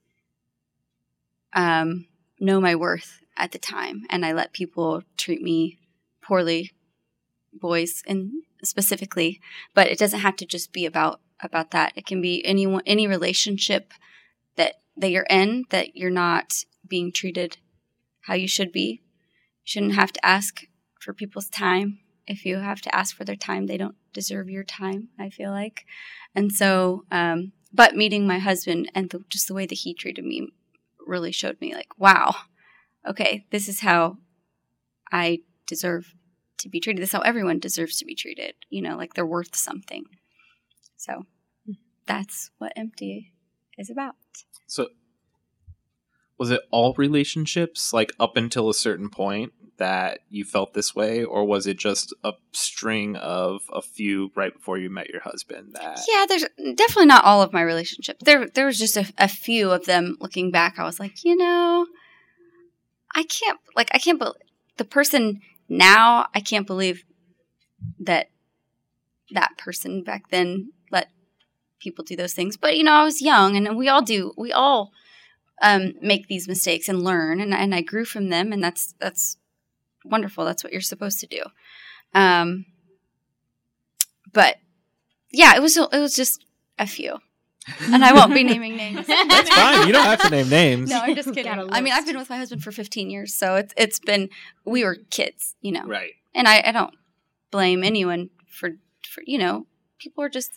um 1.54 2.06
know 2.40 2.60
my 2.60 2.76
worth 2.76 3.20
at 3.36 3.52
the 3.52 3.58
time 3.58 4.04
and 4.10 4.26
I 4.26 4.34
let 4.34 4.54
people 4.54 5.04
treat 5.18 5.42
me 5.42 5.80
poorly, 6.22 6.74
boys 7.54 8.04
and 8.08 8.32
specifically, 8.64 9.40
but 9.74 9.88
it 9.88 9.98
doesn't 9.98 10.20
have 10.20 10.36
to 10.38 10.46
just 10.46 10.74
be 10.74 10.86
about 10.86 11.22
about 11.42 11.72
that. 11.72 11.94
It 11.96 12.06
can 12.06 12.22
be 12.22 12.46
any 12.46 12.68
any 12.86 13.08
relationship 13.08 13.94
that 14.56 14.76
that 14.96 15.12
you're 15.12 15.28
in 15.30 15.66
that 15.70 15.96
you're 15.96 16.10
not 16.10 16.64
being 16.88 17.12
treated 17.12 17.58
how 18.22 18.34
you 18.34 18.48
should 18.48 18.72
be. 18.72 19.02
You 19.64 19.66
shouldn't 19.66 19.96
have 19.96 20.12
to 20.14 20.26
ask 20.26 20.64
for 21.00 21.14
people's 21.14 21.50
time. 21.50 22.00
If 22.26 22.46
you 22.46 22.58
have 22.58 22.82
to 22.82 22.94
ask 22.94 23.16
for 23.16 23.24
their 23.24 23.38
time, 23.38 23.68
they 23.68 23.78
don't 23.78 23.96
deserve 24.12 24.50
your 24.50 24.66
time, 24.66 25.10
I 25.18 25.30
feel 25.30 25.52
like. 25.52 25.86
And 26.36 26.52
so, 26.52 27.06
um, 27.10 27.54
but 27.78 27.96
meeting 27.96 28.26
my 28.26 28.40
husband 28.40 28.92
and 28.96 29.12
the, 29.12 29.24
just 29.30 29.48
the 29.48 29.54
way 29.54 29.68
that 29.68 29.76
he 29.76 29.94
treated 29.94 30.26
me 30.26 30.50
really 31.06 31.32
showed 31.32 31.62
me, 31.62 31.76
like, 31.76 31.98
wow, 31.98 32.36
okay, 33.08 33.46
this 33.52 33.70
is 33.70 33.82
how 33.82 34.18
I 35.12 35.42
deserve 35.68 36.16
to 36.58 36.70
be 36.70 36.80
treated. 36.80 37.02
This 37.02 37.10
is 37.10 37.14
how 37.14 37.22
everyone 37.22 37.60
deserves 37.60 37.98
to 37.98 38.06
be 38.06 38.16
treated, 38.16 38.56
you 38.70 38.82
know, 38.82 38.98
like 38.98 39.14
they're 39.14 39.28
worth 39.28 39.56
something. 39.56 40.06
So 40.98 41.28
that's 42.08 42.50
what 42.58 42.74
empty 42.76 43.32
is 43.78 43.92
about. 43.92 44.16
So, 44.66 44.90
was 46.40 46.50
it 46.50 46.62
all 46.72 46.96
relationships, 46.98 47.94
like 47.94 48.12
up 48.20 48.38
until 48.38 48.70
a 48.70 48.74
certain 48.74 49.10
point, 49.10 49.54
that 49.78 50.20
you 50.30 50.44
felt 50.44 50.74
this 50.74 50.96
way, 50.96 51.24
or 51.24 51.46
was 51.46 51.68
it 51.68 51.78
just 51.78 52.14
a 52.24 52.34
string 52.52 53.16
of 53.16 53.62
a 53.72 53.82
few 53.82 54.32
right 54.36 54.54
before 54.54 54.78
you 54.78 54.90
met 54.90 55.10
your 55.10 55.22
husband? 55.22 55.74
That 55.74 56.00
Yeah, 56.08 56.26
there's 56.28 56.46
definitely 56.76 57.06
not 57.06 57.24
all 57.24 57.42
of 57.42 57.54
my 57.54 57.62
relationships. 57.62 58.20
There, 58.24 58.48
there 58.48 58.66
was 58.66 58.78
just 58.78 58.98
a, 58.98 59.12
a 59.18 59.28
few 59.28 59.72
of 59.72 59.86
them. 59.86 60.18
Looking 60.20 60.52
back, 60.52 60.80
I 60.80 60.84
was 60.84 61.00
like, 61.00 61.24
you 61.24 61.36
know, 61.36 61.86
I 63.16 63.24
can't 63.24 63.60
like 63.76 63.90
I 63.94 63.98
can't 63.98 64.20
believe 64.20 64.36
the 64.78 64.86
person 64.86 65.42
now. 65.70 66.28
I 66.34 66.40
can't 66.40 66.68
believe 66.68 67.04
that 68.00 68.30
that 69.32 69.58
person 69.58 70.04
back 70.04 70.30
then 70.30 70.72
let 70.92 71.10
people 71.80 72.04
do 72.04 72.16
those 72.16 72.34
things. 72.34 72.58
But 72.58 72.78
you 72.78 72.84
know, 72.84 72.94
I 72.94 73.04
was 73.04 73.22
young, 73.22 73.56
and 73.56 73.78
we 73.78 73.88
all 73.88 74.02
do. 74.02 74.34
We 74.38 74.52
all 74.52 74.92
um, 75.62 75.94
make 76.02 76.28
these 76.28 76.48
mistakes 76.48 76.90
and 76.90 77.04
learn, 77.04 77.42
and 77.42 77.54
and 77.54 77.74
I 77.74 77.82
grew 77.82 78.06
from 78.06 78.30
them, 78.30 78.52
and 78.52 78.64
that's 78.64 78.94
that's 79.00 79.38
wonderful. 80.10 80.46
That's 80.46 80.64
what 80.64 80.72
you're 80.74 80.82
supposed 80.82 81.20
to 81.22 81.28
do. 81.28 81.42
Um, 82.14 82.66
but 84.34 84.58
yeah, 85.32 85.56
it 85.56 85.62
was 85.62 85.78
it 85.78 85.92
was 85.92 86.16
just 86.16 86.46
a 86.80 86.88
few, 86.88 87.18
and 87.82 88.04
I 88.04 88.14
won't 88.14 88.34
be 88.34 88.44
naming 88.52 88.76
names. 88.76 89.08
That's 89.08 89.50
fine. 89.50 89.88
You 89.88 89.94
don't 89.94 90.06
have 90.06 90.22
to 90.22 90.30
name 90.30 90.50
names. 90.50 90.90
No, 90.98 91.00
I'm 91.00 91.16
just 91.16 91.30
kidding. 91.34 91.44
Got 91.54 91.60
a 91.60 91.74
I 91.74 91.82
mean, 91.82 91.94
I've 91.94 92.06
been 92.06 92.18
with 92.18 92.30
my 92.30 92.38
husband 92.38 92.64
for 92.64 92.72
15 92.72 93.10
years, 93.10 93.34
so 93.34 93.56
it's 93.56 93.74
it's 93.78 94.00
been 94.00 94.30
we 94.66 94.84
were 94.84 94.96
kids, 95.10 95.56
you 95.62 95.72
know, 95.72 95.84
Right. 95.86 96.14
and 96.34 96.48
I, 96.48 96.62
I 96.66 96.72
don't 96.72 96.94
blame 97.52 97.84
anyone 97.84 98.30
for 98.50 98.72
for 99.10 99.24
you 99.26 99.38
know 99.38 99.66
people 100.00 100.24
are 100.24 100.30
just 100.30 100.52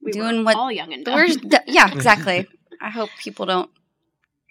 We 0.00 0.12
doing 0.12 0.38
were 0.38 0.44
what 0.44 0.56
all 0.56 0.72
young 0.72 0.92
and 0.92 1.04
dumb. 1.04 1.26
yeah 1.66 1.92
exactly. 1.94 2.48
I 2.80 2.90
hope 2.90 3.10
people 3.18 3.46
don't 3.46 3.70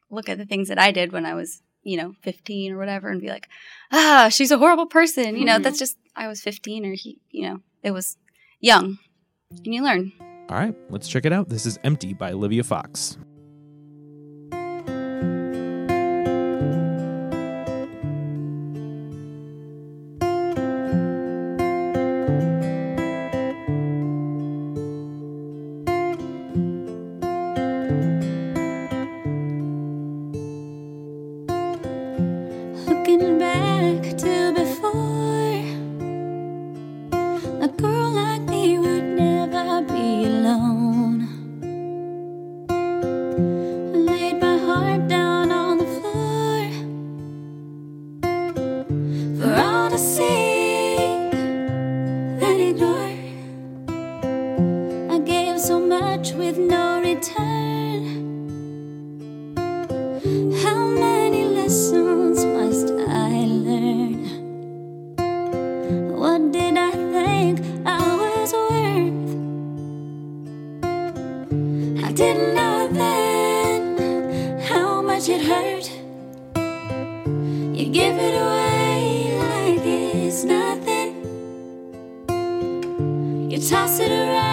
look 0.10 0.30
at 0.30 0.38
the 0.38 0.46
things 0.46 0.68
that 0.70 0.80
I 0.80 0.92
did 0.92 1.12
when 1.12 1.26
I 1.26 1.34
was 1.34 1.62
you 1.84 1.98
know 1.98 2.16
15 2.22 2.74
or 2.74 2.78
whatever 2.78 3.10
and 3.10 3.20
be 3.22 3.28
like 3.30 3.48
ah 3.92 4.30
she's 4.32 4.52
a 4.52 4.58
horrible 4.58 4.86
person. 4.88 5.36
You 5.38 5.46
know 5.46 5.58
Mhm. 5.60 5.64
that's 5.64 5.80
just 5.80 5.98
I 6.16 6.28
was 6.28 6.42
15 6.42 6.86
or 6.86 6.94
he 6.94 7.18
you 7.32 7.48
know 7.48 7.60
it 7.84 7.92
was 7.92 8.18
young 8.60 8.98
and 9.52 9.74
you 9.74 9.84
learn. 9.84 10.12
All 10.50 10.58
right, 10.58 10.76
let's 10.90 11.08
check 11.08 11.26
it 11.26 11.32
out. 11.34 11.48
This 11.50 11.66
is 11.66 11.80
Empty 11.84 12.14
by 12.14 12.34
Olivia 12.34 12.64
Fox. 12.64 13.18
Toss 83.62 84.00
it 84.00 84.12
around 84.12 84.51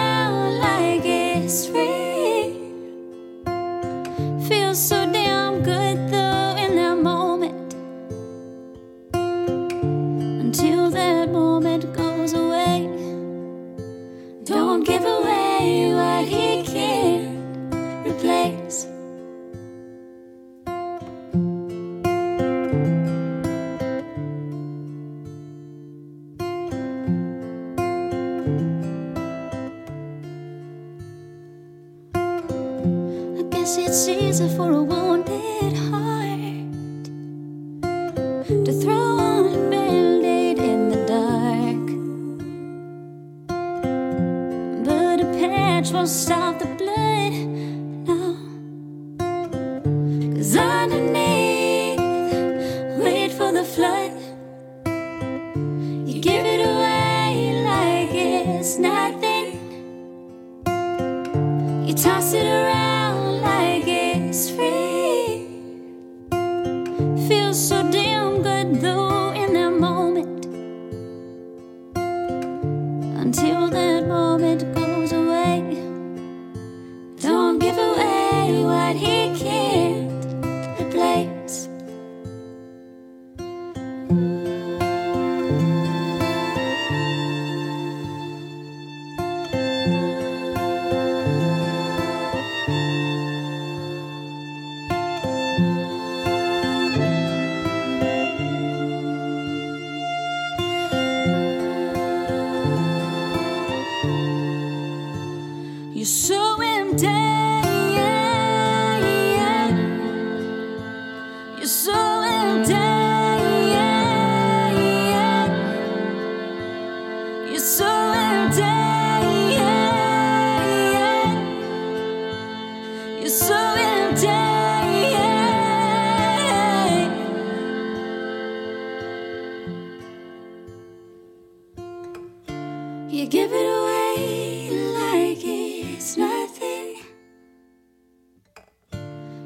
You 133.11 133.25
give 133.25 133.51
it 133.51 133.55
away 133.55 134.69
like 134.93 135.39
it's 135.43 136.15
nothing. 136.15 136.97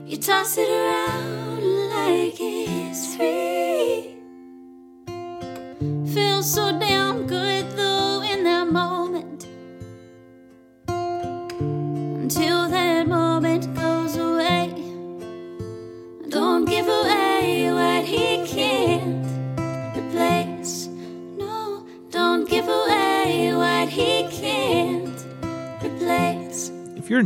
You 0.06 0.18
toss 0.18 0.58
it 0.58 0.70
around 0.70 1.64
like 1.90 2.42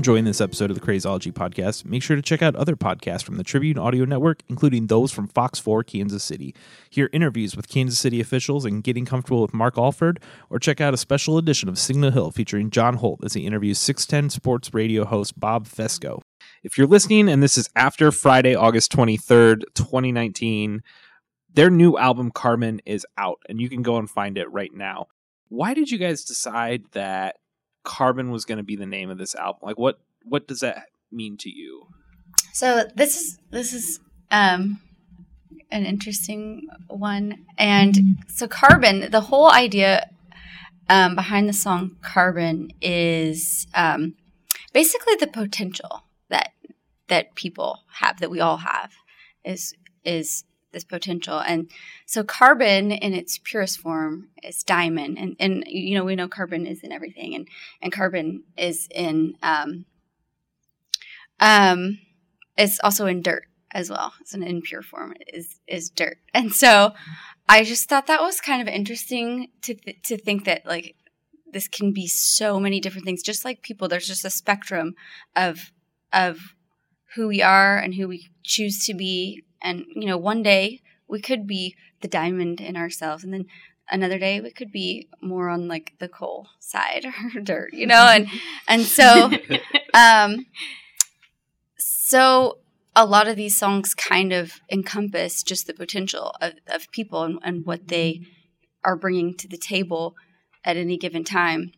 enjoying 0.08 0.24
this 0.24 0.39
episode 0.39 0.72
of 0.72 0.80
the 0.80 0.86
Crazeology 0.86 1.34
podcast, 1.34 1.84
make 1.84 2.01
sure 2.01 2.16
to 2.16 2.22
check 2.22 2.41
out 2.41 2.55
other 2.55 2.78
podcasts 2.78 3.24
from 3.24 3.36
the 3.36 3.43
Tribune 3.43 3.78
Audio 3.78 4.05
Network, 4.05 4.41
including 4.47 4.88
those 4.88 5.12
from 5.12 5.28
Fox 5.28 5.60
4 5.60 5.84
Kansas 5.84 6.24
City. 6.24 6.55
Hear 6.89 7.10
interviews 7.12 7.58
with 7.58 7.68
Kansas 7.68 7.99
City 7.99 8.22
officials 8.22 8.64
and 8.64 8.82
getting 8.82 9.05
comfortable 9.05 9.41
with 9.41 9.53
Mark 9.53 9.78
Alford, 9.78 10.22
or 10.49 10.60
check 10.60 10.80
out 10.80 10.93
a 10.93 10.97
special 10.97 11.38
edition 11.38 11.68
of 11.68 11.78
Signal 11.78 12.12
Hill 12.12 12.32
featuring 12.32 12.70
John 12.70 12.93
Holt 12.93 13.20
as 13.22 13.34
he 13.34 13.45
interviews 13.45 13.80
610 13.80 14.30
Sports 14.30 14.74
Radio 14.74 15.03
host 15.03 15.38
Bob 15.38 15.68
Fescoe. 15.68 16.22
If 16.64 16.78
you're 16.78 16.88
listening 16.88 17.28
and 17.28 17.43
this 17.43 17.58
is 17.58 17.70
after 17.76 18.10
Friday, 18.14 18.55
August 18.55 18.93
23rd, 18.93 19.64
2019, 19.76 20.84
their 21.53 21.70
new 21.70 21.97
album 21.97 22.32
Carbon 22.32 22.80
is 22.86 23.05
out 23.18 23.39
and 23.49 23.60
you 23.60 23.68
can 23.68 23.82
go 23.82 23.97
and 23.97 24.10
find 24.10 24.38
it 24.38 24.49
right 24.53 24.74
now. 24.74 25.08
Why 25.49 25.74
did 25.74 25.91
you 25.91 25.97
guys 25.97 26.24
decide 26.24 26.84
that 26.93 27.36
Carbon 27.84 28.32
was 28.32 28.46
going 28.46 28.58
to 28.58 28.64
be 28.64 28.76
the 28.76 28.86
name 28.86 29.10
of 29.10 29.18
this 29.18 29.36
album? 29.36 29.62
Like 29.64 29.78
what 29.78 30.00
what 30.24 30.48
does 30.48 30.60
that 30.60 30.88
mean 31.12 31.38
to 31.38 31.50
you? 31.50 31.88
So 32.54 32.86
this 32.96 33.16
is 33.16 33.40
this 33.52 33.74
is 33.74 34.00
um 34.32 34.80
an 35.72 35.86
interesting 35.86 36.68
one. 36.88 37.46
And 37.58 38.18
so 38.28 38.48
carbon, 38.48 39.12
the 39.12 39.22
whole 39.22 39.52
idea 39.52 40.10
um, 40.90 41.16
behind 41.16 41.50
the 41.50 41.54
song 41.54 41.98
Carbon 42.02 42.72
is 42.82 43.68
um, 43.74 44.16
basically 44.74 45.16
the 45.20 45.28
potential 45.28 46.04
that 46.30 46.52
that 47.08 47.36
people 47.36 47.84
have, 48.00 48.20
that 48.20 48.30
we 48.30 48.40
all 48.40 48.58
have, 48.58 48.94
is 49.44 49.74
is 50.04 50.44
this 50.78 50.84
potential. 50.84 51.40
And 51.40 51.72
so 52.06 52.24
carbon 52.24 52.92
in 52.92 53.14
its 53.14 53.40
purest 53.44 53.80
form 53.80 54.30
is 54.44 54.64
diamond. 54.64 55.18
And 55.18 55.36
and 55.40 55.64
you 55.66 55.98
know, 55.98 56.06
we 56.06 56.16
know 56.16 56.28
carbon 56.28 56.68
is 56.68 56.84
in 56.84 56.92
everything 56.92 57.34
and, 57.34 57.48
and 57.82 57.92
carbon 57.92 58.44
is 58.56 58.88
in 58.94 59.34
um 59.42 59.86
um 61.40 61.98
it's 62.58 62.80
also 62.84 63.08
in 63.08 63.24
dirt 63.24 63.46
as 63.72 63.90
well. 63.90 64.14
It's 64.22 64.36
an 64.36 64.44
impure 64.44 64.84
form 64.84 65.16
is 65.34 65.60
is 65.68 65.90
dirt. 65.90 66.20
And 66.34 66.54
so 66.54 66.94
I 67.50 67.64
just 67.64 67.90
thought 67.90 68.06
that 68.08 68.22
was 68.22 68.40
kind 68.40 68.62
of 68.62 68.68
interesting 68.68 69.48
to 69.64 69.74
th- 69.74 70.02
to 70.04 70.18
think 70.18 70.46
that 70.46 70.64
like 70.66 70.96
this 71.52 71.68
can 71.68 71.92
be 71.92 72.06
so 72.08 72.60
many 72.60 72.80
different 72.80 73.06
things 73.06 73.24
just 73.24 73.46
like 73.46 73.64
people 73.64 73.88
there's 73.88 74.06
just 74.06 74.26
a 74.26 74.30
spectrum 74.30 74.94
of 75.36 75.72
of 76.14 76.54
who 77.16 77.28
we 77.28 77.42
are 77.42 77.78
and 77.80 77.96
who 77.96 78.08
we 78.08 78.28
choose 78.44 78.86
to 78.86 78.94
be 78.94 79.44
and 79.62 79.86
you 79.95 80.05
know 80.05 80.18
one 80.18 80.43
day 80.43 80.82
we 81.08 81.22
could 81.22 81.47
be 81.47 81.76
the 82.01 82.08
diamond 82.08 82.62
in 82.62 82.76
ourselves 82.76 83.24
and 83.24 83.34
then 83.34 83.45
another 83.89 84.20
day 84.20 84.39
we 84.41 84.51
could 84.51 84.72
be 84.72 85.08
more 85.22 85.49
on 85.49 85.68
like 85.68 85.93
the 85.99 86.10
coal 86.10 86.47
side 86.60 87.05
or 87.36 87.41
dirt 87.41 87.74
you 87.74 87.86
know 87.86 88.08
and 88.08 88.28
and 88.68 88.84
so 88.84 89.32
um 89.93 90.45
so 91.78 92.58
a 92.95 93.05
lot 93.05 93.28
of 93.28 93.36
these 93.36 93.55
songs 93.55 93.93
kind 93.93 94.34
of 94.34 94.60
encompass 94.72 95.43
just 95.43 95.68
the 95.68 95.74
potential 95.74 96.34
of, 96.41 96.53
of 96.66 96.89
people 96.91 97.22
and, 97.22 97.39
and 97.43 97.66
what 97.66 97.89
they 97.89 98.22
are 98.84 98.95
bringing 98.95 99.36
to 99.36 99.47
the 99.47 99.58
table 99.58 100.16
at 100.64 100.78
any 100.78 100.97
given 100.97 101.24
time. 101.24 101.72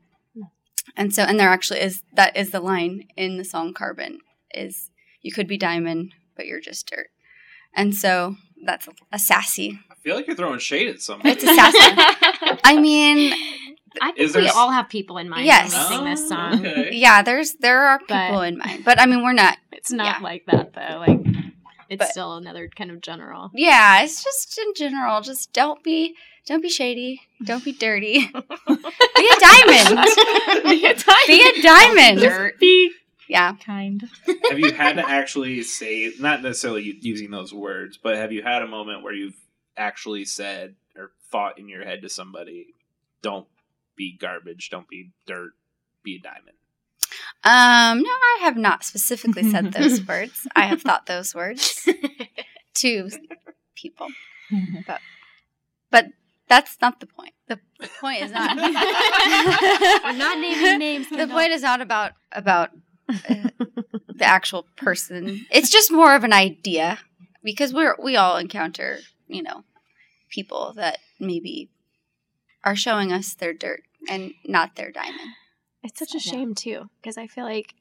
And 0.95 1.13
so 1.13 1.23
and 1.23 1.39
there 1.39 1.49
actually 1.49 1.81
is 1.81 2.03
that 2.13 2.37
is 2.37 2.51
the 2.51 2.61
line 2.61 3.03
in 3.17 3.37
the 3.37 3.43
song 3.43 3.73
carbon 3.73 4.19
is 4.51 4.91
you 5.21 5.31
could 5.31 5.47
be 5.47 5.57
diamond 5.57 6.13
but 6.35 6.47
you're 6.47 6.61
just 6.61 6.87
dirt 6.87 7.09
and 7.75 7.93
so 7.95 8.35
that's 8.65 8.87
a, 8.87 8.91
a 9.13 9.19
sassy 9.19 9.79
I 9.91 9.95
feel 9.95 10.15
like 10.15 10.27
you're 10.27 10.35
throwing 10.35 10.59
shade 10.59 10.87
at 10.89 11.01
somebody. 11.01 11.31
it's 11.31 11.43
a 11.43 11.53
sassy 11.55 11.77
i 12.63 12.79
mean 12.79 13.33
I 14.01 14.11
think 14.11 14.33
we 14.35 14.47
s- 14.47 14.55
all 14.55 14.69
have 14.71 14.87
people 14.87 15.17
in 15.17 15.27
mind 15.29 15.45
Yes. 15.45 15.73
when 15.73 15.81
we 15.81 15.87
sing 15.95 16.05
this 16.05 16.21
Oh, 16.25 16.29
song. 16.35 16.65
okay. 16.65 16.89
yeah 16.93 17.21
there's 17.21 17.53
there 17.55 17.81
are 17.83 17.99
people 17.99 18.15
But- 18.39 18.47
in 18.47 18.57
mind 18.59 18.85
but 18.85 18.99
i 18.99 19.05
mean 19.05 19.23
we're 19.23 19.33
not 19.33 19.57
It's 19.71 19.91
not 19.91 20.17
Yeah. 20.19 20.23
like 20.23 20.45
that 20.47 20.73
though. 20.73 20.99
Like 21.05 21.19
it's 21.89 21.99
But- 21.99 22.09
still 22.09 22.35
another 22.37 22.69
kind 22.69 22.91
of 22.91 23.01
general. 23.01 23.49
yeah 23.53 24.03
it's 24.03 24.23
just 24.23 24.57
in 24.59 24.73
general 24.75 25.21
just 25.21 25.51
don't 25.53 25.83
be 25.83 26.15
don't 26.45 26.61
be 26.61 26.69
shady 26.69 27.21
don't 27.43 27.63
be 27.63 27.73
dirty 27.73 28.19
be 28.67 29.29
a 29.35 29.39
diamond 29.39 30.07
Be 30.63 30.85
a 30.85 30.93
diamond. 30.95 31.27
be 31.27 31.49
a 31.49 31.61
diamond 31.61 32.19
Dirt. 32.19 32.59
Be 32.59 32.91
yeah 33.29 33.53
kind. 33.55 34.03
have 34.49 34.59
you 34.59 34.71
had 34.73 34.97
to 34.97 35.07
actually 35.09 35.61
say, 35.63 36.11
not 36.19 36.41
necessarily 36.41 36.97
using 37.01 37.31
those 37.31 37.53
words, 37.53 37.97
but 38.01 38.15
have 38.17 38.31
you 38.33 38.41
had 38.43 38.61
a 38.61 38.67
moment 38.67 39.03
where 39.03 39.13
you've 39.13 39.39
actually 39.77 40.25
said 40.25 40.75
or 40.97 41.11
thought 41.31 41.57
in 41.57 41.69
your 41.69 41.85
head 41.85 42.01
to 42.01 42.09
somebody, 42.09 42.73
"Don't 43.21 43.47
be 43.95 44.17
garbage, 44.19 44.69
don't 44.69 44.87
be 44.89 45.11
dirt, 45.25 45.51
be 46.03 46.15
a 46.15 46.19
diamond." 46.19 46.57
Um, 47.43 48.03
no, 48.03 48.09
I 48.09 48.39
have 48.41 48.57
not 48.57 48.83
specifically 48.83 49.49
said 49.49 49.71
those 49.73 50.05
words. 50.05 50.47
I 50.55 50.65
have 50.65 50.81
thought 50.81 51.05
those 51.05 51.33
words 51.33 51.87
to 52.75 53.09
people, 53.75 54.07
but 54.85 54.99
but 55.89 56.07
that's 56.49 56.77
not 56.81 56.99
the 56.99 57.05
point. 57.05 57.33
The, 57.47 57.59
the 57.79 57.89
point 58.01 58.23
is 58.23 58.31
not. 58.31 58.55
We're 58.57 60.13
not 60.13 60.39
naming 60.39 60.79
names. 60.79 61.09
the 61.09 61.15
Kendall. 61.17 61.37
point 61.37 61.51
is 61.51 61.61
not 61.61 61.81
about 61.81 62.13
about 62.31 62.71
uh, 63.09 63.49
the 64.13 64.25
actual 64.25 64.65
person. 64.77 65.45
It's 65.51 65.69
just 65.69 65.91
more 65.91 66.15
of 66.15 66.23
an 66.23 66.33
idea 66.33 66.99
because 67.43 67.73
we're 67.73 67.95
we 68.01 68.15
all 68.15 68.37
encounter 68.37 68.99
you 69.27 69.41
know 69.43 69.63
people 70.29 70.73
that 70.75 70.99
maybe 71.19 71.69
are 72.63 72.75
showing 72.75 73.11
us 73.11 73.33
their 73.33 73.53
dirt 73.53 73.83
and 74.09 74.33
not 74.45 74.75
their 74.75 74.91
diamond. 74.91 75.31
It's 75.83 75.99
such 75.99 76.13
a 76.15 76.19
Yeah. 76.19 76.31
shame 76.31 76.55
too, 76.55 76.89
because 77.01 77.17
I 77.17 77.27
feel 77.27 77.45
like, 77.45 77.73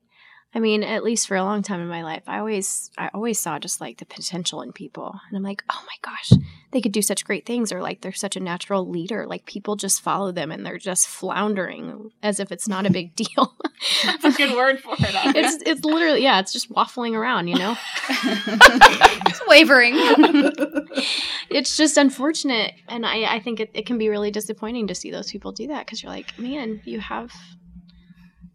I 0.54 0.60
mean, 0.60 0.82
at 0.82 1.04
least 1.04 1.28
for 1.28 1.36
a 1.36 1.44
long 1.44 1.62
time 1.62 1.80
in 1.80 1.88
my 1.88 2.02
life, 2.02 2.22
I 2.26 2.38
always, 2.38 2.90
I 2.96 3.10
always 3.12 3.38
saw 3.38 3.58
just 3.58 3.82
like 3.82 3.98
the 3.98 4.06
potential 4.06 4.62
in 4.62 4.72
people, 4.72 5.14
and 5.28 5.36
I'm 5.36 5.42
like, 5.42 5.62
oh 5.68 5.82
my 5.82 6.10
gosh, 6.10 6.32
they 6.70 6.80
could 6.80 6.92
do 6.92 7.02
such 7.02 7.26
great 7.26 7.44
things, 7.44 7.70
or 7.70 7.82
like 7.82 8.00
they're 8.00 8.12
such 8.12 8.34
a 8.34 8.40
natural 8.40 8.88
leader. 8.88 9.26
Like 9.26 9.44
people 9.44 9.76
just 9.76 10.00
follow 10.00 10.32
them, 10.32 10.50
and 10.50 10.64
they're 10.64 10.78
just 10.78 11.06
floundering 11.06 12.10
as 12.22 12.40
if 12.40 12.50
it's 12.50 12.66
not 12.66 12.86
a 12.86 12.90
big 12.90 13.14
deal. 13.14 13.56
That's 14.04 14.24
a 14.24 14.32
good 14.32 14.56
word 14.56 14.80
for 14.80 14.94
it. 14.94 15.14
Aria. 15.26 15.32
it's 15.36 15.62
it's 15.66 15.84
literally 15.84 16.22
yeah, 16.22 16.40
it's 16.40 16.52
just 16.52 16.72
waffling 16.72 17.14
around, 17.14 17.48
you 17.48 17.56
know. 17.56 17.76
It's 19.30 19.42
wavering. 19.46 19.92
it's 21.50 21.76
just 21.76 21.98
unfortunate, 21.98 22.72
and 22.88 23.04
I 23.04 23.34
I 23.34 23.40
think 23.40 23.60
it, 23.60 23.70
it 23.74 23.84
can 23.84 23.98
be 23.98 24.08
really 24.08 24.30
disappointing 24.30 24.86
to 24.86 24.94
see 24.94 25.10
those 25.10 25.30
people 25.30 25.52
do 25.52 25.66
that 25.66 25.84
because 25.84 26.02
you're 26.02 26.12
like, 26.12 26.38
man, 26.38 26.80
you 26.84 27.00
have 27.00 27.32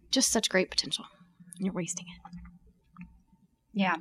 just 0.10 0.32
such 0.32 0.50
great 0.50 0.72
potential, 0.72 1.06
and 1.12 1.13
you're 1.60 1.74
wasting 1.74 2.06
it. 2.08 2.32
Yeah. 3.74 3.96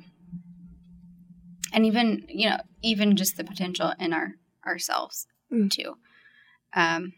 And 1.71 1.85
even, 1.85 2.25
you 2.27 2.49
know, 2.49 2.57
even 2.83 3.15
just 3.15 3.37
the 3.37 3.43
potential 3.43 3.93
in 3.99 4.13
our 4.13 4.33
ourselves 4.65 5.27
Mm. 5.51 5.69
too. 5.71 5.97
Um 6.75 7.13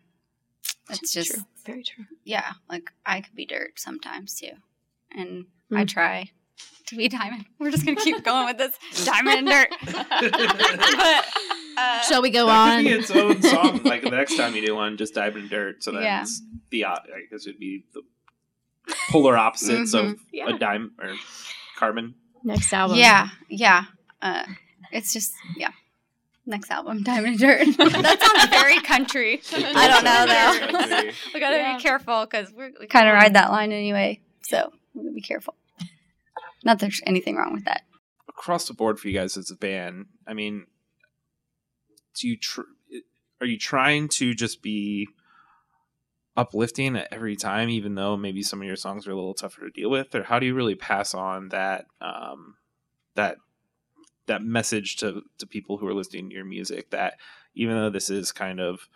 it's 0.90 1.12
just 1.14 1.32
true. 1.32 1.44
very 1.66 1.84
true. 1.84 2.06
yeah, 2.24 2.54
like 2.70 2.92
I 3.06 3.22
could 3.22 3.36
be 3.36 3.46
dirt 3.46 3.80
sometimes 3.80 4.36
too. 4.36 4.52
And 5.12 5.46
I 5.72 5.84
Mm. 5.84 5.88
try 5.90 6.32
to 6.88 6.96
be 6.96 7.08
diamond. 7.10 7.46
We're 7.60 7.72
just 7.72 7.86
gonna 7.86 8.00
keep 8.00 8.24
going 8.24 8.46
with 8.46 8.58
this 8.58 8.78
diamond 9.06 9.40
and 9.40 9.48
dirt. 9.48 9.70
but 9.86 11.26
uh, 11.78 12.02
Shall 12.02 12.22
we 12.22 12.30
go 12.30 12.46
that 12.46 12.78
on? 12.78 12.84
could 12.84 12.90
be 12.90 12.96
its 12.96 13.12
own 13.12 13.42
song. 13.42 13.82
Like 13.84 14.02
the 14.04 14.12
next 14.12 14.38
time 14.38 14.56
you 14.56 14.66
do 14.66 14.76
one, 14.76 14.96
just 14.98 15.14
dive 15.14 15.36
in 15.36 15.48
dirt. 15.50 15.84
So 15.84 15.92
Yeah. 15.94 16.20
that's 16.20 16.42
the 16.70 16.86
op- 16.86 17.06
I 17.14 17.22
guess 17.30 17.46
it'd 17.48 17.60
be 17.60 17.84
the 17.94 18.02
polar 19.10 19.38
opposites 19.38 19.94
of 19.94 20.06
Mm-hmm. 20.06 20.22
Yeah. 20.32 20.56
a 20.56 20.58
dime 20.60 20.92
or 21.02 21.14
carbon. 21.78 22.16
Next 22.44 22.72
album. 22.74 22.98
yeah, 22.98 23.30
yeah. 23.50 23.86
Uh, 24.22 24.46
it's 24.92 25.12
just 25.14 25.34
yeah. 25.58 25.72
Next 26.48 26.70
album, 26.70 27.02
Diamond 27.02 27.28
and 27.28 27.40
Dirt. 27.40 27.78
that 27.78 28.22
sounds 28.22 28.50
very 28.62 28.80
country. 28.82 29.42
I 29.52 29.88
don't 29.88 30.04
know 30.04 30.26
though. 30.28 31.12
we 31.34 31.40
gotta 31.40 31.58
Yeah. 31.58 31.78
be 31.78 31.82
careful 31.82 32.26
because 32.26 32.52
we 32.54 32.86
kind 32.88 33.08
of 33.08 33.16
ride 33.16 33.34
that 33.34 33.50
line 33.52 33.72
anyway. 33.72 34.20
So 34.44 34.72
we 34.94 35.04
gotta 35.04 35.14
be 35.16 35.22
careful. 35.22 35.56
Not 36.64 36.78
that 36.80 36.82
there's 36.86 37.02
anything 37.06 37.36
wrong 37.36 37.54
with 37.54 37.66
that. 37.66 37.82
Across 38.30 38.68
the 38.68 38.74
board 38.76 39.00
for 39.00 39.08
you 39.08 39.18
guys 39.18 39.38
as 39.38 39.50
a 39.50 39.56
band, 39.56 40.06
I 40.28 40.34
mean, 40.34 40.68
do 42.20 42.28
you 42.28 42.38
tr- 42.38 42.62
are 43.42 43.48
you 43.48 43.58
trying 43.58 44.08
to 44.10 44.34
just 44.36 44.62
be 44.62 45.08
uplifting 46.38 46.98
every 47.12 47.36
time, 47.36 47.70
even 47.70 47.96
though 47.96 48.18
maybe 48.18 48.44
some 48.44 48.62
of 48.62 48.68
your 48.68 48.76
songs 48.76 49.08
are 49.08 49.12
a 49.12 49.16
little 49.16 49.34
tougher 49.34 49.62
to 49.62 49.70
deal 49.70 49.90
with, 49.90 50.14
or 50.14 50.24
how 50.24 50.40
do 50.40 50.46
you 50.46 50.54
really 50.54 50.76
pass 50.76 51.14
on 51.14 51.50
that 51.50 51.86
um, 52.02 52.56
that 53.16 53.38
that 54.28 54.44
message 54.44 54.98
to 54.98 55.22
to 55.38 55.48
people 55.48 55.78
who 55.78 55.88
are 55.88 55.94
listening 55.94 56.30
to 56.30 56.36
your 56.36 56.46
music 56.46 56.90
that 56.90 57.16
even 57.54 57.76
though 57.76 57.90
this 57.90 58.10
is 58.10 58.32
kind 58.32 58.60
of 58.60 58.90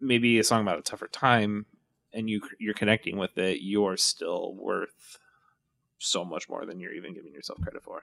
maybe 0.00 0.38
a 0.38 0.44
song 0.44 0.62
about 0.62 0.78
a 0.78 0.82
tougher 0.82 1.08
time 1.08 1.66
and 2.12 2.28
you 2.28 2.40
you're 2.58 2.74
connecting 2.74 3.16
with 3.16 3.36
it, 3.38 3.58
you're 3.60 3.96
still 3.96 4.54
worth 4.54 5.18
so 5.98 6.24
much 6.24 6.48
more 6.48 6.66
than 6.66 6.80
you're 6.80 6.92
even 6.92 7.14
giving 7.14 7.32
yourself 7.32 7.60
credit 7.62 7.82
for. 7.82 8.02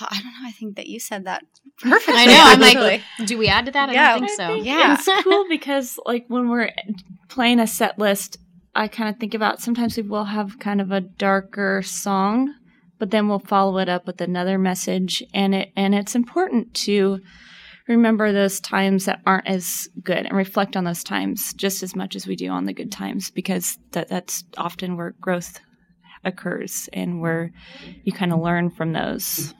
Well, 0.00 0.08
I 0.10 0.16
don't 0.16 0.26
know. 0.32 0.48
I 0.48 0.50
think 0.52 0.76
that 0.76 0.86
you 0.88 0.98
said 0.98 1.24
that 1.26 1.44
perfectly. 1.80 2.14
I 2.22 2.26
know. 2.26 2.40
I'm 2.40 2.60
like, 2.60 3.02
do 3.26 3.38
we 3.38 3.48
add 3.48 3.66
to 3.66 3.72
that? 3.72 3.90
I 3.90 3.92
Yeah. 3.92 4.18
don't 4.18 4.26
think 4.26 4.36
so. 4.36 4.54
Yeah. 4.54 4.94
It's 4.98 5.08
cool 5.24 5.46
because 5.48 5.98
like 6.06 6.24
when 6.28 6.48
we're 6.48 6.70
playing 7.28 7.60
a 7.60 7.66
set 7.66 7.98
list 7.98 8.38
I 8.76 8.88
kind 8.88 9.08
of 9.08 9.20
think 9.20 9.34
about 9.34 9.60
sometimes 9.60 9.96
we 9.96 10.02
will 10.02 10.24
have 10.24 10.58
kind 10.58 10.80
of 10.80 10.90
a 10.90 11.00
darker 11.00 11.80
song, 11.82 12.52
but 12.98 13.12
then 13.12 13.28
we'll 13.28 13.38
follow 13.38 13.78
it 13.78 13.88
up 13.88 14.04
with 14.04 14.20
another 14.20 14.58
message, 14.58 15.22
and 15.32 15.54
it 15.54 15.70
and 15.76 15.94
it's 15.94 16.16
important 16.16 16.74
to 16.74 17.20
remember 17.86 18.32
those 18.32 18.58
times 18.58 19.04
that 19.04 19.20
aren't 19.26 19.46
as 19.46 19.86
good 20.02 20.26
and 20.26 20.36
reflect 20.36 20.76
on 20.76 20.82
those 20.82 21.04
times 21.04 21.52
just 21.54 21.84
as 21.84 21.94
much 21.94 22.16
as 22.16 22.26
we 22.26 22.34
do 22.34 22.48
on 22.48 22.64
the 22.64 22.72
good 22.72 22.90
times 22.90 23.30
because 23.30 23.78
that 23.92 24.08
that's 24.08 24.42
often 24.56 24.96
where 24.96 25.14
growth 25.20 25.60
occurs 26.24 26.88
and 26.92 27.20
where 27.20 27.52
you 28.02 28.12
kind 28.12 28.32
of 28.32 28.40
learn 28.40 28.70
from 28.70 28.92
those 28.92 29.54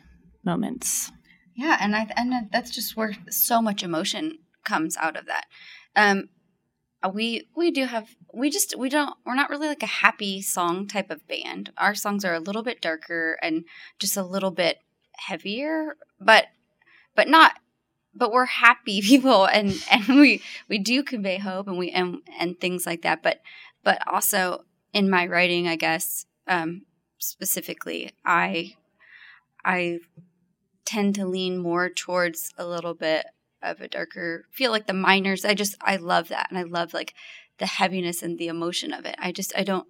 moments. 0.45 1.11
Yeah, 1.55 1.77
and 1.81 1.95
I 1.95 2.09
and 2.17 2.51
that's 2.51 2.71
just 2.71 2.97
where 2.97 3.15
so 3.31 3.63
much 3.63 3.83
emotion 3.83 4.39
comes 4.65 4.97
out 4.97 5.17
of 5.17 5.27
that. 5.27 5.47
Um, 5.95 6.29
we 7.13 7.49
we 7.57 7.71
do 7.71 7.85
have 7.85 8.09
we 8.33 8.51
just 8.51 8.77
we 8.79 8.89
don't 8.89 9.15
we're 9.25 9.35
not 9.35 9.51
really 9.51 9.69
like 9.69 9.83
a 9.83 9.87
happy 9.87 10.43
song 10.43 10.89
type 10.89 11.11
of 11.11 11.27
band. 11.29 11.73
Our 11.77 11.95
songs 11.95 12.25
are 12.25 12.35
a 12.35 12.41
little 12.41 12.63
bit 12.63 12.81
darker 12.81 13.39
and 13.43 13.65
just 13.99 14.17
a 14.17 14.23
little 14.23 14.51
bit 14.51 14.79
heavier, 15.17 15.97
but 16.21 16.47
but 17.15 17.29
not 17.29 17.53
but 18.15 18.33
we're 18.33 18.47
happy 18.47 19.03
people 19.03 19.45
and 19.45 19.83
and 19.91 20.21
we 20.21 20.43
we 20.69 20.79
do 20.79 21.03
convey 21.03 21.39
hope 21.39 21.69
and 21.69 21.79
we 21.79 21.91
and 21.91 22.23
and 22.39 22.59
things 22.59 22.87
like 22.87 23.03
that. 23.03 23.23
But 23.23 23.41
but 23.83 24.01
also 24.11 24.65
in 24.93 25.11
my 25.11 25.27
writing, 25.27 25.69
I 25.69 25.77
guess 25.77 26.27
um, 26.49 26.83
specifically, 27.19 28.13
I 28.25 28.75
I 29.65 29.99
tend 30.85 31.15
to 31.15 31.27
lean 31.27 31.59
more 31.59 31.89
towards 31.89 32.53
a 32.59 32.67
little 32.67 32.95
bit 32.95 33.27
of 33.63 33.81
a 33.81 33.89
darker 33.89 34.45
feel 34.53 34.71
like 34.71 34.87
the 34.87 34.93
minors 34.93 35.45
i 35.45 35.55
just 35.55 35.75
i 35.81 35.97
love 35.97 36.29
that 36.29 36.47
and 36.51 36.59
i 36.59 36.63
love 36.63 36.93
like 36.93 37.15
the 37.59 37.67
heaviness 37.67 38.23
and 38.23 38.39
the 38.39 38.49
emotion 38.49 38.93
of 38.93 39.05
it. 39.05 39.15
I 39.19 39.33
just 39.33 39.53
i 39.57 39.63
don't 39.63 39.87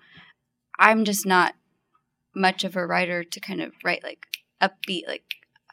i'm 0.79 1.05
just 1.05 1.25
not 1.25 1.55
much 2.35 2.65
of 2.65 2.77
a 2.77 2.87
writer 2.87 3.25
to 3.25 3.41
kind 3.41 3.61
of 3.61 3.73
write 3.85 4.03
like 4.03 4.27
upbeat 4.61 5.07
like 5.07 5.25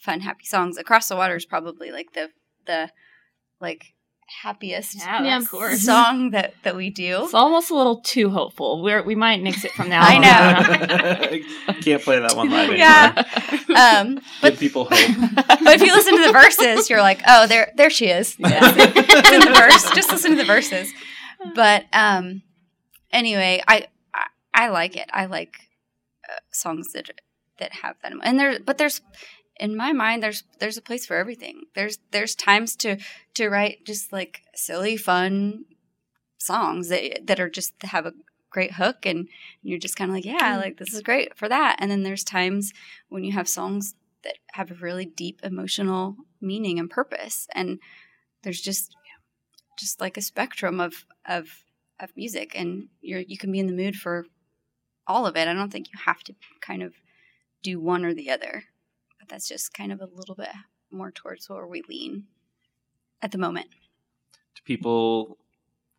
fun 0.02 0.22
happy 0.22 0.46
songs. 0.46 0.78
Across 0.78 1.08
the 1.08 1.16
water 1.16 1.36
is 1.36 1.46
probably 1.46 1.92
like 1.92 2.14
the 2.14 2.30
the 2.66 2.90
like 3.60 3.94
happiest 4.42 4.96
Yeah, 4.96 5.24
Yeah, 5.24 5.38
of 5.38 5.50
course. 5.50 5.82
song 5.84 6.32
that 6.32 6.54
that 6.64 6.76
we 6.76 6.90
do 6.90 7.24
It's 7.24 7.34
almost 7.34 7.70
a 7.72 7.76
little 7.76 7.98
too 8.02 8.30
hopeful. 8.30 8.82
We're, 8.82 9.04
we 9.04 9.16
might 9.16 9.42
nix 9.42 9.64
it 9.66 9.72
from 9.72 9.90
now 9.90 10.02
I 10.06 10.18
know. 10.18 11.74
Can't 11.82 12.02
play 12.02 12.20
that 12.20 12.36
one 12.36 12.50
live 12.50 12.70
anymore. 12.70 12.78
yeah 12.78 13.14
um 13.76 14.20
but 14.42 14.52
Give 14.52 14.60
people 14.60 14.86
hope. 14.86 15.36
but 15.64 15.76
if 15.76 15.82
you 15.82 15.94
listen 15.94 16.16
to 16.18 16.26
the 16.28 16.32
verses, 16.34 16.90
you're 16.90 17.02
like, 17.02 17.22
oh, 17.28 17.48
there, 17.48 17.72
there 17.76 17.90
she 17.90 18.08
is. 18.08 18.36
it's 18.40 19.32
in 19.32 19.40
the 19.40 19.54
verse. 19.54 19.84
Just 19.96 20.12
listen 20.12 20.32
to 20.32 20.38
the 20.38 20.46
verses. 20.46 20.92
But 21.56 21.86
um, 21.94 22.42
anyway, 23.12 23.64
I, 23.68 23.88
I 24.14 24.26
I 24.54 24.68
like 24.70 24.96
it. 24.98 25.10
I 25.14 25.26
like 25.26 25.56
uh, 26.30 26.34
songs 26.52 26.92
that 26.94 27.10
that 27.60 27.72
have 27.74 27.96
that. 28.04 28.14
And 28.24 28.40
there, 28.40 28.60
but 28.60 28.78
there's 28.78 29.02
in 29.58 29.76
my 29.76 29.94
mind, 29.94 30.24
there's 30.24 30.44
there's 30.60 30.78
a 30.78 30.82
place 30.82 31.06
for 31.06 31.16
everything. 31.16 31.64
There's 31.76 32.00
there's 32.12 32.36
times 32.36 32.76
to 32.78 32.98
to 33.36 33.50
write 33.50 33.86
just 33.86 34.12
like 34.12 34.42
silly, 34.56 34.98
fun 34.98 35.66
songs 36.38 36.90
that 36.90 37.28
that 37.28 37.40
are 37.40 37.50
just 37.50 37.80
to 37.80 37.88
have 37.88 38.06
a 38.06 38.14
great 38.50 38.74
hook 38.74 39.06
and 39.06 39.30
you're 39.62 39.80
just 39.80 39.96
kind 39.96 40.12
of 40.12 40.16
like 40.16 40.26
yeah 40.26 40.54
mm-hmm. 40.54 40.62
like 40.62 40.78
this 40.78 40.94
is 40.94 41.02
great 41.02 41.38
for 41.38 41.48
that. 41.48 41.78
And 41.80 41.90
then 41.90 42.04
there's 42.04 42.24
times 42.24 42.74
when 43.10 43.24
you 43.24 43.32
have 43.34 43.48
songs 43.48 43.96
that 44.24 44.36
have 44.54 44.72
a 44.72 44.76
really 44.76 45.06
deep 45.06 45.40
emotional 45.44 46.16
meaning 46.42 46.80
and 46.80 46.90
purpose 46.90 47.48
and 47.54 47.80
there's 48.44 48.62
just 48.62 48.96
just 49.80 50.02
like 50.02 50.18
a 50.18 50.22
spectrum 50.22 50.80
of 50.80 51.06
of 51.26 51.64
of 52.00 52.16
music 52.16 52.52
and 52.56 52.88
you're 53.02 53.22
you 53.22 53.38
can 53.38 53.52
be 53.52 53.60
in 53.60 53.68
the 53.68 53.74
mood 53.74 53.96
for 53.96 54.26
all 55.08 55.26
of 55.26 55.36
it. 55.36 55.48
I 55.48 55.54
don't 55.54 55.72
think 55.72 55.88
you 55.92 56.00
have 56.06 56.24
to 56.24 56.36
kind 56.62 56.84
of 56.84 56.94
do 57.64 57.80
one 57.80 58.06
or 58.06 58.14
the 58.14 58.30
other 58.30 58.66
but 59.22 59.30
that's 59.30 59.48
just 59.48 59.74
kind 59.74 59.92
of 59.94 60.02
a 60.02 60.10
little 60.14 60.36
bit 60.36 60.50
more 60.92 61.12
towards 61.12 61.48
where 61.50 61.66
we 61.68 61.82
lean 61.88 62.26
at 63.22 63.32
the 63.32 63.38
moment 63.38 63.68
Do 64.56 64.62
people 64.66 65.38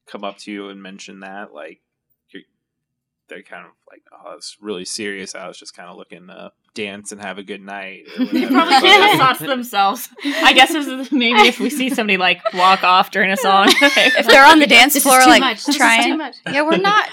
come 0.06 0.24
up 0.24 0.36
to 0.38 0.52
you 0.52 0.68
and 0.68 0.82
mention 0.82 1.20
that? 1.20 1.54
Like, 1.54 1.80
you're, 2.30 2.42
they're 3.28 3.42
kind 3.42 3.64
of 3.64 3.70
like, 3.90 4.02
oh, 4.12 4.32
it's 4.36 4.58
really 4.60 4.84
serious. 4.84 5.34
I 5.36 5.46
was 5.48 5.56
just 5.58 5.74
kind 5.74 5.88
of 5.88 5.96
looking 5.96 6.26
to 6.26 6.52
dance 6.74 7.12
and 7.12 7.20
have 7.22 7.38
a 7.38 7.42
good 7.42 7.60
night. 7.62 8.06
or 8.18 8.24
They 8.26 8.46
probably 8.46 8.74
can't 8.80 9.18
sauce 9.20 9.38
themselves. 9.38 10.08
I 10.24 10.52
guess 10.52 10.72
this 10.72 10.86
is 10.88 11.12
maybe 11.12 11.40
if 11.48 11.60
we 11.60 11.70
see 11.70 11.88
somebody 11.90 12.16
like 12.18 12.40
walk 12.54 12.82
off 12.82 13.10
during 13.12 13.30
a 13.30 13.36
song. 13.36 13.66
if 13.70 14.26
they're 14.26 14.44
on 14.44 14.58
the 14.58 14.66
dance 14.66 14.94
This 14.94 15.04
floor 15.04 15.18
is 15.20 15.24
too 15.24 15.30
like 15.30 15.40
much. 15.40 15.58
This 15.64 15.68
is 15.70 15.76
trying 15.76 16.02
too 16.12 16.16
much. 16.18 16.36
yeah 16.50 16.62
we're 16.62 16.76
not 16.78 17.08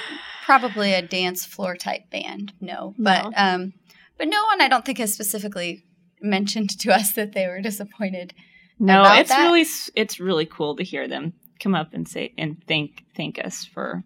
probably 0.46 0.94
a 0.94 1.02
dance 1.02 1.46
floor 1.46 1.76
type 1.76 2.10
band 2.10 2.52
no 2.60 2.96
but 2.98 3.24
No. 3.26 3.32
um 3.36 3.74
but 4.18 4.28
no 4.28 4.44
one 4.46 4.62
i 4.62 4.68
don't 4.68 4.84
think 4.84 4.98
has 4.98 5.14
specifically 5.14 5.86
mentioned 6.22 6.70
to 6.80 6.94
us 6.94 7.14
that 7.14 7.34
they 7.34 7.48
were 7.48 7.62
disappointed 7.62 8.34
no, 8.80 9.02
about 9.02 9.20
it's 9.20 9.30
that? 9.30 9.44
really 9.44 9.66
it's 9.96 10.20
really 10.20 10.46
cool 10.46 10.78
to 10.78 10.84
hear 10.84 11.08
them 11.08 11.34
come 11.60 11.76
up 11.76 11.94
and 11.94 12.08
say 12.08 12.34
and 12.38 12.64
thank 12.66 13.04
thank 13.16 13.44
us 13.44 13.66
for 13.66 14.04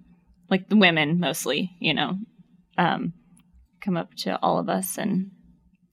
like 0.50 0.68
the 0.70 0.76
women 0.76 1.20
mostly, 1.20 1.72
you 1.80 1.94
know, 1.94 2.18
um, 2.78 3.14
come 3.82 3.96
up 3.96 4.14
to 4.16 4.38
all 4.42 4.60
of 4.60 4.70
us 4.70 4.98
and 4.98 5.32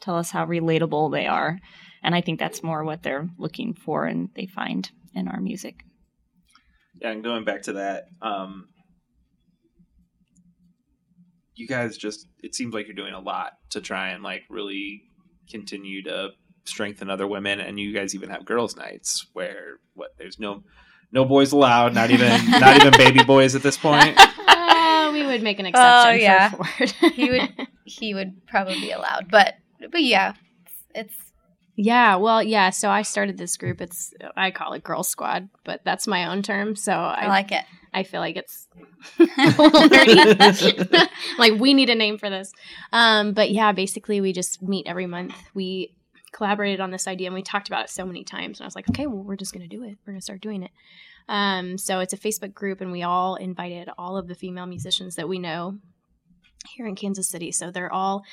tell 0.00 0.16
us 0.16 0.30
how 0.30 0.46
relatable 0.46 1.12
they 1.12 1.26
are, 1.26 1.58
and 2.02 2.14
I 2.14 2.22
think 2.22 2.38
that's 2.38 2.62
more 2.62 2.84
what 2.84 3.02
they're 3.02 3.28
looking 3.38 3.74
for 3.74 4.06
and 4.06 4.30
they 4.34 4.46
find 4.46 4.90
in 5.14 5.28
our 5.28 5.40
music. 5.40 5.82
Yeah, 7.00 7.10
and 7.10 7.22
going 7.22 7.44
back 7.44 7.62
to 7.62 7.74
that, 7.74 8.04
um, 8.22 8.68
you 11.54 11.66
guys 11.66 11.98
just 11.98 12.26
it 12.42 12.54
seems 12.54 12.72
like 12.72 12.86
you're 12.86 12.96
doing 12.96 13.14
a 13.14 13.20
lot 13.20 13.52
to 13.70 13.80
try 13.82 14.10
and 14.10 14.22
like 14.22 14.42
really 14.48 15.02
continue 15.50 16.02
to 16.04 16.30
strengthen 16.64 17.10
other 17.10 17.26
women 17.26 17.58
and 17.60 17.78
you 17.80 17.92
guys 17.92 18.14
even 18.14 18.28
have 18.30 18.44
girls 18.44 18.76
nights 18.76 19.26
where 19.32 19.78
what 19.94 20.10
there's 20.18 20.38
no 20.38 20.62
no 21.12 21.24
boys 21.24 21.52
allowed, 21.52 21.92
not 21.94 22.10
even 22.10 22.28
not 22.60 22.76
even 22.76 22.92
baby 22.96 23.22
boys 23.24 23.54
at 23.54 23.62
this 23.62 23.76
point. 23.76 24.18
Uh, 24.52 25.12
we 25.12 25.26
would 25.26 25.42
make 25.42 25.58
an 25.58 25.66
exception 25.66 26.12
Oh, 26.12 26.14
yeah. 26.14 26.50
for 26.50 26.64
Ford. 26.64 27.12
he 27.14 27.30
would 27.30 27.52
he 27.84 28.14
would 28.14 28.46
probably 28.46 28.74
be 28.80 28.90
allowed 28.92 29.28
but 29.30 29.54
but 29.90 30.02
yeah 30.02 30.34
it's 30.94 31.14
Yeah, 31.82 32.16
well, 32.16 32.42
yeah. 32.42 32.70
So 32.70 32.90
I 32.90 33.02
started 33.02 33.38
this 33.38 33.56
group. 33.56 33.80
It's 33.80 34.12
I 34.36 34.50
call 34.50 34.74
it 34.74 34.84
Girl 34.84 35.02
Squad, 35.02 35.48
but 35.64 35.80
that's 35.84 36.06
my 36.06 36.26
own 36.26 36.42
term. 36.42 36.76
So 36.76 36.92
i 36.92 37.24
I 37.24 37.28
like 37.28 37.52
it 37.52 37.64
I 37.92 38.02
feel 38.02 38.20
like 38.20 38.36
it's 38.36 38.68
a 39.18 39.24
little 39.62 39.88
nerdy. 39.88 41.08
like 41.38 41.58
we 41.58 41.74
need 41.74 41.90
a 41.90 41.94
name 41.94 42.18
for 42.18 42.30
this. 42.30 42.52
Um, 42.92 43.32
but 43.32 43.50
yeah, 43.50 43.72
basically 43.72 44.20
we 44.20 44.32
just 44.32 44.62
meet 44.62 44.86
every 44.86 45.06
month. 45.06 45.34
We 45.54 45.94
collaborated 46.32 46.80
on 46.80 46.90
this 46.90 47.08
idea 47.08 47.26
and 47.26 47.34
we 47.34 47.42
talked 47.42 47.68
about 47.68 47.84
it 47.84 47.90
so 47.90 48.06
many 48.06 48.24
times. 48.24 48.60
And 48.60 48.64
I 48.64 48.68
was 48.68 48.76
like, 48.76 48.88
okay, 48.90 49.06
well, 49.06 49.24
we're 49.24 49.36
just 49.36 49.52
gonna 49.52 49.66
do 49.66 49.82
it. 49.82 49.96
We're 50.06 50.12
gonna 50.12 50.20
start 50.20 50.40
doing 50.40 50.62
it. 50.62 50.70
Um, 51.28 51.78
so 51.78 52.00
it's 52.00 52.12
a 52.12 52.18
Facebook 52.18 52.54
group, 52.54 52.80
and 52.80 52.90
we 52.90 53.02
all 53.02 53.36
invited 53.36 53.88
all 53.96 54.16
of 54.16 54.26
the 54.26 54.34
female 54.34 54.66
musicians 54.66 55.14
that 55.14 55.28
we 55.28 55.38
know 55.38 55.78
here 56.74 56.86
in 56.86 56.96
Kansas 56.96 57.28
City. 57.28 57.52
So 57.52 57.70
they're 57.70 57.92
all 57.92 58.24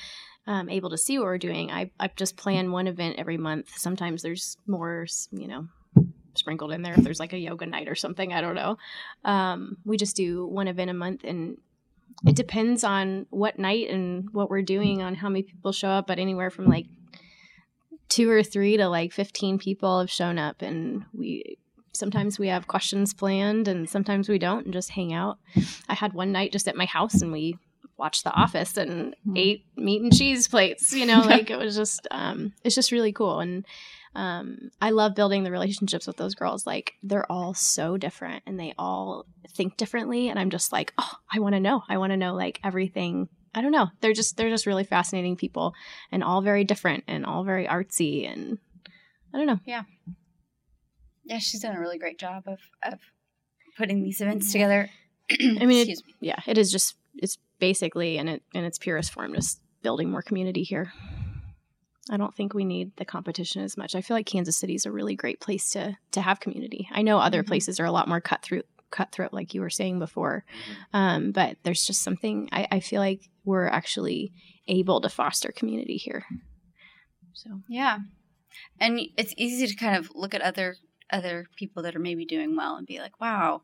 um, 0.48 0.70
able 0.70 0.88
to 0.90 0.98
see 0.98 1.18
what 1.18 1.26
we're 1.26 1.38
doing. 1.38 1.70
I 1.70 1.90
I 2.00 2.10
just 2.16 2.38
plan 2.38 2.72
one 2.72 2.88
event 2.88 3.16
every 3.18 3.36
month. 3.36 3.76
Sometimes 3.76 4.22
there's 4.22 4.56
more, 4.66 5.06
you 5.30 5.46
know, 5.46 5.68
sprinkled 6.34 6.72
in 6.72 6.82
there 6.82 6.94
if 6.94 7.04
there's 7.04 7.20
like 7.20 7.34
a 7.34 7.38
yoga 7.38 7.66
night 7.66 7.86
or 7.86 7.94
something. 7.94 8.32
I 8.32 8.40
don't 8.40 8.54
know. 8.54 8.78
Um, 9.24 9.76
we 9.84 9.98
just 9.98 10.16
do 10.16 10.46
one 10.46 10.66
event 10.66 10.90
a 10.90 10.94
month, 10.94 11.22
and 11.22 11.58
it 12.26 12.34
depends 12.34 12.82
on 12.82 13.26
what 13.28 13.58
night 13.58 13.90
and 13.90 14.30
what 14.32 14.48
we're 14.48 14.62
doing 14.62 15.02
on 15.02 15.14
how 15.14 15.28
many 15.28 15.42
people 15.42 15.70
show 15.70 15.90
up. 15.90 16.06
But 16.06 16.18
anywhere 16.18 16.50
from 16.50 16.64
like 16.64 16.86
two 18.08 18.30
or 18.30 18.42
three 18.42 18.78
to 18.78 18.88
like 18.88 19.12
fifteen 19.12 19.58
people 19.58 20.00
have 20.00 20.10
shown 20.10 20.38
up, 20.38 20.62
and 20.62 21.04
we 21.12 21.58
sometimes 21.92 22.38
we 22.38 22.48
have 22.48 22.68
questions 22.68 23.12
planned, 23.12 23.68
and 23.68 23.86
sometimes 23.86 24.30
we 24.30 24.38
don't, 24.38 24.64
and 24.64 24.72
just 24.72 24.92
hang 24.92 25.12
out. 25.12 25.38
I 25.90 25.94
had 25.94 26.14
one 26.14 26.32
night 26.32 26.52
just 26.52 26.68
at 26.68 26.76
my 26.76 26.86
house, 26.86 27.20
and 27.20 27.32
we 27.32 27.58
watched 27.98 28.24
The 28.24 28.32
Office 28.32 28.76
and 28.76 29.14
ate 29.36 29.64
meat 29.76 30.00
and 30.02 30.12
cheese 30.14 30.46
plates. 30.48 30.92
You 30.92 31.04
know, 31.06 31.20
like 31.26 31.50
it 31.50 31.58
was 31.58 31.76
just 31.76 32.06
um, 32.10 32.52
it's 32.64 32.74
just 32.74 32.92
really 32.92 33.12
cool 33.12 33.40
and 33.40 33.66
um, 34.14 34.70
I 34.80 34.90
love 34.90 35.14
building 35.14 35.44
the 35.44 35.50
relationships 35.52 36.06
with 36.06 36.16
those 36.16 36.34
girls. 36.34 36.66
Like 36.66 36.94
they're 37.02 37.30
all 37.30 37.54
so 37.54 37.96
different 37.96 38.42
and 38.46 38.58
they 38.58 38.74
all 38.78 39.26
think 39.50 39.76
differently. 39.76 40.28
And 40.28 40.38
I'm 40.38 40.50
just 40.50 40.72
like, 40.72 40.92
oh, 40.98 41.12
I 41.32 41.38
want 41.40 41.54
to 41.54 41.60
know. 41.60 41.82
I 41.88 41.98
want 41.98 42.12
to 42.12 42.16
know 42.16 42.34
like 42.34 42.58
everything. 42.64 43.28
I 43.54 43.60
don't 43.60 43.70
know. 43.72 43.88
They're 44.00 44.14
just 44.14 44.36
they're 44.36 44.48
just 44.50 44.66
really 44.66 44.84
fascinating 44.84 45.36
people 45.36 45.74
and 46.10 46.24
all 46.24 46.40
very 46.40 46.64
different 46.64 47.04
and 47.06 47.24
all 47.26 47.44
very 47.44 47.66
artsy 47.66 48.30
and 48.32 48.58
I 49.34 49.38
don't 49.38 49.46
know. 49.46 49.60
yeah 49.66 49.82
Yeah, 51.24 51.38
she's 51.38 51.60
done 51.60 51.76
a 51.76 51.80
really 51.80 51.98
great 51.98 52.18
job 52.18 52.44
of 52.46 52.58
of 52.82 52.98
putting 53.76 54.02
these 54.02 54.20
events 54.20 54.50
together 54.52 54.90
I 55.30 55.66
mean, 55.66 55.88
it- 55.88 55.88
me 55.88 55.96
Yeah, 56.20 56.40
it 56.46 56.56
is 56.58 56.72
just 56.72 56.96
it's 57.22 57.38
basically 57.58 58.18
in 58.18 58.28
it 58.28 58.42
in 58.54 58.64
its 58.64 58.78
purest 58.78 59.12
form 59.12 59.34
just 59.34 59.60
building 59.82 60.10
more 60.10 60.22
community 60.22 60.62
here. 60.62 60.92
I 62.10 62.16
don't 62.16 62.34
think 62.34 62.54
we 62.54 62.64
need 62.64 62.96
the 62.96 63.04
competition 63.04 63.62
as 63.62 63.76
much. 63.76 63.94
I 63.94 64.00
feel 64.00 64.16
like 64.16 64.26
Kansas 64.26 64.56
City 64.56 64.74
is 64.74 64.86
a 64.86 64.92
really 64.92 65.14
great 65.14 65.40
place 65.40 65.70
to 65.72 65.96
to 66.12 66.20
have 66.20 66.40
community. 66.40 66.88
I 66.92 67.02
know 67.02 67.18
other 67.18 67.42
Mhm. 67.42 67.48
places 67.48 67.78
are 67.80 67.84
a 67.84 67.92
lot 67.92 68.08
more 68.08 68.20
cutthroat 68.20 68.66
cutthroat, 68.90 69.34
like 69.34 69.52
you 69.52 69.60
were 69.60 69.68
saying 69.68 69.98
before. 69.98 70.44
Mm-hmm. 70.48 70.96
Um, 70.96 71.32
but 71.32 71.58
there's 71.62 71.86
just 71.86 72.02
something 72.02 72.48
I, 72.52 72.66
I 72.72 72.80
feel 72.80 73.00
like 73.02 73.28
we're 73.44 73.66
actually 73.68 74.32
able 74.66 75.02
to 75.02 75.10
foster 75.10 75.52
community 75.52 75.98
here. 75.98 76.24
So 77.34 77.60
Yeah. 77.68 77.98
And 78.80 78.98
it's 79.16 79.34
easy 79.36 79.66
to 79.66 79.76
kind 79.76 79.96
of 79.96 80.10
look 80.14 80.34
at 80.34 80.40
other 80.42 80.76
other 81.10 81.46
people 81.56 81.82
that 81.82 81.94
are 81.94 82.00
maybe 82.00 82.24
doing 82.24 82.56
well 82.56 82.76
and 82.76 82.86
be 82.86 82.98
like, 82.98 83.20
"Wow, 83.20 83.62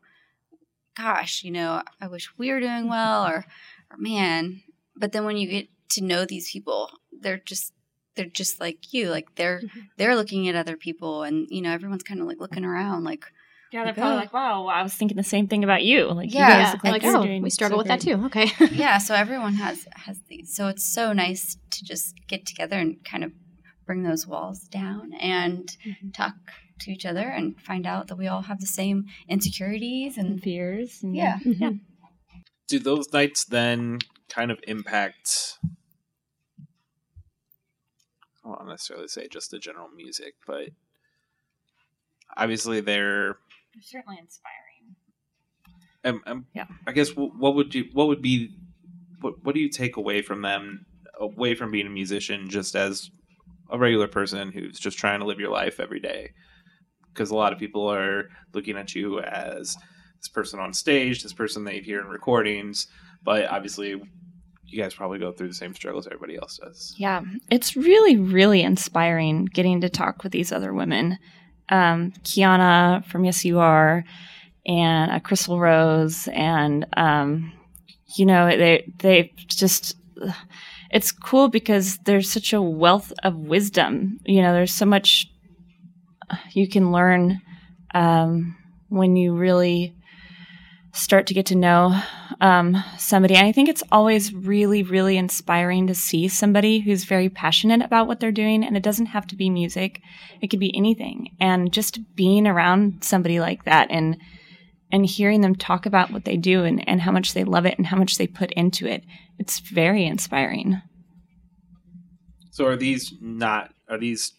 gosh, 0.97 1.43
you 1.43 1.51
know, 1.51 1.81
I 2.01 2.07
wish 2.07 2.29
we 2.37 2.51
were 2.51 2.59
doing 2.59 2.89
well 2.89 3.25
or 3.27 3.45
or 3.91 3.97
man." 3.97 4.61
But 4.95 5.11
then 5.11 5.25
when 5.25 5.37
you 5.37 5.47
get 5.47 5.67
to 5.89 6.03
know 6.03 6.25
these 6.25 6.51
people, 6.51 6.89
they're 7.11 7.37
just 7.45 7.73
they're 8.15 8.25
just 8.25 8.59
like 8.61 8.93
you. 8.93 9.09
Like 9.09 9.35
they're 9.35 9.61
Mhm. 9.61 9.87
they're 9.97 10.15
looking 10.15 10.47
at 10.47 10.55
other 10.55 10.77
people 10.77 11.23
and 11.23 11.47
you 11.49 11.61
know, 11.61 11.71
everyone's 11.71 12.03
kind 12.03 12.21
of 12.21 12.27
like 12.27 12.39
looking 12.39 12.63
around 12.65 13.03
like, 13.03 13.25
Yeah, 13.71 13.83
they're 13.83 13.87
Like, 13.91 13.95
probably 13.97 14.13
oh. 14.13 14.19
like, 14.19 14.33
"Wow, 14.33 14.67
I 14.67 14.81
was 14.83 14.93
thinking 14.93 15.17
the 15.17 15.23
same 15.23 15.47
thing 15.47 15.63
about 15.65 15.83
you." 15.83 16.05
Like, 16.13 16.29
you 16.29 16.35
Yeah, 16.39 16.47
guys 16.47 16.57
yeah, 16.67 16.71
look 16.71 16.83
like, 16.85 17.03
like 17.03 17.15
oh, 17.15 17.23
doing 17.23 17.41
we 17.43 17.49
struggle 17.49 17.77
so 17.77 17.79
with 17.79 17.87
that 17.89 17.99
too. 18.01 18.25
Okay. 18.27 18.49
yeah, 18.71 18.97
so 18.99 19.13
everyone 19.15 19.55
has 19.55 19.85
has 20.05 20.17
these. 20.29 20.55
So 20.55 20.67
it's 20.69 20.85
so 20.85 21.11
nice 21.11 21.57
to 21.71 21.83
just 21.83 22.15
get 22.27 22.45
together 22.45 22.77
and 22.79 23.03
kind 23.03 23.23
of 23.25 23.33
bring 23.85 24.03
those 24.03 24.25
walls 24.25 24.61
down 24.69 25.11
and 25.19 25.75
Mhm. 25.85 26.13
talk 26.13 26.35
to 26.79 26.91
each 26.91 27.05
other 27.05 27.21
and 27.21 27.59
find 27.61 27.85
out 27.87 28.07
that 28.07 28.17
we 28.17 28.27
all 28.27 28.41
have 28.43 28.59
the 28.59 28.65
same 28.65 29.05
insecurities 29.27 30.17
and 30.17 30.27
and 30.31 30.41
fears. 30.43 31.01
And, 31.03 31.15
Yeah. 31.15 31.39
Mhm. 31.39 31.79
Do 32.67 32.79
those 32.79 33.11
nights 33.13 33.45
then 33.45 33.99
kind 34.27 34.49
of 34.51 34.59
impact? 34.67 35.59
I 38.43 38.55
don't 38.55 38.67
necessarily 38.67 39.07
say 39.07 39.27
just 39.27 39.51
the 39.51 39.59
general 39.59 39.89
music, 39.95 40.35
but 40.47 40.69
obviously 42.37 42.81
they're. 42.81 43.37
They're 43.73 43.81
certainly 43.81 44.17
inspiring. 44.19 44.95
Um, 46.03 46.21
um, 46.27 46.45
Yeah. 46.53 46.65
I 46.87 46.91
guess 46.91 47.09
what 47.15 47.55
would 47.55 47.73
you 47.73 47.85
what 47.93 48.07
would 48.07 48.21
be 48.21 48.49
what 49.21 49.43
what 49.43 49.55
do 49.55 49.61
you 49.61 49.69
take 49.69 49.97
away 49.97 50.21
from 50.21 50.41
them 50.43 50.85
away 51.19 51.55
from 51.55 51.71
being 51.71 51.87
a 51.87 51.89
musician 51.89 52.49
just 52.49 52.75
as 52.75 53.09
a 53.71 53.77
regular 53.79 54.07
person 54.07 54.51
who's 54.51 54.77
just 54.79 54.97
trying 54.97 55.19
to 55.19 55.25
live 55.25 55.39
your 55.39 55.49
life 55.51 55.79
every 55.79 55.99
day? 55.99 56.31
Because 57.15 57.31
a 57.31 57.35
lot 57.35 57.53
of 57.53 57.59
people 57.59 57.87
are 57.87 58.29
looking 58.53 58.77
at 58.77 58.93
you 58.93 59.21
as 59.21 59.77
this 60.19 60.27
person 60.27 60.59
on 60.59 60.73
stage, 60.73 61.23
this 61.23 61.33
person 61.33 61.63
they 61.63 61.79
hear 61.79 62.01
in 62.01 62.07
recordings, 62.07 62.87
but 63.23 63.45
obviously 63.49 63.95
you 64.65 64.81
guys 64.81 64.93
probably 64.93 65.19
go 65.19 65.31
through 65.31 65.47
the 65.47 65.53
same 65.53 65.73
struggles 65.73 66.07
everybody 66.07 66.35
else 66.35 66.57
does. 66.57 66.93
Yeah, 66.97 67.21
it's 67.49 67.77
really, 67.77 68.17
really 68.17 68.61
inspiring 68.61 69.45
getting 69.45 69.81
to 69.81 69.89
talk 69.89 70.23
with 70.23 70.33
these 70.33 70.51
other 70.51 70.73
women. 70.73 71.17
Um, 71.69 72.11
Kiana 72.23 73.05
from 73.05 73.23
Yes 73.23 73.45
You 73.45 73.59
Are, 73.59 74.03
and 74.65 75.11
uh, 75.11 75.19
Crystal 75.19 75.59
Rose, 75.59 76.27
and 76.27 76.85
um, 76.97 77.53
you 78.17 78.25
know 78.25 78.47
they 78.47 78.91
they 78.99 79.33
just 79.47 79.95
it's 80.91 81.11
cool 81.11 81.49
because 81.49 81.97
there's 82.05 82.31
such 82.31 82.53
a 82.53 82.61
wealth 82.61 83.11
of 83.23 83.35
wisdom. 83.35 84.19
You 84.25 84.41
know, 84.41 84.53
there's 84.53 84.73
so 84.73 84.85
much 84.85 85.29
you 86.53 86.67
can 86.67 86.91
learn 86.91 87.41
um, 87.93 88.55
when 88.89 89.15
you 89.15 89.35
really 89.35 89.95
start 90.93 91.27
to 91.27 91.33
get 91.33 91.47
to 91.47 91.55
know 91.55 91.99
um, 92.39 92.81
somebody. 92.97 93.35
And 93.35 93.45
I 93.45 93.51
think 93.51 93.67
it's 93.67 93.83
always 93.91 94.33
really, 94.33 94.81
really 94.81 95.17
inspiring 95.17 95.87
to 95.87 95.95
see 95.95 96.27
somebody 96.27 96.79
who's 96.79 97.03
very 97.03 97.29
passionate 97.29 97.81
about 97.81 98.07
what 98.07 98.19
they're 98.19 98.31
doing. 98.31 98.63
And 98.63 98.77
it 98.77 98.83
doesn't 98.83 99.07
have 99.07 99.27
to 99.27 99.35
be 99.35 99.49
music; 99.49 100.01
it 100.41 100.47
could 100.47 100.59
be 100.59 100.75
anything. 100.75 101.35
And 101.39 101.71
just 101.71 101.99
being 102.15 102.47
around 102.47 103.03
somebody 103.03 103.39
like 103.39 103.65
that 103.65 103.89
and 103.91 104.17
and 104.91 105.05
hearing 105.05 105.41
them 105.41 105.55
talk 105.55 105.85
about 105.85 106.11
what 106.11 106.25
they 106.25 106.37
do 106.37 106.63
and, 106.63 106.87
and 106.87 107.01
how 107.01 107.11
much 107.11 107.33
they 107.33 107.43
love 107.43 107.65
it 107.65 107.77
and 107.77 107.87
how 107.87 107.97
much 107.97 108.17
they 108.17 108.27
put 108.27 108.51
into 108.53 108.87
it, 108.87 109.03
it's 109.39 109.59
very 109.59 110.05
inspiring. 110.05 110.81
So 112.51 112.65
are 112.65 112.77
these 112.77 113.13
not 113.19 113.73
are 113.89 113.97
these 113.97 114.31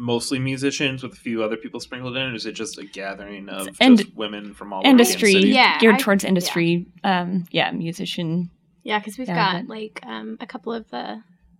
mostly 0.00 0.38
musicians 0.38 1.02
with 1.02 1.12
a 1.12 1.16
few 1.16 1.42
other 1.42 1.56
people 1.56 1.78
sprinkled 1.78 2.16
in, 2.16 2.32
or 2.32 2.34
is 2.34 2.46
it 2.46 2.52
just 2.52 2.78
a 2.78 2.84
gathering 2.84 3.48
of 3.50 3.68
Ind- 3.80 3.98
just 3.98 4.16
women 4.16 4.54
from 4.54 4.72
all 4.72 4.80
over 4.80 4.88
industry, 4.88 5.32
Kansas 5.32 5.42
City? 5.42 5.54
Yeah, 5.54 5.78
geared 5.78 5.96
I- 5.96 5.98
towards 5.98 6.24
industry. 6.24 6.86
Um, 7.04 7.44
yeah, 7.50 7.70
musician. 7.70 8.50
Yeah, 8.82 8.98
because 8.98 9.18
we've 9.18 9.28
Yeah, 9.28 9.52
got 9.60 9.66
like 9.68 10.00
um, 10.06 10.38
a 10.40 10.46
couple 10.46 10.72
of 10.72 10.86
uh, 10.92 11.16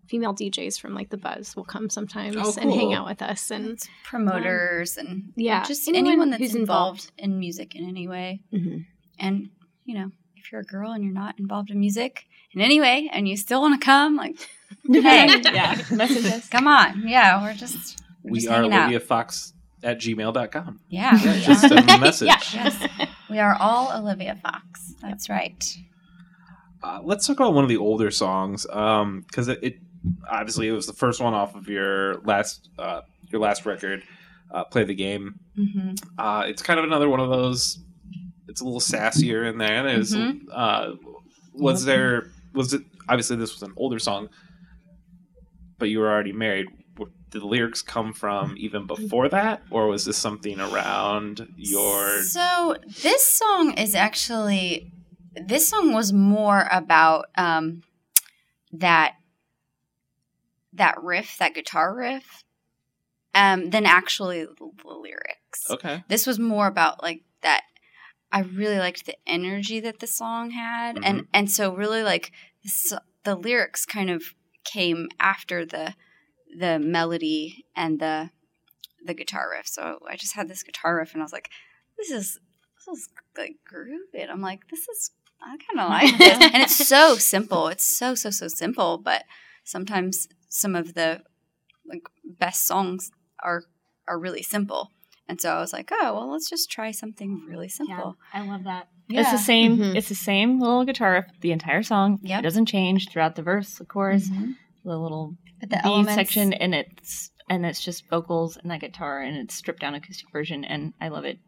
female 0.06 0.34
DJs 0.34 0.80
from 0.80 0.94
like 0.94 1.10
the 1.10 1.18
Buzz 1.18 1.54
will 1.54 1.64
come 1.64 1.90
sometimes 1.90 2.34
Oh, 2.38 2.54
and 2.58 2.72
hang 2.72 2.94
out 2.94 3.06
with 3.06 3.20
us, 3.20 3.50
and 3.50 3.66
it's 3.72 3.86
promoters 4.04 4.96
and 4.96 5.32
yeah, 5.36 5.62
just 5.64 5.86
anyone 5.88 6.06
anyone, 6.08 6.30
that's 6.30 6.42
who's 6.42 6.54
involved 6.54 7.12
in 7.18 7.38
music 7.38 7.74
in 7.76 7.86
any 7.86 8.08
way. 8.08 8.40
Mhm. 8.52 8.86
And 9.18 9.50
you 9.84 9.94
know, 9.98 10.10
if 10.36 10.50
you're 10.50 10.62
a 10.62 10.64
girl 10.64 10.92
and 10.92 11.04
you're 11.04 11.12
not 11.12 11.38
involved 11.38 11.70
in 11.70 11.78
music 11.78 12.24
in 12.52 12.60
any 12.62 12.80
way, 12.80 13.10
and 13.12 13.28
you 13.28 13.36
still 13.36 13.60
want 13.60 13.78
to 13.80 13.84
come, 13.84 14.16
like, 14.16 14.36
hey, 14.90 15.28
yeah, 15.52 15.80
message 15.92 16.24
us. 16.32 16.48
come 16.48 16.66
on, 16.66 17.06
yeah, 17.06 17.42
we're 17.42 17.54
just 17.54 18.02
we're 18.22 18.32
We 18.32 18.38
just 18.40 18.50
are 18.50 18.54
hanging 18.62 18.72
out. 18.72 18.82
Olivia 18.82 19.00
Fox 19.00 19.52
at 19.82 19.98
gmail.com. 20.00 20.80
Yeah, 20.88 21.18
Yeah, 21.24 21.34
we 21.34 21.40
just 21.40 21.64
are. 21.64 21.68
send 21.68 21.90
a 21.90 21.98
message. 21.98 22.28
Yes. 22.28 22.86
we 23.30 23.38
are 23.38 23.56
all 23.58 23.96
Olivia 23.98 24.38
Fox. 24.42 24.94
That's 25.00 25.28
right. 25.30 25.64
Uh, 26.82 27.00
let's 27.02 27.26
talk 27.26 27.36
about 27.38 27.54
one 27.54 27.64
of 27.64 27.68
the 27.68 27.76
older 27.76 28.10
songs 28.10 28.64
because 28.66 29.48
it, 29.48 29.58
it 29.62 29.78
obviously 30.30 30.68
it 30.68 30.72
was 30.72 30.86
the 30.86 30.92
first 30.94 31.20
one 31.20 31.34
off 31.34 31.54
of 31.54 31.68
your 31.68 32.16
last 32.22 32.68
uh, 32.78 33.02
your 33.30 33.40
last 33.40 33.66
record, 33.66 34.02
uh, 34.50 34.64
"Play 34.64 34.84
the 34.84 34.94
Game." 34.94 35.38
Mm-hmm. 35.58 35.90
Uh, 36.18 36.42
it's 36.46 36.62
kind 36.62 36.78
of 36.78 36.84
another 36.84 37.08
one 37.08 37.20
of 37.20 37.28
those. 37.28 37.78
It's 38.48 38.60
a 38.62 38.64
little 38.64 38.80
sassier 38.80 39.48
in 39.48 39.58
there. 39.58 39.82
There's 39.82 40.14
Mhm. 40.14 40.40
uh, 40.52 40.92
was 41.52 41.84
there 41.84 42.30
was 42.54 42.72
it 42.72 42.82
obviously 43.08 43.36
this 43.36 43.52
was 43.52 43.62
an 43.62 43.74
older 43.76 43.98
song, 43.98 44.30
but 45.78 45.90
you 45.90 45.98
were 45.98 46.10
already 46.10 46.32
married. 46.32 46.66
Did 47.30 47.42
the 47.42 47.46
lyrics 47.46 47.80
come 47.80 48.12
from 48.12 48.56
even 48.58 48.86
before 48.86 49.28
that, 49.28 49.62
or 49.70 49.86
was 49.86 50.04
this 50.04 50.16
something 50.16 50.60
around 50.60 51.48
your? 51.56 52.22
So 52.24 52.76
this 53.02 53.24
song 53.24 53.74
is 53.74 53.94
actually 53.94 54.92
this 55.34 55.68
song 55.68 55.92
was 55.92 56.12
more 56.12 56.68
about 56.72 57.26
um, 57.36 57.82
that 58.72 59.14
that 60.72 61.00
riff, 61.02 61.36
that 61.38 61.54
guitar 61.54 61.94
riff, 61.94 62.44
um, 63.34 63.70
than 63.70 63.86
actually 63.86 64.44
the 64.44 64.70
lyrics. 64.84 65.70
Okay, 65.70 66.02
This 66.08 66.26
was 66.26 66.38
more 66.38 66.66
about 66.66 67.02
like 67.02 67.22
that. 67.42 67.62
I 68.32 68.40
really 68.40 68.78
liked 68.78 69.06
the 69.06 69.16
energy 69.26 69.80
that 69.80 69.98
the 69.98 70.06
song 70.06 70.50
had, 70.50 70.98
and 71.02 71.26
and 71.32 71.50
so 71.50 71.74
really 71.74 72.02
like 72.02 72.32
the 73.24 73.36
lyrics 73.36 73.86
kind 73.86 74.10
of 74.10 74.34
came 74.64 75.08
after 75.18 75.64
the 75.64 75.94
the 76.58 76.78
melody 76.78 77.64
and 77.76 77.98
the 78.00 78.30
the 79.04 79.14
guitar 79.14 79.48
riff. 79.50 79.66
So 79.66 79.98
I 80.08 80.16
just 80.16 80.34
had 80.34 80.48
this 80.48 80.62
guitar 80.62 80.96
riff, 80.96 81.12
and 81.14 81.22
I 81.22 81.24
was 81.24 81.32
like, 81.32 81.50
"This 81.96 82.10
is 82.10 82.38
this 82.86 82.98
is 82.98 83.08
like 83.36 83.56
groovy." 83.72 84.22
And 84.22 84.30
I'm 84.30 84.40
like, 84.42 84.68
"This 84.68 84.86
is 84.88 85.10
I 85.42 85.56
kind 85.56 85.80
of 85.80 85.88
like 85.88 86.18
this," 86.18 86.38
and 86.54 86.62
it's 86.62 86.86
so 86.88 87.16
simple. 87.16 87.68
It's 87.68 87.84
so 87.84 88.14
so 88.14 88.30
so 88.30 88.48
simple, 88.48 88.98
but 88.98 89.24
sometimes 89.64 90.28
some 90.48 90.74
of 90.76 90.94
the 90.94 91.22
like 91.86 92.02
best 92.24 92.66
songs 92.66 93.10
are 93.42 93.62
are 94.08 94.18
really 94.18 94.42
simple. 94.42 94.90
And 95.28 95.40
so 95.40 95.50
I 95.50 95.60
was 95.60 95.72
like, 95.72 95.90
"Oh 95.92 96.14
well, 96.14 96.30
let's 96.32 96.50
just 96.50 96.70
try 96.70 96.90
something 96.90 97.44
really 97.48 97.68
simple." 97.68 98.16
I 98.34 98.40
love 98.42 98.64
that. 98.64 98.88
Yeah. 99.08 99.20
It's 99.22 99.30
the 99.32 99.38
same. 99.38 99.78
Mhm. 99.78 99.96
It's 99.96 100.08
the 100.08 100.14
same 100.14 100.60
little 100.60 100.84
guitar 100.84 101.12
riff 101.12 101.26
the 101.40 101.52
entire 101.52 101.82
song. 101.82 102.18
Yep. 102.22 102.40
It 102.40 102.42
doesn't 102.42 102.66
change 102.66 103.08
throughout 103.08 103.34
the 103.36 103.42
verse, 103.42 103.80
of 103.80 103.88
course. 103.88 104.28
Mhm. 104.28 104.56
The 104.84 104.96
little 104.96 105.36
But 105.60 105.70
the 105.70 105.76
B 105.76 105.82
elements 105.84 106.14
section, 106.14 106.52
and 106.52 106.74
it's 106.74 107.30
and 107.48 107.66
it's 107.66 107.84
just 107.84 108.08
vocals 108.08 108.56
and 108.56 108.70
that 108.70 108.80
guitar, 108.80 109.20
and 109.20 109.36
it's 109.36 109.54
stripped 109.54 109.80
down 109.80 109.94
acoustic 109.94 110.30
version, 110.32 110.64
and 110.64 110.92
I 111.00 111.08
love 111.08 111.24
it. 111.24 111.38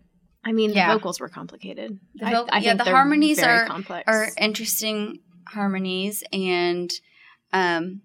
I 0.44 0.52
mean, 0.52 0.72
Yeah. 0.72 0.88
the 0.92 0.98
vocals 0.98 1.20
were 1.20 1.28
complicated. 1.28 1.98
The 2.16 2.26
I- 2.26 2.32
voc- 2.32 2.48
I, 2.50 2.58
yeah, 2.58 2.70
think 2.72 2.84
the 2.84 2.90
harmonies 2.90 3.38
very 3.40 3.60
are- 3.60 3.66
complex. 3.66 4.04
are 4.08 4.28
interesting 4.38 5.20
harmonies 5.48 6.22
and 6.32 6.90
um 7.52 8.00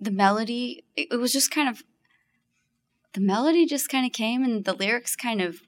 the 0.00 0.10
melody 0.10 0.84
it, 0.96 1.08
it 1.12 1.16
was 1.16 1.32
just 1.32 1.50
kind 1.50 1.68
of 1.68 1.82
the 3.12 3.20
melody 3.20 3.64
just 3.66 3.88
kind 3.88 4.04
of 4.06 4.12
came 4.12 4.42
and 4.42 4.64
the 4.64 4.72
lyrics 4.72 5.14
kind 5.14 5.40
of 5.40 5.60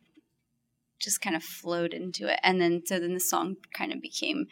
just 0.99 1.21
kind 1.21 1.37
of 1.37 1.43
flowed 1.45 1.95
into 1.95 2.27
it 2.33 2.41
and 2.43 2.61
then 2.61 2.83
so 2.85 2.99
then 2.99 3.15
the 3.15 3.21
song 3.21 3.57
kind 3.73 3.93
of 3.93 4.01
became 4.03 4.47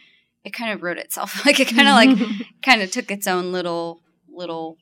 it 0.46 0.54
kind 0.54 0.72
of 0.72 0.82
wrote 0.82 0.98
itself. 0.98 1.42
Like 1.46 1.60
it 1.60 1.68
kind 1.68 1.88
of 1.88 1.94
like 1.94 2.46
kind 2.62 2.82
of 2.82 2.90
took 2.90 3.10
its 3.10 3.26
own 3.26 3.52
little 3.52 4.00
little 4.28 4.78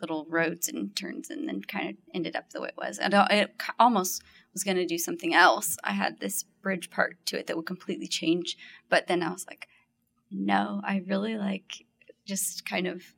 little 0.00 0.26
roads 0.28 0.68
and 0.68 0.94
turns 0.96 1.28
and 1.28 1.48
then 1.48 1.62
kind 1.62 1.90
of 1.90 1.96
ended 2.14 2.36
up 2.36 2.50
the 2.50 2.60
way 2.60 2.68
it 2.68 2.76
was. 2.76 2.98
And 2.98 3.14
it 3.14 3.50
almost 3.78 4.22
was 4.52 4.62
going 4.62 4.76
to 4.76 4.86
do 4.86 4.96
something 4.96 5.34
else. 5.34 5.76
I 5.82 5.92
had 5.92 6.20
this 6.20 6.44
bridge 6.62 6.90
part 6.90 7.16
to 7.26 7.38
it 7.38 7.46
that 7.46 7.56
would 7.56 7.66
completely 7.66 8.08
change 8.08 8.56
but 8.90 9.06
then 9.06 9.22
i 9.22 9.30
was 9.30 9.46
like 9.46 9.68
no 10.30 10.80
i 10.84 11.02
really 11.06 11.38
like 11.38 11.86
just 12.26 12.68
kind 12.68 12.86
of 12.86 13.14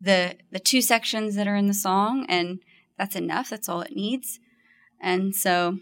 the 0.00 0.36
the 0.52 0.60
two 0.60 0.82
sections 0.82 1.34
that 1.34 1.48
are 1.48 1.56
in 1.56 1.66
the 1.66 1.74
song 1.74 2.26
and 2.28 2.60
that's 2.96 3.16
enough. 3.16 3.50
That's 3.50 3.68
all 3.68 3.80
it 3.80 3.96
needs. 3.96 4.38
And 5.00 5.34
so 5.34 5.78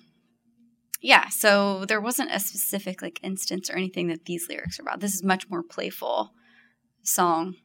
yeah, 1.02 1.28
so 1.28 1.84
there 1.84 2.00
wasn't 2.00 2.30
a 2.32 2.38
specific 2.38 3.02
like 3.02 3.18
instance 3.24 3.68
or 3.68 3.74
anything 3.74 4.06
that 4.06 4.24
these 4.24 4.46
lyrics 4.48 4.78
are 4.78 4.82
about. 4.82 5.00
This 5.00 5.14
is 5.14 5.24
much 5.24 5.50
more 5.50 5.62
playful 5.62 6.32
song. 7.02 7.56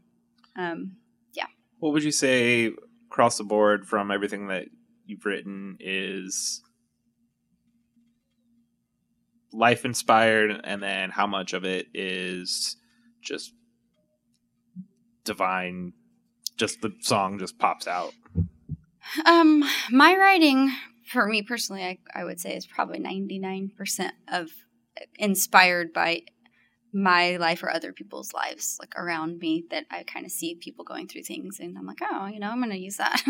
Um, 0.55 0.97
yeah. 1.33 1.45
What 1.79 1.93
would 1.93 2.03
you 2.03 2.11
say 2.11 2.71
across 3.09 3.38
the 3.38 3.43
board 3.43 3.85
from 3.85 4.09
everything 4.09 4.47
that 4.47 4.65
you've 5.05 5.23
written 5.23 5.77
is 5.79 6.63
life 9.53 9.85
inspired, 9.85 10.59
and 10.63 10.81
then 10.81 11.11
how 11.11 11.27
much 11.27 11.53
of 11.53 11.63
it 11.63 11.85
is 11.93 12.75
just 13.21 13.53
divine? 15.23 15.93
Just 16.57 16.81
the 16.81 16.91
song 17.01 17.38
just 17.38 17.59
pops 17.59 17.88
out. 17.88 18.13
um, 19.27 19.63
my 19.91 20.15
writing 20.15 20.71
for 21.11 21.27
me 21.27 21.41
personally, 21.41 21.83
I, 21.83 21.97
I 22.13 22.23
would 22.23 22.39
say 22.39 22.55
is 22.55 22.65
probably 22.65 22.99
ninety 22.99 23.39
nine 23.39 23.71
percent 23.77 24.13
of 24.27 24.49
inspired 25.17 25.93
by 25.93 26.23
my 26.93 27.35
life 27.37 27.61
or 27.63 27.69
other 27.71 27.93
people's 27.93 28.33
lives, 28.33 28.77
like 28.79 28.93
around 28.97 29.39
me. 29.39 29.65
That 29.71 29.85
I 29.91 30.03
kind 30.03 30.25
of 30.25 30.31
see 30.31 30.55
people 30.55 30.85
going 30.85 31.07
through 31.07 31.23
things, 31.23 31.59
and 31.59 31.77
I'm 31.77 31.85
like, 31.85 31.99
oh, 32.01 32.27
you 32.27 32.39
know, 32.39 32.49
I'm 32.49 32.59
going 32.59 32.71
to 32.71 32.77
use 32.79 32.97
that. 32.97 33.21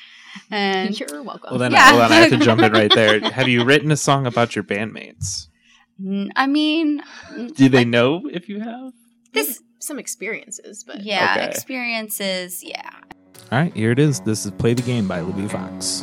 and 0.50 0.98
You're 0.98 1.22
welcome. 1.22 1.50
Well, 1.50 1.58
then, 1.58 1.72
Yeah. 1.72 1.92
well, 1.94 2.08
then 2.08 2.18
I 2.18 2.20
have 2.22 2.30
to 2.30 2.36
jump 2.38 2.62
in 2.62 2.72
right 2.72 2.92
there. 2.92 3.20
Have 3.30 3.48
you 3.48 3.64
written 3.64 3.90
a 3.90 3.96
song 3.96 4.26
about 4.26 4.54
your 4.54 4.64
bandmates? 4.64 5.48
I 6.36 6.46
mean, 6.46 7.02
Do 7.54 7.68
they 7.70 7.84
know 7.86 8.22
if 8.30 8.48
you 8.48 8.60
have? 8.60 8.92
this? 9.32 9.62
Some 9.78 9.98
experiences, 9.98 10.84
but 10.84 11.02
Yeah, 11.02 11.34
Okay. 11.36 11.46
experiences. 11.48 12.62
Yeah. 12.64 12.90
All 13.52 13.58
right, 13.60 13.72
here 13.74 13.92
it 13.92 13.98
is. 13.98 14.20
This 14.20 14.44
is 14.44 14.50
Play 14.52 14.74
the 14.74 14.82
Game 14.82 15.06
by 15.06 15.20
Libby 15.20 15.46
Fox. 15.48 16.02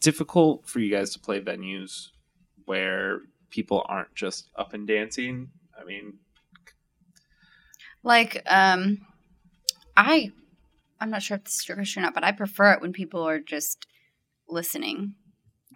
Difficult 0.00 0.66
for 0.66 0.80
you 0.80 0.90
guys 0.90 1.10
to 1.12 1.18
play 1.20 1.40
venues 1.40 2.08
where 2.64 3.20
people 3.50 3.84
aren't 3.88 4.14
just 4.14 4.48
up 4.56 4.72
and 4.74 4.86
dancing? 4.86 5.50
I 5.80 5.84
mean, 5.84 6.14
Like, 8.02 8.42
um, 8.46 8.98
I, 9.96 10.30
I'm 11.00 11.10
not 11.10 11.22
sure 11.22 11.36
if 11.36 11.44
this 11.44 11.60
is 11.60 11.68
your 11.68 11.76
question 11.76 12.02
or 12.02 12.06
not, 12.06 12.14
but 12.14 12.24
I 12.24 12.32
prefer 12.32 12.72
it 12.72 12.80
when 12.80 12.92
people 12.92 13.22
are 13.22 13.38
just 13.38 13.86
listening. 14.48 15.14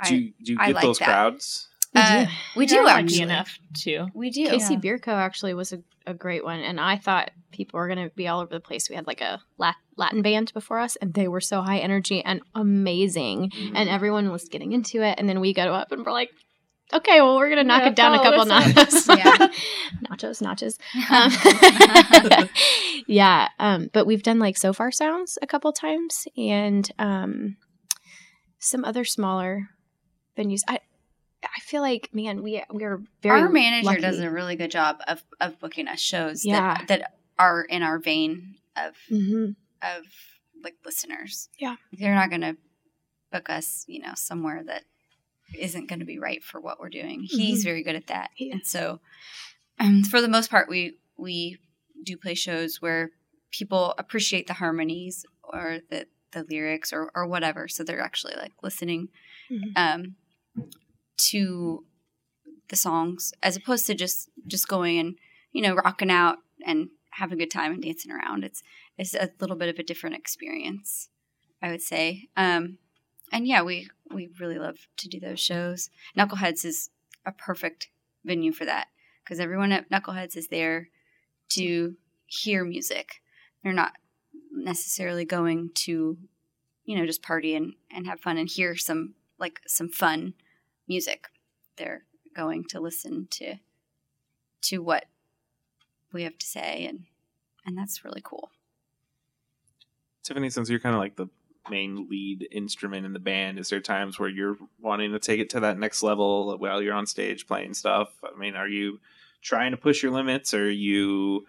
do 0.07 0.17
you, 0.17 0.33
do 0.43 0.53
you 0.55 0.59
I 0.61 0.67
get 0.69 0.75
like 0.77 0.83
those 0.85 0.99
that. 0.99 1.05
crowds? 1.07 1.69
We 1.95 2.01
Uh, 2.01 2.25
do. 2.25 2.31
we 2.57 2.67
do 2.67 2.75
You're 2.77 2.85
lucky 2.85 3.03
actually. 3.05 3.23
enough 3.23 3.59
too. 3.77 4.07
We 4.15 4.31
do. 4.31 4.47
KC 4.49 4.81
Bier 4.81 4.99
Co 4.99 5.13
actually 5.13 5.55
was 5.55 5.73
a, 5.73 5.83
a 6.07 6.15
great 6.15 6.45
one, 6.45 6.61
and 6.61 6.81
I 6.81 6.97
thought 6.99 7.31
people 7.53 7.79
were 7.79 7.89
going 7.89 8.09
to 8.09 8.15
be 8.15 8.29
all 8.29 8.41
over 8.41 8.53
the 8.53 8.61
place. 8.61 8.89
We 8.91 8.97
had 8.97 9.07
like 9.07 9.21
a 9.21 9.41
Latin 9.97 10.23
band 10.23 10.53
before 10.53 10.81
us, 10.81 10.97
and 10.97 11.15
they 11.15 11.29
were 11.29 11.41
so 11.41 11.63
high 11.63 11.79
energy 11.79 12.23
and 12.25 12.41
amazing, 12.55 13.53
and 13.75 13.89
everyone 13.89 14.31
was 14.31 14.49
getting 14.49 14.73
into 14.73 15.03
it. 15.03 15.19
And 15.19 15.29
then 15.29 15.41
we 15.41 15.55
go 15.55 15.73
up 15.73 15.93
and 15.93 16.05
we're 16.05 16.13
like, 16.13 16.31
okay, 16.93 17.21
well, 17.21 17.37
we're 17.37 17.49
gonna 17.49 17.65
knock 17.65 17.83
Yeah, 17.83 17.89
it 17.89 17.97
down 17.97 18.15
a 18.15 18.23
couple 18.23 18.45
notches. 18.45 19.09
Yeah. 19.09 19.37
nachos, 20.11 20.43
nachos. 20.43 20.79
Um, 22.41 22.49
yeah, 23.07 23.49
um, 23.59 23.91
but 23.93 24.07
we've 24.07 24.23
done 24.23 24.39
like 24.39 24.57
Sofar 24.57 24.91
Sounds 24.91 25.39
a 25.43 25.47
couple 25.47 25.73
times, 25.73 26.27
and 26.37 26.91
um, 26.99 27.57
some 28.59 28.85
other 28.85 29.05
smaller 29.05 29.69
venues. 30.37 30.61
I 30.69 30.81
I 31.57 31.61
feel 31.61 31.83
like 31.83 32.11
man, 32.15 32.43
we 32.43 32.63
we're 32.71 33.01
very 33.23 33.41
our 33.43 33.49
manager 33.49 33.87
lucky. 33.87 34.01
does 34.01 34.19
a 34.21 34.31
really 34.31 34.57
good 34.57 34.71
job 34.71 34.99
of 35.09 35.23
of 35.41 35.59
booking 35.61 35.89
us 35.89 36.01
shows 36.01 36.45
Yeah. 36.45 36.77
that 36.79 36.89
that 36.89 37.15
are 37.39 37.63
in 37.63 37.83
our 37.83 37.99
vein 37.99 38.57
of 38.77 38.95
Mhm. 39.11 39.57
of 39.83 40.05
like 40.63 40.77
listeners. 40.85 41.49
Yeah. 41.59 41.77
they're 41.93 42.15
not 42.15 42.31
going 42.31 42.41
to 42.41 42.57
book 43.33 43.51
us, 43.51 43.85
you 43.89 44.01
know, 44.01 44.13
somewhere 44.15 44.63
that 44.65 44.85
isn't 45.59 45.89
going 45.89 45.99
to 45.99 46.05
be 46.07 46.19
right 46.19 46.43
for 46.43 46.61
what 46.61 46.81
we're 46.81 46.89
doing. 46.89 47.23
He's 47.25 47.61
Mhm. 47.61 47.65
very 47.65 47.83
good 47.83 47.97
at 47.97 48.07
that, 48.07 48.31
He 48.35 48.51
and 48.51 48.67
so 48.67 49.01
um, 49.81 50.03
for 50.05 50.21
the 50.21 50.29
most 50.29 50.51
part, 50.51 50.69
we 50.69 50.99
we 51.17 51.59
do 52.05 52.17
play 52.17 52.35
shows 52.35 52.81
where 52.81 53.11
people 53.51 53.95
appreciate 53.99 54.47
the 54.47 54.55
harmonies 54.55 55.25
or 55.43 55.81
the 55.91 56.07
the 56.33 56.45
lyrics 56.45 56.93
or 56.93 57.11
or 57.15 57.27
whatever, 57.27 57.69
so 57.69 57.83
they're 57.85 58.01
actually 58.01 58.35
like 58.37 58.53
listening 58.63 59.09
Mhm. 59.51 59.73
um, 59.77 60.17
to 61.17 61.85
the 62.69 62.77
songs 62.77 63.33
as 63.43 63.57
opposed 63.57 63.87
to 63.87 63.95
just 63.95 64.31
just 64.47 64.69
going 64.69 64.99
and 64.99 65.17
you 65.53 65.63
know 65.63 65.75
rocking 65.75 66.11
out 66.11 66.39
and 66.67 66.89
having 67.11 67.39
a 67.39 67.43
good 67.43 67.51
time 67.51 67.73
and 67.73 67.83
dancing 67.83 68.13
around. 68.13 68.45
It's 68.45 68.63
it's 68.99 69.15
a 69.15 69.31
little 69.41 69.57
bit 69.57 69.69
of 69.69 69.79
a 69.79 69.83
different 69.83 70.17
experience, 70.17 71.09
I 71.63 71.71
would 71.71 71.83
say. 71.83 72.29
Um, 72.37 72.79
and 73.33 73.47
yeah, 73.47 73.63
we 73.63 73.89
we 74.13 74.31
really 74.41 74.59
love 74.59 74.77
to 74.99 75.09
do 75.09 75.21
those 75.21 75.41
shows. 75.41 75.91
Knuckleheads 76.17 76.65
is 76.65 76.91
a 77.25 77.33
perfect 77.33 77.89
venue 78.25 78.53
for 78.53 78.65
that 78.65 78.89
because 79.23 79.41
everyone 79.41 79.73
at 79.73 79.91
Knuckleheads 79.91 80.37
is 80.37 80.49
there 80.49 80.89
to 81.51 81.95
hear 82.27 82.65
music. 82.65 83.23
They're 83.63 83.73
not 83.73 83.93
necessarily 84.53 85.25
going 85.25 85.71
to, 85.75 86.19
you 86.85 86.99
know, 86.99 87.07
just 87.07 87.23
party 87.23 87.55
and, 87.55 87.75
and 87.91 88.07
have 88.07 88.21
fun 88.21 88.39
and 88.39 88.49
hear 88.49 88.77
some 88.77 89.15
like 89.39 89.61
some 89.67 89.89
fun 89.89 90.35
music. 90.89 91.29
They're 91.77 92.05
going 92.35 92.65
to 92.65 92.81
listen 92.81 93.29
to 93.33 93.57
to 94.63 94.79
what 94.79 95.05
we 96.13 96.23
have 96.23 96.39
to 96.39 96.47
say 96.47 96.87
and 96.87 97.05
and 97.67 97.77
that's 97.79 98.05
really 98.05 98.21
cool. 98.23 98.51
Tiffany, 100.23 100.51
since 100.51 100.69
you're 100.69 100.81
kind 100.81 100.95
of 100.95 101.01
like 101.01 101.17
the 101.17 101.29
main 101.71 102.09
lead 102.11 102.47
instrument 102.51 103.07
in 103.07 103.13
the 103.13 103.19
band, 103.19 103.59
is 103.59 103.69
there 103.69 103.81
times 103.81 104.19
where 104.19 104.29
you're 104.29 104.57
wanting 104.81 105.13
to 105.13 105.19
take 105.19 105.41
it 105.41 105.51
to 105.51 105.61
that 105.61 105.79
next 105.79 106.03
level 106.03 106.57
while 106.59 106.83
you're 106.83 106.95
on 106.95 107.07
stage 107.07 107.47
playing 107.47 107.75
stuff? 107.75 108.09
I 108.23 108.39
mean, 108.39 108.55
are 108.55 108.69
you 108.69 109.01
trying 109.43 109.71
to 109.71 109.77
push 109.77 110.03
your 110.03 110.13
limits, 110.13 110.55
or 110.55 110.71
you? 110.71 111.47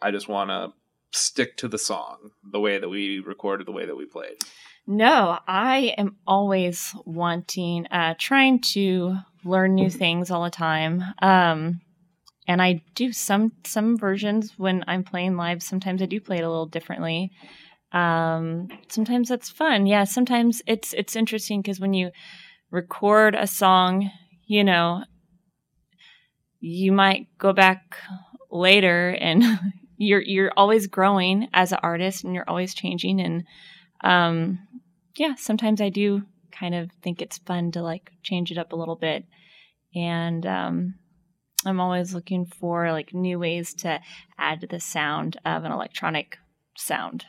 I 0.00 0.10
just 0.10 0.28
want 0.28 0.50
to 0.50 0.72
stick 1.12 1.56
to 1.58 1.68
the 1.68 1.78
song, 1.78 2.30
the 2.42 2.60
way 2.60 2.78
that 2.78 2.88
we 2.88 3.20
recorded, 3.20 3.66
the 3.66 3.72
way 3.72 3.86
that 3.86 3.96
we 3.96 4.06
played. 4.06 4.36
No, 4.86 5.38
I 5.46 5.94
am 5.96 6.16
always 6.26 6.94
wanting, 7.04 7.86
uh, 7.86 8.14
trying 8.18 8.60
to 8.72 9.16
learn 9.44 9.74
new 9.74 9.90
things 9.90 10.30
all 10.30 10.44
the 10.44 10.50
time. 10.50 11.02
Um, 11.20 11.80
and 12.48 12.60
I 12.60 12.82
do 12.94 13.12
some 13.12 13.52
some 13.64 13.96
versions 13.96 14.54
when 14.58 14.84
I'm 14.88 15.04
playing 15.04 15.36
live. 15.36 15.62
Sometimes 15.62 16.02
I 16.02 16.06
do 16.06 16.20
play 16.20 16.38
it 16.38 16.44
a 16.44 16.48
little 16.48 16.66
differently. 16.66 17.30
Um, 17.92 18.68
sometimes 18.88 19.28
that's 19.28 19.48
fun. 19.48 19.86
Yeah, 19.86 20.04
sometimes 20.04 20.62
it's 20.66 20.92
it's 20.94 21.14
interesting 21.14 21.62
because 21.62 21.78
when 21.78 21.94
you 21.94 22.10
record 22.70 23.36
a 23.36 23.46
song, 23.46 24.10
you 24.46 24.64
know, 24.64 25.04
you 26.60 26.90
might 26.92 27.28
go 27.38 27.52
back 27.52 27.96
later 28.50 29.10
and 29.10 29.44
you're 29.96 30.22
you're 30.22 30.52
always 30.56 30.88
growing 30.88 31.48
as 31.52 31.70
an 31.72 31.78
artist 31.82 32.24
and 32.24 32.34
you're 32.34 32.48
always 32.48 32.74
changing 32.74 33.20
and 33.20 33.44
um 34.02 34.58
yeah, 35.16 35.34
sometimes 35.36 35.80
I 35.80 35.88
do 35.88 36.22
kind 36.50 36.74
of 36.74 36.90
think 37.02 37.20
it's 37.22 37.38
fun 37.38 37.72
to 37.72 37.82
like 37.82 38.12
change 38.22 38.50
it 38.50 38.58
up 38.58 38.72
a 38.72 38.76
little 38.76 38.96
bit. 38.96 39.24
And 39.94 40.44
um, 40.46 40.94
I'm 41.66 41.80
always 41.80 42.14
looking 42.14 42.46
for 42.46 42.90
like 42.92 43.12
new 43.14 43.38
ways 43.38 43.74
to 43.74 44.00
add 44.38 44.66
the 44.68 44.80
sound 44.80 45.38
of 45.44 45.64
an 45.64 45.72
electronic 45.72 46.38
sound 46.76 47.26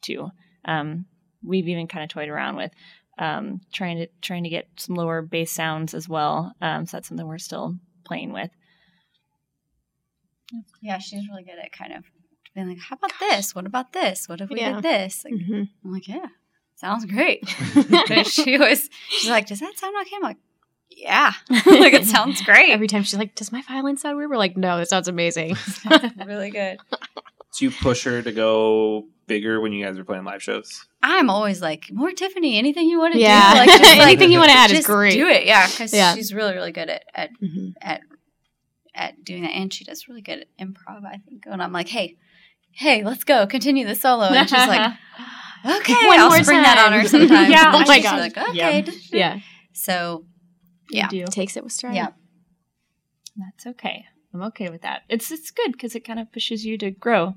too. 0.00 0.30
Um, 0.64 1.06
we've 1.42 1.68
even 1.68 1.88
kind 1.88 2.04
of 2.04 2.10
toyed 2.10 2.28
around 2.28 2.56
with 2.56 2.72
um, 3.18 3.60
trying 3.72 3.98
to 3.98 4.06
trying 4.22 4.44
to 4.44 4.48
get 4.50 4.68
some 4.76 4.94
lower 4.94 5.22
bass 5.22 5.50
sounds 5.50 5.94
as 5.94 6.08
well. 6.08 6.52
Um, 6.60 6.86
so 6.86 6.96
that's 6.96 7.08
something 7.08 7.26
we're 7.26 7.38
still 7.38 7.74
playing 8.04 8.32
with. 8.32 8.50
Yeah, 10.80 10.98
she's 10.98 11.28
really 11.28 11.42
good 11.44 11.58
at 11.62 11.72
kind 11.72 11.92
of 11.92 12.04
being 12.54 12.68
like, 12.68 12.78
"How 12.78 12.96
about 12.96 13.12
this? 13.20 13.54
What 13.54 13.66
about 13.66 13.92
this? 13.92 14.28
What 14.28 14.40
if 14.40 14.50
we 14.50 14.60
Yeah. 14.60 14.74
did 14.74 14.82
this?" 14.82 15.24
Like, 15.24 15.34
Mhm. 15.34 15.68
I'm 15.84 15.92
like, 15.92 16.08
"Yeah, 16.08 16.28
sounds 16.78 17.04
great." 17.04 17.42
She 18.26 18.58
was, 18.58 18.88
she's 19.10 19.30
like, 19.30 19.46
"Does 19.46 19.60
that 19.60 19.76
sound 19.78 19.94
okay?" 20.02 20.16
I'm 20.16 20.22
like, 20.22 20.36
"Yeah, 20.90 21.32
like 21.50 21.92
it 21.92 22.04
sounds 22.06 22.42
great." 22.42 22.70
Every 22.70 22.86
time 22.88 23.02
she's 23.02 23.18
like, 23.18 23.34
"Does 23.34 23.52
my 23.52 23.62
violin 23.62 23.96
sound 23.96 24.16
weird?" 24.16 24.30
We're 24.30 24.36
like, 24.36 24.56
"No, 24.56 24.78
it 24.78 24.88
sounds 24.88 25.08
amazing." 25.08 25.56
really 26.24 26.50
good. 26.50 26.78
Do 27.58 27.64
you 27.64 27.70
push 27.70 28.04
her 28.04 28.22
to 28.22 28.30
go 28.32 29.06
bigger 29.26 29.60
when 29.60 29.72
you 29.72 29.84
guys 29.84 29.98
are 29.98 30.04
playing 30.04 30.24
live 30.24 30.42
shows? 30.42 30.86
I'm 31.02 31.28
always 31.30 31.60
like, 31.60 31.86
"More 31.92 32.12
Tiffany, 32.12 32.56
anything 32.58 32.88
you 32.88 32.98
want 32.98 33.14
to 33.14 33.20
yeah, 33.20 33.52
do, 33.52 33.58
like 33.60 33.68
just 33.68 33.82
like 33.84 34.00
anything 34.00 34.30
you 34.32 34.38
want 34.38 34.50
to 34.50 34.56
add 34.56 34.70
is 34.70 34.78
just 34.78 34.86
great. 34.88 35.12
do 35.14 35.26
it." 35.26 35.46
Yeah, 35.46 35.66
because 35.68 35.92
Yeah. 35.92 36.14
she's 36.14 36.32
really, 36.34 36.54
really 36.54 36.72
good 36.72 36.88
at 36.90 37.04
at 37.14 37.30
Mhm. 37.42 37.72
at 37.80 38.00
at 38.94 39.24
doing 39.24 39.42
that, 39.42 39.52
and 39.52 39.72
she 39.72 39.84
does 39.84 40.08
really 40.08 40.22
good 40.22 40.40
at 40.40 40.48
improv. 40.64 41.04
I 41.04 41.18
think. 41.28 41.44
And 41.46 41.62
I'm 41.62 41.72
like, 41.72 41.88
"Hey, 41.88 42.16
hey, 42.72 43.02
let's 43.04 43.24
go, 43.24 43.46
continue 43.46 43.86
the 43.86 43.94
solo," 43.94 44.24
and 44.26 44.48
she's 44.48 44.58
like. 44.68 44.92
Okay, 45.64 45.92
One 46.06 46.18
I'll 46.18 46.28
more 46.28 46.42
spring 46.42 46.62
that 46.62 46.78
on 46.86 46.92
her 46.98 47.06
sometimes. 47.08 47.50
Yeah, 47.50 47.72
oh 47.74 47.84
my 47.86 48.00
God. 48.00 48.18
Like, 48.20 48.36
okay. 48.36 48.56
Yeah. 48.56 48.82
yeah, 49.12 49.38
So, 49.72 50.24
Yeah. 50.90 51.08
do. 51.08 51.24
takes 51.26 51.56
it 51.56 51.64
with 51.64 51.72
stride. 51.72 51.94
Yeah. 51.94 52.08
That's 53.36 53.66
okay. 53.66 54.04
I'm 54.34 54.42
okay 54.42 54.68
with 54.68 54.82
that. 54.82 55.02
It's 55.08 55.30
it's 55.30 55.50
good 55.50 55.72
because 55.72 55.94
it 55.94 56.00
kind 56.00 56.18
of 56.18 56.30
pushes 56.32 56.64
you 56.64 56.76
to 56.78 56.90
grow 56.90 57.34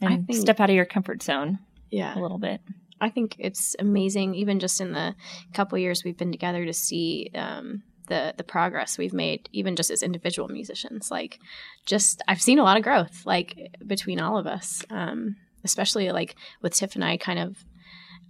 and 0.00 0.26
think- 0.26 0.38
step 0.38 0.60
out 0.60 0.70
of 0.70 0.76
your 0.76 0.84
comfort 0.84 1.22
zone 1.22 1.58
yeah. 1.90 2.16
a 2.16 2.20
little 2.20 2.38
bit. 2.38 2.60
I 3.00 3.08
think 3.08 3.36
it's 3.38 3.74
amazing, 3.78 4.34
even 4.34 4.60
just 4.60 4.80
in 4.80 4.92
the 4.92 5.14
couple 5.54 5.78
years 5.78 6.04
we've 6.04 6.18
been 6.18 6.32
together, 6.32 6.66
to 6.66 6.72
see 6.72 7.30
um, 7.34 7.82
the 8.08 8.34
the 8.36 8.44
progress 8.44 8.98
we've 8.98 9.14
made, 9.14 9.48
even 9.52 9.74
just 9.74 9.90
as 9.90 10.02
individual 10.02 10.48
musicians. 10.48 11.10
Like, 11.10 11.38
just 11.86 12.22
I've 12.28 12.42
seen 12.42 12.58
a 12.58 12.62
lot 12.62 12.76
of 12.76 12.82
growth, 12.82 13.22
like 13.24 13.74
between 13.86 14.20
all 14.20 14.36
of 14.36 14.46
us, 14.46 14.84
um, 14.90 15.36
especially 15.64 16.10
like 16.12 16.36
with 16.62 16.74
Tiff 16.74 16.94
and 16.94 17.04
I. 17.04 17.16
Kind 17.16 17.38
of, 17.38 17.64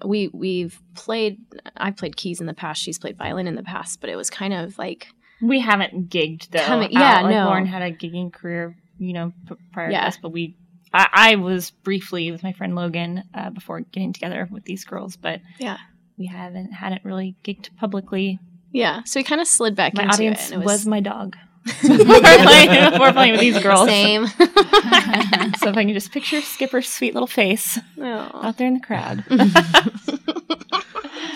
we 0.04 0.28
we've 0.28 0.80
played. 0.94 1.38
I've 1.76 1.96
played 1.96 2.16
keys 2.16 2.40
in 2.40 2.46
the 2.46 2.54
past. 2.54 2.82
She's 2.82 2.98
played 2.98 3.16
violin 3.16 3.46
in 3.46 3.54
the 3.54 3.62
past, 3.62 4.00
but 4.00 4.10
it 4.10 4.16
was 4.16 4.30
kind 4.30 4.52
of 4.54 4.78
like 4.78 5.08
We 5.40 5.60
haven't 5.60 6.10
gigged 6.10 6.50
though. 6.50 6.58
Yeah, 6.90 7.20
like 7.22 7.30
no. 7.30 7.44
Lauren 7.46 7.66
had 7.66 7.82
a 7.82 7.92
gigging 7.92 8.32
career, 8.32 8.76
you 8.98 9.12
know, 9.12 9.32
p- 9.48 9.54
prior 9.72 9.90
Yeah. 9.90 10.00
to 10.00 10.06
this, 10.06 10.18
but 10.20 10.30
we. 10.32 10.56
I, 10.92 11.08
I 11.12 11.36
was 11.36 11.70
briefly 11.70 12.32
with 12.32 12.42
my 12.42 12.52
friend 12.52 12.74
Logan 12.74 13.22
uh, 13.32 13.50
before 13.50 13.78
getting 13.80 14.12
together 14.12 14.48
with 14.50 14.64
these 14.64 14.84
girls, 14.84 15.14
but 15.16 15.40
Yeah. 15.60 15.76
we 16.18 16.26
haven't 16.26 16.72
hadn't 16.72 17.04
really 17.04 17.36
gigged 17.44 17.68
publicly. 17.76 18.40
yeah. 18.72 19.02
So 19.04 19.20
we 19.20 19.24
kind 19.24 19.40
of 19.40 19.46
slid 19.46 19.76
back 19.76 19.94
My 19.94 20.02
into 20.02 20.14
audience 20.14 20.50
it. 20.50 20.54
and 20.54 20.62
it 20.62 20.66
was, 20.66 20.86
my 20.86 20.98
dog. 20.98 21.36
before, 21.82 21.96
playing, 22.20 22.90
before 22.92 23.12
playing 23.12 23.32
with 23.32 23.40
these 23.40 23.58
girls. 23.62 23.86
same. 23.88 24.26
so 24.26 25.68
if 25.68 25.76
I 25.76 25.84
can 25.84 25.92
just 25.92 26.10
picture 26.12 26.40
Skipper's 26.40 26.88
sweet 26.88 27.12
little 27.14 27.26
face 27.26 27.78
Aw. 28.00 28.46
out 28.48 28.56
there 28.56 28.66
in 28.68 28.74
the 28.74 28.80
crowd. 28.80 29.24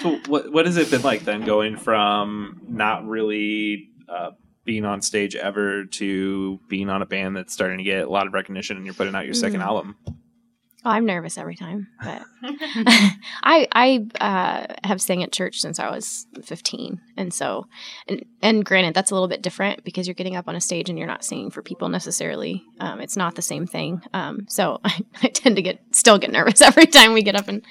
So 0.03 0.21
what 0.27 0.53
what 0.53 0.67
has 0.67 0.77
it 0.77 0.91
been 0.91 1.01
like 1.01 1.25
then 1.25 1.45
going 1.45 1.77
from 1.79 2.61
not 2.69 3.07
really 3.07 3.89
uh, 4.07 4.33
being 4.65 4.85
on 4.85 5.01
stage 5.01 5.35
ever 5.35 5.87
to 5.87 6.61
being 6.69 6.91
on 6.91 7.01
a 7.01 7.07
band 7.07 7.37
that's 7.39 7.55
starting 7.55 7.79
to 7.79 7.85
get 7.85 8.07
a 8.07 8.11
lot 8.11 8.27
of 8.27 8.35
recognition 8.35 8.77
and 8.77 8.85
you're 8.85 8.95
putting 8.95 9.15
out 9.15 9.25
your 9.25 9.33
second 9.33 9.61
Mm. 9.61 9.65
album? 9.67 9.97
Oh, 10.87 10.91
I'm 10.91 11.07
nervous 11.07 11.39
every 11.39 11.57
time, 11.57 11.89
but 12.03 12.23
I 12.43 13.67
I 13.73 14.07
uh, 14.21 14.75
have 14.87 15.01
sang 15.01 15.23
at 15.23 15.33
church 15.33 15.61
since 15.61 15.79
I 15.79 15.91
was 15.91 16.27
15, 16.43 17.01
and 17.17 17.33
so 17.33 17.67
and, 18.07 18.23
and 18.43 18.65
granted 18.65 18.93
that's 18.93 19.11
a 19.11 19.15
little 19.15 19.29
bit 19.29 19.41
different 19.41 19.83
because 19.83 20.07
you're 20.07 20.15
getting 20.15 20.37
up 20.37 20.47
on 20.47 20.57
a 20.57 20.61
stage 20.61 20.91
and 20.91 20.99
you're 20.99 21.07
not 21.07 21.25
singing 21.25 21.51
for 21.51 21.63
people 21.63 21.89
necessarily. 21.89 22.63
Um, 22.81 23.01
it's 23.01 23.17
not 23.17 23.35
the 23.35 23.41
same 23.41 23.67
thing. 23.67 24.03
Um, 24.13 24.45
so 24.47 24.81
I, 24.85 25.01
I 25.23 25.29
tend 25.29 25.57
to 25.57 25.63
get 25.63 25.81
still 25.93 26.19
get 26.19 26.31
nervous 26.31 26.61
every 26.61 26.87
time 26.87 27.15
we 27.15 27.23
get 27.23 27.37
up 27.37 27.49
and 27.49 27.63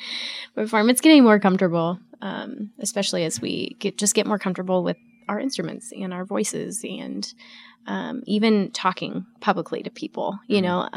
perform. 0.55 0.89
It's 0.89 1.01
getting 1.01 1.23
more 1.23 1.39
comfortable, 1.39 1.99
um, 2.21 2.71
especially 2.79 3.25
as 3.25 3.39
we 3.39 3.75
get 3.77 3.99
just 3.99 4.15
get 4.15 4.25
more 4.25 4.39
comfortable 4.39 4.83
with 4.83 4.97
our 5.29 5.39
instruments 5.39 5.91
and 5.91 6.15
our 6.15 6.25
voices 6.25 6.83
and 6.83 7.31
um, 7.85 8.23
even 8.25 8.71
talking 8.71 9.27
publicly 9.39 9.83
to 9.83 9.91
people. 9.91 10.39
You 10.47 10.63
know. 10.63 10.89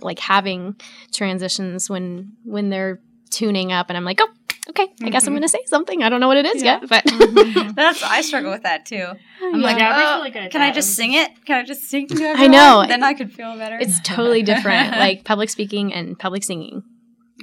Like 0.00 0.18
having 0.18 0.76
transitions 1.12 1.88
when 1.90 2.32
when 2.44 2.70
they're 2.70 3.00
tuning 3.30 3.72
up 3.72 3.88
and 3.90 3.96
I'm 3.96 4.04
like, 4.04 4.20
oh, 4.20 4.28
okay, 4.70 4.88
I 5.02 5.10
guess 5.10 5.26
I'm 5.26 5.32
going 5.32 5.42
to 5.42 5.48
say 5.48 5.60
something. 5.66 6.02
I 6.02 6.08
don't 6.08 6.20
know 6.20 6.28
what 6.28 6.36
it 6.36 6.46
is 6.46 6.62
Yeah. 6.62 6.80
yet, 6.80 6.88
but 6.88 7.04
That's 7.76 8.02
I 8.02 8.20
struggle 8.20 8.50
with 8.50 8.62
that 8.62 8.86
too. 8.86 9.06
I'm 9.42 9.60
like, 9.62 9.78
Yeah, 9.78 9.96
we're 9.96 10.04
oh, 10.14 10.18
really 10.18 10.30
good 10.30 10.42
at 10.44 10.50
can 10.52 10.60
I 10.62 10.70
just 10.72 10.94
sing 10.94 11.12
it? 11.14 11.30
Can 11.44 11.56
I 11.58 11.64
just 11.64 11.82
sing 11.82 12.06
to 12.08 12.28
I 12.36 12.46
know. 12.46 12.84
Then 12.86 13.02
I 13.02 13.14
could 13.14 13.32
feel 13.32 13.56
better. 13.56 13.78
it's 13.80 14.00
totally 14.00 14.42
different. 14.42 14.92
Like 14.92 15.24
public 15.24 15.50
speaking 15.50 15.92
and 15.94 16.18
public 16.18 16.44
singing, 16.44 16.82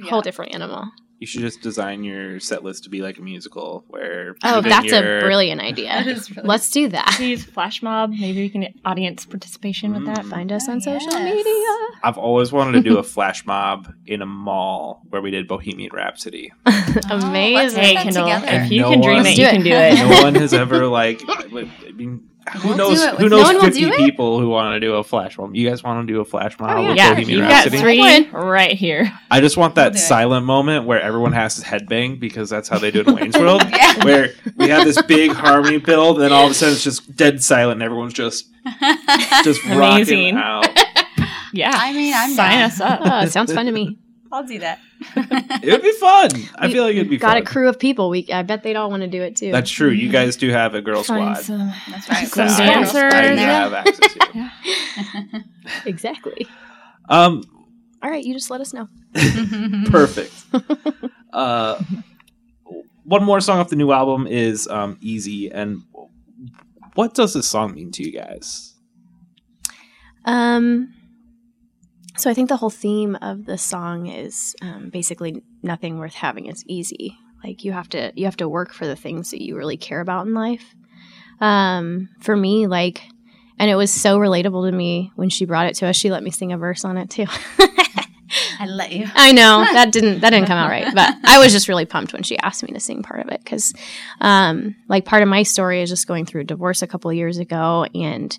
Yeah. 0.02 0.10
whole 0.10 0.22
different 0.22 0.54
animal. 0.54 0.90
You 1.20 1.26
should 1.26 1.40
just 1.40 1.62
design 1.62 2.04
your 2.04 2.38
set 2.40 2.62
list 2.64 2.84
to 2.84 2.90
be 2.90 3.00
like 3.00 3.18
a 3.18 3.22
musical 3.22 3.84
where. 3.88 4.34
Oh, 4.44 4.60
that's 4.60 4.86
your- 4.86 5.18
a 5.18 5.20
brilliant 5.22 5.60
idea. 5.72 5.88
That 5.88 6.06
is 6.06 6.28
really 6.36 6.46
Let's 6.48 6.70
do 6.70 6.88
that. 6.88 7.14
Please 7.16 7.44
flash 7.44 7.82
mob. 7.82 8.10
Maybe 8.10 8.42
we 8.42 8.48
can 8.50 8.62
get 8.62 8.74
audience 8.84 9.24
participation 9.24 9.94
with 9.94 10.04
that. 10.06 10.26
Find 10.26 10.50
us 10.52 10.68
Oh, 10.68 10.72
on 10.72 10.80
mm, 10.80 10.82
social 10.84 11.12
yes. 11.12 11.34
media. 11.34 11.98
I've 12.02 12.18
always 12.18 12.52
wanted 12.52 12.72
to 12.72 12.80
do 12.82 12.98
a 12.98 13.02
flash 13.14 13.46
mob 13.46 13.92
in 14.06 14.20
a 14.22 14.26
mall 14.26 15.02
where 15.08 15.22
we 15.22 15.30
did 15.30 15.48
Bohemian 15.48 15.90
Rhapsody. 15.92 16.52
let's 16.66 17.06
Amazing. 17.10 17.76
put 17.78 17.84
Hey, 17.86 17.94
Kendall, 17.94 18.24
together. 18.24 18.46
if 18.50 18.70
you 18.70 18.80
No 18.82 18.90
can 18.90 19.00
dream 19.00 19.16
one- 19.18 19.26
it, 19.26 19.38
you 19.38 19.46
can 19.48 19.62
do 19.62 19.70
it. 19.72 19.94
no 19.94 20.22
one 20.22 20.34
has 20.34 20.52
ever 20.52 20.86
like. 20.86 21.22
I 21.28 21.92
mean, 21.92 22.28
who 22.58 22.68
We'll 22.68 22.76
knows? 22.76 23.04
Who 23.04 23.24
with- 23.24 23.30
No 23.32 23.42
knows? 23.52 23.60
Fifty 23.62 23.90
people 23.92 24.38
who 24.40 24.48
want 24.48 24.74
to 24.74 24.80
do 24.80 24.94
a 24.94 25.04
flash 25.04 25.38
mob. 25.38 25.54
You 25.54 25.68
guys 25.68 25.82
want 25.82 26.06
to 26.06 26.12
do 26.12 26.20
a 26.20 26.24
flash 26.24 26.58
mob 26.58 26.70
Oh, 26.76 26.80
yeah. 26.82 26.88
with 26.88 26.96
Yeah, 26.96 27.10
Bohemian 27.14 27.38
you've 27.40 27.48
got 27.48 27.68
three 27.70 28.28
right 28.32 28.72
here. 28.72 29.12
I 29.30 29.40
just 29.40 29.56
want 29.56 29.74
We'll 29.76 29.84
that 29.86 29.96
it. 29.96 29.98
silent 29.98 30.44
moment 30.46 30.84
where 30.86 31.00
everyone 31.00 31.32
has 31.32 31.56
to 31.56 31.62
headbang 31.66 32.20
because 32.20 32.50
that's 32.50 32.68
how 32.68 32.78
they 32.78 32.90
do 32.90 33.00
it 33.00 33.08
in 33.08 33.14
Wayne's 33.16 33.38
World. 33.38 33.62
Yeah. 33.70 34.04
Where 34.04 34.30
we 34.56 34.68
have 34.68 34.84
this 34.84 35.00
big 35.02 35.32
harmony 35.32 35.78
build, 35.78 36.20
then 36.20 36.32
all 36.32 36.44
of 36.46 36.50
a 36.50 36.54
sudden 36.54 36.74
it's 36.74 36.84
just 36.84 37.16
dead 37.16 37.42
silent, 37.42 37.74
and 37.74 37.82
everyone's 37.82 38.14
just 38.14 38.46
just 39.42 39.64
Amazing. 39.66 40.34
rocking 40.34 40.36
out. 40.36 40.68
Yeah. 41.52 41.70
I 41.72 41.92
mean, 41.92 42.12
I'm 42.12 42.34
Sign 42.34 42.50
down. 42.50 42.62
us 42.64 42.80
up. 42.80 43.00
Oh, 43.04 43.20
it 43.20 43.30
sounds 43.30 43.52
fun 43.52 43.66
to 43.66 43.72
me. 43.72 43.96
I'll 44.34 44.44
do 44.46 44.58
that. 44.60 44.78
It 45.62 45.70
would 45.72 45.82
be 45.82 45.92
fun. 45.92 46.30
I 46.58 46.66
We 46.66 46.72
feel 46.74 46.84
like 46.84 46.96
it'd 46.96 47.08
be 47.08 47.16
fun. 47.18 47.28
Got 47.28 47.34
fun. 47.36 47.42
a 47.42 47.46
crew 47.46 47.68
of 47.68 47.78
people. 47.78 48.10
We 48.10 48.26
I 48.32 48.42
bet 48.42 48.62
they'd 48.62 48.74
all 48.76 48.90
want 48.90 49.02
to 49.02 49.08
do 49.08 49.22
it 49.22 49.36
too. 49.36 49.50
That's 49.52 49.70
true. 49.70 49.88
You 49.90 50.10
guys 50.10 50.36
do 50.36 50.50
have 50.50 50.74
a 50.74 50.82
girl 50.82 51.02
Find 51.02 51.36
squad. 51.36 51.44
some- 51.44 51.72
That's 51.90 52.08
right. 52.10 52.28
Some 52.28 52.46
that 52.48 52.58
dancers. 52.58 53.14
I, 53.14 53.28
do 53.30 53.36
have 53.36 53.72
access 53.72 54.14
to. 54.14 55.44
exactly. 55.86 56.46
Um, 57.08 57.42
All 58.02 58.10
right, 58.10 58.22
you 58.24 58.34
just 58.34 58.50
let 58.50 58.60
us 58.60 58.74
know. 58.74 58.88
perfect. 59.90 60.32
uh, 61.32 61.82
one 63.04 63.22
more 63.24 63.40
song 63.40 63.58
off 63.58 63.68
the 63.70 63.76
new 63.76 63.92
album 63.92 64.26
is 64.26 64.66
um, 64.68 64.98
"Easy," 65.00 65.50
and 65.50 65.82
what 66.94 67.14
does 67.14 67.32
this 67.34 67.46
song 67.48 67.74
mean 67.74 67.90
to 67.92 68.02
you 68.02 68.12
guys? 68.12 68.74
Um, 70.24 70.92
so 72.16 72.30
I 72.30 72.34
think 72.34 72.48
the 72.48 72.56
whole 72.56 72.70
theme 72.70 73.16
of 73.16 73.44
the 73.44 73.58
song 73.58 74.06
is 74.06 74.54
um, 74.62 74.90
basically 74.90 75.42
nothing 75.62 75.98
worth 75.98 76.14
having 76.14 76.46
is 76.46 76.64
easy. 76.66 77.18
Like 77.42 77.64
you 77.64 77.72
have 77.72 77.88
to 77.90 78.12
you 78.14 78.24
have 78.24 78.36
to 78.38 78.48
work 78.48 78.72
for 78.72 78.86
the 78.86 78.96
things 78.96 79.30
that 79.30 79.42
you 79.42 79.56
really 79.56 79.76
care 79.76 80.00
about 80.00 80.26
in 80.26 80.34
life. 80.34 80.74
Um, 81.40 82.08
for 82.20 82.36
me, 82.36 82.66
like, 82.66 83.02
and 83.58 83.70
it 83.70 83.74
was 83.74 83.92
so 83.92 84.18
relatable 84.18 84.70
to 84.70 84.76
me 84.76 85.12
when 85.16 85.28
she 85.28 85.44
brought 85.44 85.66
it 85.66 85.74
to 85.76 85.86
us. 85.86 85.96
She 85.96 86.10
let 86.10 86.22
me 86.22 86.30
sing 86.30 86.52
a 86.52 86.58
verse 86.58 86.84
on 86.84 86.96
it 86.96 87.10
too. 87.10 87.26
I 88.58 88.66
let 88.66 88.92
you. 88.92 89.06
I 89.14 89.32
know 89.32 89.64
that 89.72 89.92
didn't 89.92 90.20
that 90.20 90.30
didn't 90.30 90.46
come 90.46 90.58
out 90.58 90.70
right, 90.70 90.94
but 90.94 91.14
I 91.24 91.38
was 91.38 91.52
just 91.52 91.68
really 91.68 91.84
pumped 91.84 92.12
when 92.12 92.22
she 92.22 92.38
asked 92.38 92.62
me 92.62 92.72
to 92.72 92.80
sing 92.80 93.02
part 93.02 93.20
of 93.20 93.28
it 93.28 93.40
because, 93.42 93.74
um, 94.20 94.76
like 94.88 95.04
part 95.04 95.22
of 95.22 95.28
my 95.28 95.42
story 95.42 95.82
is 95.82 95.90
just 95.90 96.06
going 96.06 96.26
through 96.26 96.42
a 96.42 96.44
divorce 96.44 96.82
a 96.82 96.86
couple 96.86 97.10
of 97.10 97.16
years 97.16 97.38
ago 97.38 97.86
and 97.94 98.38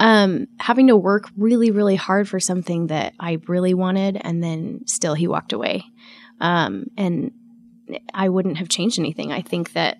um, 0.00 0.48
having 0.58 0.88
to 0.88 0.96
work 0.96 1.30
really 1.36 1.70
really 1.70 1.94
hard 1.94 2.28
for 2.28 2.40
something 2.40 2.88
that 2.88 3.14
I 3.20 3.38
really 3.46 3.74
wanted, 3.74 4.20
and 4.20 4.42
then 4.42 4.80
still 4.86 5.14
he 5.14 5.28
walked 5.28 5.52
away, 5.52 5.84
um, 6.40 6.86
and 6.96 7.32
I 8.14 8.28
wouldn't 8.28 8.58
have 8.58 8.68
changed 8.68 8.98
anything. 8.98 9.30
I 9.30 9.42
think 9.42 9.74
that 9.74 9.98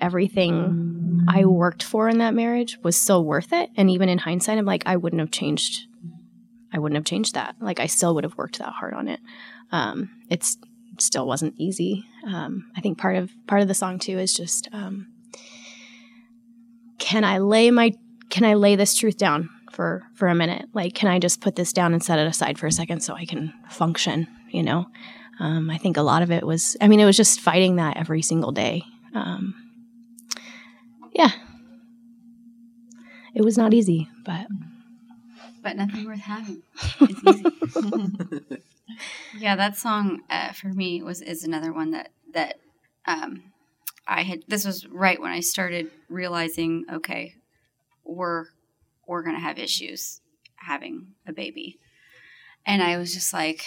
everything 0.00 1.24
I 1.28 1.44
worked 1.44 1.82
for 1.82 2.08
in 2.08 2.18
that 2.18 2.34
marriage 2.34 2.78
was 2.82 2.96
so 2.96 3.20
worth 3.20 3.52
it, 3.52 3.70
and 3.76 3.90
even 3.90 4.08
in 4.08 4.18
hindsight, 4.18 4.58
I'm 4.58 4.64
like 4.64 4.84
I 4.86 4.96
wouldn't 4.96 5.20
have 5.20 5.30
changed 5.30 5.86
I 6.72 6.78
wouldn't 6.78 6.96
have 6.96 7.04
changed 7.04 7.34
that. 7.34 7.56
Like 7.60 7.78
I 7.78 7.86
still 7.86 8.14
would 8.14 8.24
have 8.24 8.36
worked 8.36 8.58
that 8.58 8.72
hard 8.72 8.94
on 8.94 9.08
it. 9.08 9.20
Um, 9.70 10.10
it's 10.30 10.56
still 10.98 11.26
wasn't 11.26 11.54
easy. 11.58 12.04
Um, 12.26 12.70
I 12.76 12.80
think 12.80 12.98
part 12.98 13.16
of 13.16 13.30
part 13.46 13.62
of 13.62 13.68
the 13.68 13.74
song 13.74 13.98
too 13.98 14.18
is 14.18 14.32
just 14.32 14.68
um, 14.72 15.08
can 16.98 17.24
I 17.24 17.38
lay 17.38 17.70
my 17.70 17.92
can 18.32 18.44
I 18.44 18.54
lay 18.54 18.76
this 18.76 18.96
truth 18.96 19.18
down 19.18 19.50
for 19.72 20.02
for 20.14 20.26
a 20.26 20.34
minute? 20.34 20.64
Like 20.72 20.94
can 20.94 21.10
I 21.10 21.18
just 21.18 21.42
put 21.42 21.54
this 21.54 21.72
down 21.72 21.92
and 21.92 22.02
set 22.02 22.18
it 22.18 22.26
aside 22.26 22.58
for 22.58 22.66
a 22.66 22.72
second 22.72 23.02
so 23.02 23.14
I 23.14 23.26
can 23.26 23.52
function? 23.68 24.26
You 24.50 24.62
know. 24.62 24.86
Um, 25.38 25.70
I 25.70 25.78
think 25.78 25.96
a 25.96 26.02
lot 26.02 26.22
of 26.22 26.30
it 26.30 26.46
was. 26.46 26.76
I 26.80 26.88
mean, 26.88 26.98
it 26.98 27.04
was 27.04 27.16
just 27.16 27.40
fighting 27.40 27.76
that 27.76 27.96
every 27.98 28.22
single 28.22 28.52
day. 28.52 28.84
Um, 29.14 29.54
yeah, 31.12 31.30
it 33.34 33.44
was 33.44 33.58
not 33.58 33.74
easy, 33.74 34.08
but 34.24 34.46
but 35.62 35.76
nothing 35.76 36.06
worth 36.06 36.20
having. 36.20 36.62
It's 37.00 37.26
easy. 37.26 38.62
yeah, 39.38 39.56
that 39.56 39.76
song 39.76 40.20
uh, 40.30 40.52
for 40.52 40.68
me 40.68 41.02
was 41.02 41.20
is 41.20 41.44
another 41.44 41.72
one 41.72 41.90
that 41.90 42.12
that 42.32 42.60
um, 43.04 43.42
I 44.06 44.22
had. 44.22 44.40
This 44.48 44.64
was 44.64 44.86
right 44.86 45.20
when 45.20 45.32
I 45.32 45.40
started 45.40 45.90
realizing, 46.08 46.86
okay, 46.90 47.34
we're 48.04 48.46
we're 49.06 49.22
gonna 49.22 49.40
have 49.40 49.58
issues 49.58 50.20
having 50.56 51.08
a 51.26 51.32
baby, 51.32 51.78
and 52.66 52.82
I 52.82 52.96
was 52.96 53.12
just 53.12 53.32
like, 53.32 53.64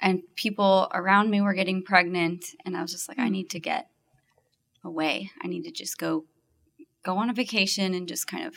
and 0.00 0.22
people 0.34 0.88
around 0.92 1.30
me 1.30 1.40
were 1.40 1.54
getting 1.54 1.82
pregnant, 1.82 2.46
and 2.64 2.76
I 2.76 2.82
was 2.82 2.92
just 2.92 3.08
like, 3.08 3.18
I 3.18 3.28
need 3.28 3.50
to 3.50 3.60
get 3.60 3.88
away. 4.84 5.30
I 5.42 5.48
need 5.48 5.64
to 5.64 5.70
just 5.70 5.98
go 5.98 6.24
go 7.04 7.16
on 7.18 7.30
a 7.30 7.34
vacation 7.34 7.94
and 7.94 8.08
just 8.08 8.26
kind 8.26 8.46
of 8.46 8.56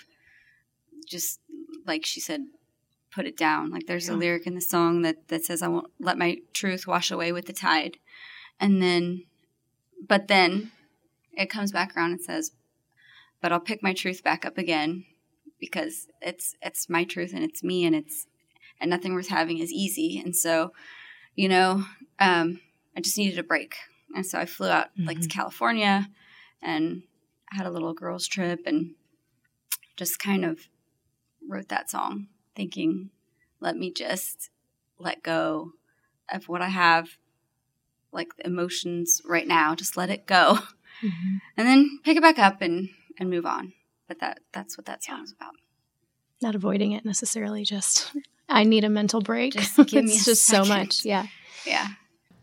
just 1.08 1.40
like 1.86 2.06
she 2.06 2.20
said 2.20 2.42
put 3.12 3.26
it 3.26 3.38
down. 3.38 3.72
Like 3.72 3.88
there's 3.88 4.10
a 4.10 4.16
lyric 4.16 4.46
in 4.46 4.56
the 4.56 4.62
song 4.62 5.02
that 5.02 5.28
that 5.30 5.44
says, 5.44 5.62
"I 5.62 5.68
won't 5.68 5.92
let 6.00 6.18
my 6.18 6.38
truth 6.54 6.88
wash 6.88 7.12
away 7.12 7.32
with 7.32 7.46
the 7.46 7.54
tide," 7.54 7.98
and 8.60 8.82
then, 8.82 9.24
but 10.08 10.28
then 10.28 10.72
it 11.34 11.50
comes 11.50 11.72
back 11.72 11.96
around 11.96 12.12
and 12.12 12.22
says, 12.22 12.52
"But 13.42 13.52
I'll 13.52 13.60
pick 13.60 13.82
my 13.84 13.94
truth 13.94 14.24
back 14.24 14.46
up 14.46 14.58
again 14.58 15.06
because 15.60 16.08
it's 16.22 16.56
it's 16.62 16.90
my 16.90 17.04
truth 17.04 17.34
and 17.34 17.44
it's 17.44 17.64
me 17.64 17.86
and 17.86 17.96
it's 17.96 18.26
and 18.80 18.90
nothing 18.90 19.14
worth 19.14 19.30
having 19.30 19.60
is 19.60 19.72
easy." 19.72 20.20
And 20.20 20.36
so, 20.36 20.74
you 21.36 21.50
know, 21.50 21.86
um, 22.20 22.62
I 22.96 23.02
just 23.02 23.18
needed 23.18 23.40
a 23.40 23.44
break, 23.44 23.76
and 24.16 24.26
so 24.26 24.40
I 24.40 24.46
flew 24.46 24.70
out 24.70 24.90
like 24.98 25.22
to 25.22 25.28
California 25.28 26.10
and 26.62 27.04
had 27.52 27.66
a 27.66 27.72
little 27.72 27.94
girls 27.94 28.28
trip 28.28 28.62
and 28.66 28.96
just 29.98 30.20
kind 30.20 30.46
of 30.46 30.70
wrote 31.48 31.70
that 31.70 31.90
song 31.90 32.28
thinking, 32.56 33.10
let 33.60 33.76
me 33.76 33.92
just 33.92 34.50
let 34.98 35.24
go 35.24 35.72
of 36.32 36.48
what 36.48 36.62
I 36.62 36.70
have, 36.70 37.18
like 38.12 38.36
the 38.38 38.48
emotions 38.48 39.22
right 39.26 39.48
now. 39.48 39.76
Just 39.76 39.98
let 39.98 40.10
it 40.10 40.26
go, 40.26 40.60
and 41.02 41.68
then 41.68 42.00
pick 42.04 42.18
it 42.18 42.22
back 42.22 42.40
up 42.40 42.62
and 42.62 42.90
and 43.20 43.30
move 43.30 43.46
on. 43.46 43.74
But 44.08 44.20
that 44.20 44.40
that's 44.52 44.78
what 44.78 44.86
that 44.88 45.04
song's 45.04 45.32
about. 45.32 45.54
not 46.42 46.56
avoiding 46.56 46.94
it 46.94 47.06
necessarily 47.06 47.64
just 47.66 48.12
i 48.48 48.64
need 48.64 48.84
a 48.84 48.90
mental 48.90 49.22
break 49.22 49.54
Just 49.54 49.76
give 49.78 50.04
me 50.10 50.14
it's 50.14 50.26
just 50.26 50.46
so 50.46 50.66
much 50.66 51.06
yeah 51.06 51.28
Yeah. 51.66 51.88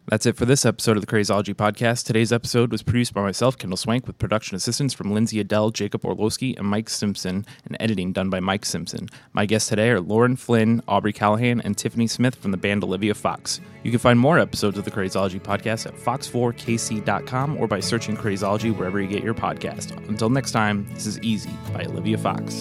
That's 0.08 0.24
it 0.24 0.36
for 0.36 0.44
this 0.44 0.64
episode 0.64 0.96
of 0.96 1.00
the 1.04 1.06
Crazeology 1.08 1.52
Podcast. 1.52 2.04
Today's 2.06 2.32
episode 2.32 2.70
was 2.70 2.84
produced 2.84 3.12
by 3.12 3.22
myself, 3.22 3.58
Kendall 3.58 3.76
Swank, 3.76 4.06
with 4.06 4.18
production 4.18 4.54
assistance 4.54 4.94
from 4.94 5.12
Lindsay 5.12 5.40
Adele, 5.40 5.70
Jacob 5.70 6.04
Orlowski, 6.04 6.54
and 6.56 6.68
Mike 6.68 6.88
Simpson, 6.88 7.44
and 7.64 7.76
editing 7.80 8.12
done 8.12 8.30
by 8.30 8.38
Mike 8.38 8.64
Simpson. 8.64 9.08
My 9.32 9.46
guests 9.46 9.68
today 9.68 9.90
are 9.90 10.00
Lauren 10.00 10.36
Flynn, 10.36 10.80
Aubrey 10.86 11.12
Callahan, 11.12 11.60
and 11.60 11.76
Tiffany 11.76 12.06
Smith 12.06 12.36
from 12.36 12.52
the 12.52 12.56
band 12.56 12.84
Olivia 12.84 13.14
Fox. 13.14 13.60
You 13.82 13.90
can 13.90 13.98
find 13.98 14.16
more 14.16 14.38
episodes 14.38 14.78
of 14.78 14.84
the 14.84 14.92
Crazeology 14.92 15.40
Podcast 15.40 15.86
at 15.86 15.94
fox4kc.com 15.94 17.56
or 17.56 17.66
by 17.66 17.80
searching 17.80 18.16
Crazeology 18.16 18.76
wherever 18.76 19.00
you 19.00 19.08
get 19.08 19.24
your 19.24 19.34
podcast. 19.34 19.90
Until 20.08 20.30
next 20.30 20.52
time, 20.52 20.86
this 20.94 21.06
is 21.06 21.20
Easy 21.20 21.50
by 21.72 21.82
Olivia 21.82 22.16
Fox. 22.18 22.54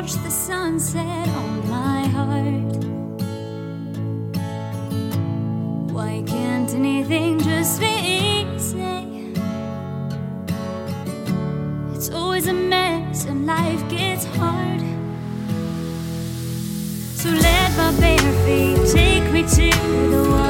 Watched 0.00 0.24
the 0.24 0.30
sunset 0.30 1.28
on 1.28 1.68
my 1.68 2.06
heart. 2.06 2.84
Why 5.92 6.22
can't 6.26 6.72
anything 6.72 7.38
just 7.38 7.78
be 7.80 7.86
easy? 7.86 9.34
It's 11.94 12.08
always 12.08 12.46
a 12.46 12.54
mess 12.54 13.26
and 13.26 13.44
life 13.44 13.86
gets 13.90 14.24
hard. 14.36 14.80
So 17.20 17.28
let 17.28 17.76
my 17.76 17.92
bare 18.00 18.32
feet 18.46 18.80
take 18.90 19.30
me 19.30 19.42
to 19.42 19.70
the 20.12 20.30
water. 20.30 20.49